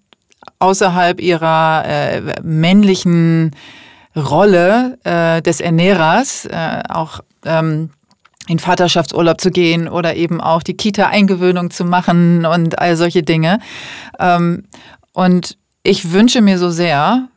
[0.59, 3.53] außerhalb ihrer äh, männlichen
[4.17, 7.91] Rolle äh, des Ernährers äh, auch ähm,
[8.49, 13.61] in Vaterschaftsurlaub zu gehen oder eben auch die Kita-Eingewöhnung zu machen und all solche Dinge.
[14.19, 14.65] Ähm,
[15.13, 15.58] und
[15.89, 17.29] ich wünsche mir so sehr,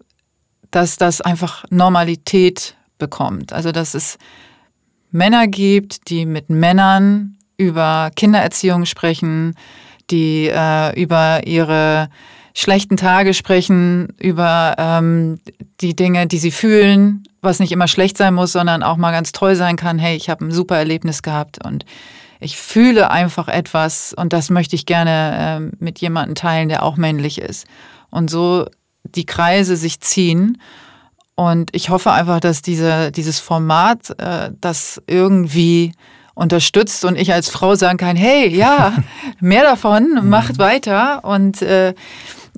[0.72, 3.53] dass das einfach Normalität bekommt.
[3.53, 4.18] Also dass es
[5.10, 9.56] Männer gibt, die mit Männern über Kindererziehung sprechen,
[10.10, 12.10] die äh, über ihre
[12.53, 15.40] schlechten Tage sprechen, über ähm,
[15.80, 19.32] die Dinge, die sie fühlen, was nicht immer schlecht sein muss, sondern auch mal ganz
[19.32, 19.98] toll sein kann.
[19.98, 21.86] Hey, ich habe ein super Erlebnis gehabt und
[22.41, 26.98] ich fühle einfach etwas und das möchte ich gerne äh, mit jemandem teilen, der auch
[26.98, 27.65] männlich ist
[28.11, 28.67] und so
[29.03, 30.61] die Kreise sich ziehen.
[31.35, 35.93] Und ich hoffe einfach, dass diese, dieses Format äh, das irgendwie
[36.33, 38.93] unterstützt und ich als Frau sagen kann, hey, ja,
[39.39, 40.29] mehr davon, mhm.
[40.29, 41.93] macht weiter und, äh,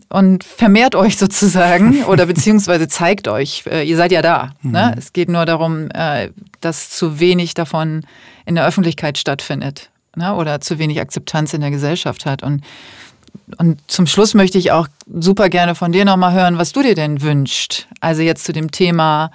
[0.10, 4.52] und vermehrt euch sozusagen oder beziehungsweise zeigt euch, äh, ihr seid ja da.
[4.62, 4.70] Ne?
[4.70, 4.72] Mhm.
[4.72, 4.96] Ne?
[4.98, 6.30] Es geht nur darum, äh,
[6.62, 8.06] dass zu wenig davon
[8.46, 10.34] in der Öffentlichkeit stattfindet ne?
[10.34, 12.44] oder zu wenig Akzeptanz in der Gesellschaft hat.
[12.44, 12.64] Und
[13.58, 16.96] und zum Schluss möchte ich auch super gerne von dir nochmal hören, was du dir
[16.96, 17.88] denn wünschst.
[18.00, 19.32] Also jetzt zu dem Thema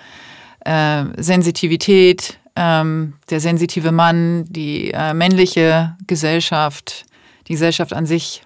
[0.64, 7.06] äh, Sensitivität, ähm, der sensitive Mann, die äh, männliche Gesellschaft,
[7.46, 8.42] die Gesellschaft an sich.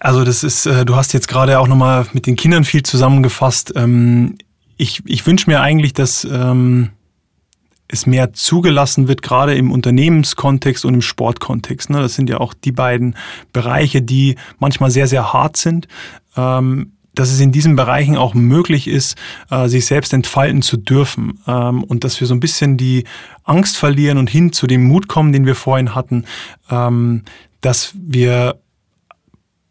[0.00, 3.72] Also das ist, äh, du hast jetzt gerade auch nochmal mit den Kindern viel zusammengefasst.
[3.76, 4.36] Ähm,
[4.76, 6.90] ich ich wünsche mir eigentlich, dass ähm,
[7.88, 11.90] es mehr zugelassen wird, gerade im Unternehmenskontext und im Sportkontext.
[11.90, 12.00] Ne?
[12.00, 13.16] Das sind ja auch die beiden
[13.52, 15.88] Bereiche, die manchmal sehr, sehr hart sind.
[16.36, 19.16] Ähm, dass es in diesen Bereichen auch möglich ist,
[19.50, 23.04] äh, sich selbst entfalten zu dürfen ähm, und dass wir so ein bisschen die
[23.42, 26.26] Angst verlieren und hin zu dem Mut kommen, den wir vorhin hatten,
[26.70, 27.22] ähm,
[27.62, 28.60] dass wir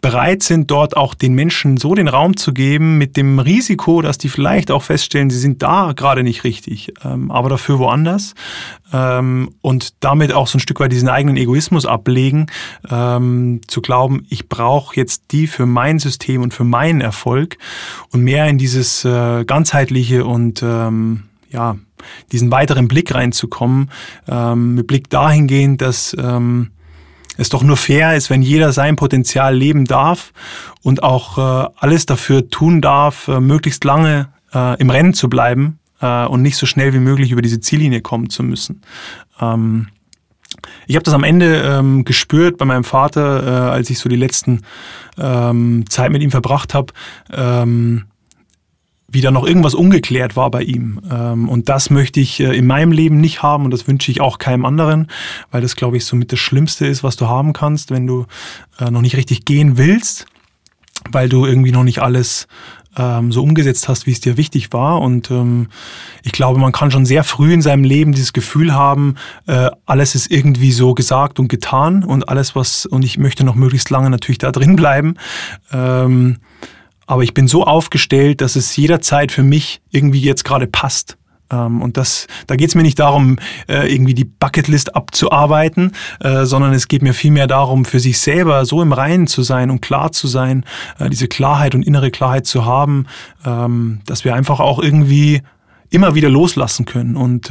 [0.05, 4.19] bereit sind, dort auch den Menschen so den Raum zu geben, mit dem Risiko, dass
[4.19, 8.35] die vielleicht auch feststellen, sie sind da gerade nicht richtig, ähm, aber dafür woanders
[8.93, 12.45] ähm, und damit auch so ein Stück weit diesen eigenen Egoismus ablegen,
[12.87, 17.57] ähm, zu glauben, ich brauche jetzt die für mein System und für meinen Erfolg
[18.11, 20.63] und mehr in dieses äh, ganzheitliche und
[21.51, 21.77] ja,
[22.31, 23.89] diesen weiteren Blick reinzukommen,
[24.55, 26.15] mit Blick dahingehend, dass
[27.37, 30.33] es doch nur fair ist, wenn jeder sein Potenzial leben darf
[30.81, 35.79] und auch äh, alles dafür tun darf, äh, möglichst lange äh, im Rennen zu bleiben
[36.01, 38.81] äh, und nicht so schnell wie möglich über diese Ziellinie kommen zu müssen.
[39.39, 39.87] Ähm,
[40.87, 44.15] ich habe das am Ende ähm, gespürt bei meinem Vater, äh, als ich so die
[44.15, 44.61] letzten
[45.17, 46.93] ähm, Zeit mit ihm verbracht habe.
[49.15, 50.99] Wie da noch irgendwas ungeklärt war bei ihm.
[51.09, 54.19] Ähm, und das möchte ich äh, in meinem Leben nicht haben und das wünsche ich
[54.19, 55.07] auch keinem anderen,
[55.51, 58.25] weil das, glaube ich, somit das Schlimmste ist, was du haben kannst, wenn du
[58.77, 60.25] äh, noch nicht richtig gehen willst,
[61.09, 62.49] weil du irgendwie noch nicht alles
[62.97, 64.99] ähm, so umgesetzt hast, wie es dir wichtig war.
[64.99, 65.67] Und ähm,
[66.23, 69.15] ich glaube, man kann schon sehr früh in seinem Leben dieses Gefühl haben,
[69.47, 73.55] äh, alles ist irgendwie so gesagt und getan und alles, was, und ich möchte noch
[73.55, 75.15] möglichst lange natürlich da drin bleiben.
[75.71, 76.39] Ähm,
[77.05, 81.17] aber ich bin so aufgestellt, dass es jederzeit für mich irgendwie jetzt gerade passt.
[81.51, 83.37] Ähm, und das, da geht es mir nicht darum,
[83.67, 88.65] äh, irgendwie die Bucketlist abzuarbeiten, äh, sondern es geht mir vielmehr darum, für sich selber
[88.65, 90.65] so im Reinen zu sein und klar zu sein,
[90.99, 93.05] äh, diese Klarheit und innere Klarheit zu haben,
[93.45, 95.41] ähm, dass wir einfach auch irgendwie
[95.89, 97.49] immer wieder loslassen können und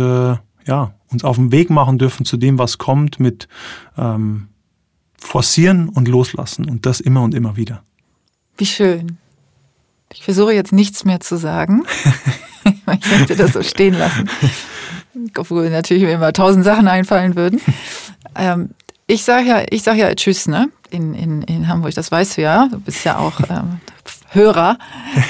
[0.66, 3.48] ja, uns auf den Weg machen dürfen zu dem, was kommt, mit
[3.97, 4.48] ähm,
[5.18, 7.82] forcieren und loslassen und das immer und immer wieder.
[8.56, 9.18] Wie schön.
[10.12, 11.85] Ich versuche jetzt nichts mehr zu sagen.
[12.64, 14.28] ich möchte das so stehen lassen.
[15.36, 17.60] Obwohl natürlich mir immer tausend Sachen einfallen würden.
[18.36, 18.70] Ähm,
[19.06, 20.68] ich sage ja, ich sag ja Tschüss, ne?
[20.90, 22.68] In, in, in Hamburg, das weißt du ja.
[22.70, 23.81] Du bist ja auch ähm,
[24.31, 24.78] Hörer.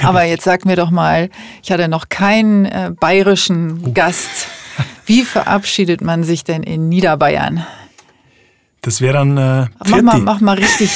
[0.03, 1.29] Aber jetzt sag mir doch mal,
[1.61, 3.91] ich hatte noch keinen äh, bayerischen oh.
[3.93, 4.47] Gast.
[5.05, 7.65] Wie verabschiedet man sich denn in Niederbayern?
[8.85, 9.35] Das wäre dann.
[9.35, 10.91] Äh, mach, mal, mach mal richtig.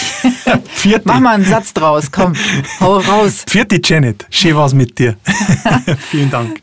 [1.06, 2.36] mach mal einen Satz draus, komm,
[2.80, 3.44] hau raus.
[3.50, 5.18] Vierte Janet, schön war's mit dir.
[6.12, 6.62] Vielen Dank.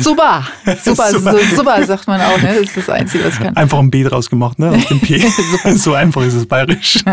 [0.00, 0.46] Super,
[0.82, 1.38] super, super.
[1.54, 2.54] Super, sagt man auch, ne?
[2.54, 3.54] Das ist das Einzige, was ich kann.
[3.54, 4.70] Einfach ein B draus gemacht, ne?
[4.70, 5.18] Aus dem P.
[5.74, 7.04] so einfach ist es bayerisch.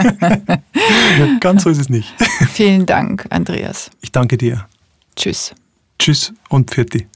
[1.41, 2.13] Ganz so ist es nicht.
[2.53, 3.91] Vielen Dank, Andreas.
[3.99, 4.65] Ich danke dir.
[5.17, 5.53] Tschüss.
[5.99, 7.07] Tschüss und Pfirti.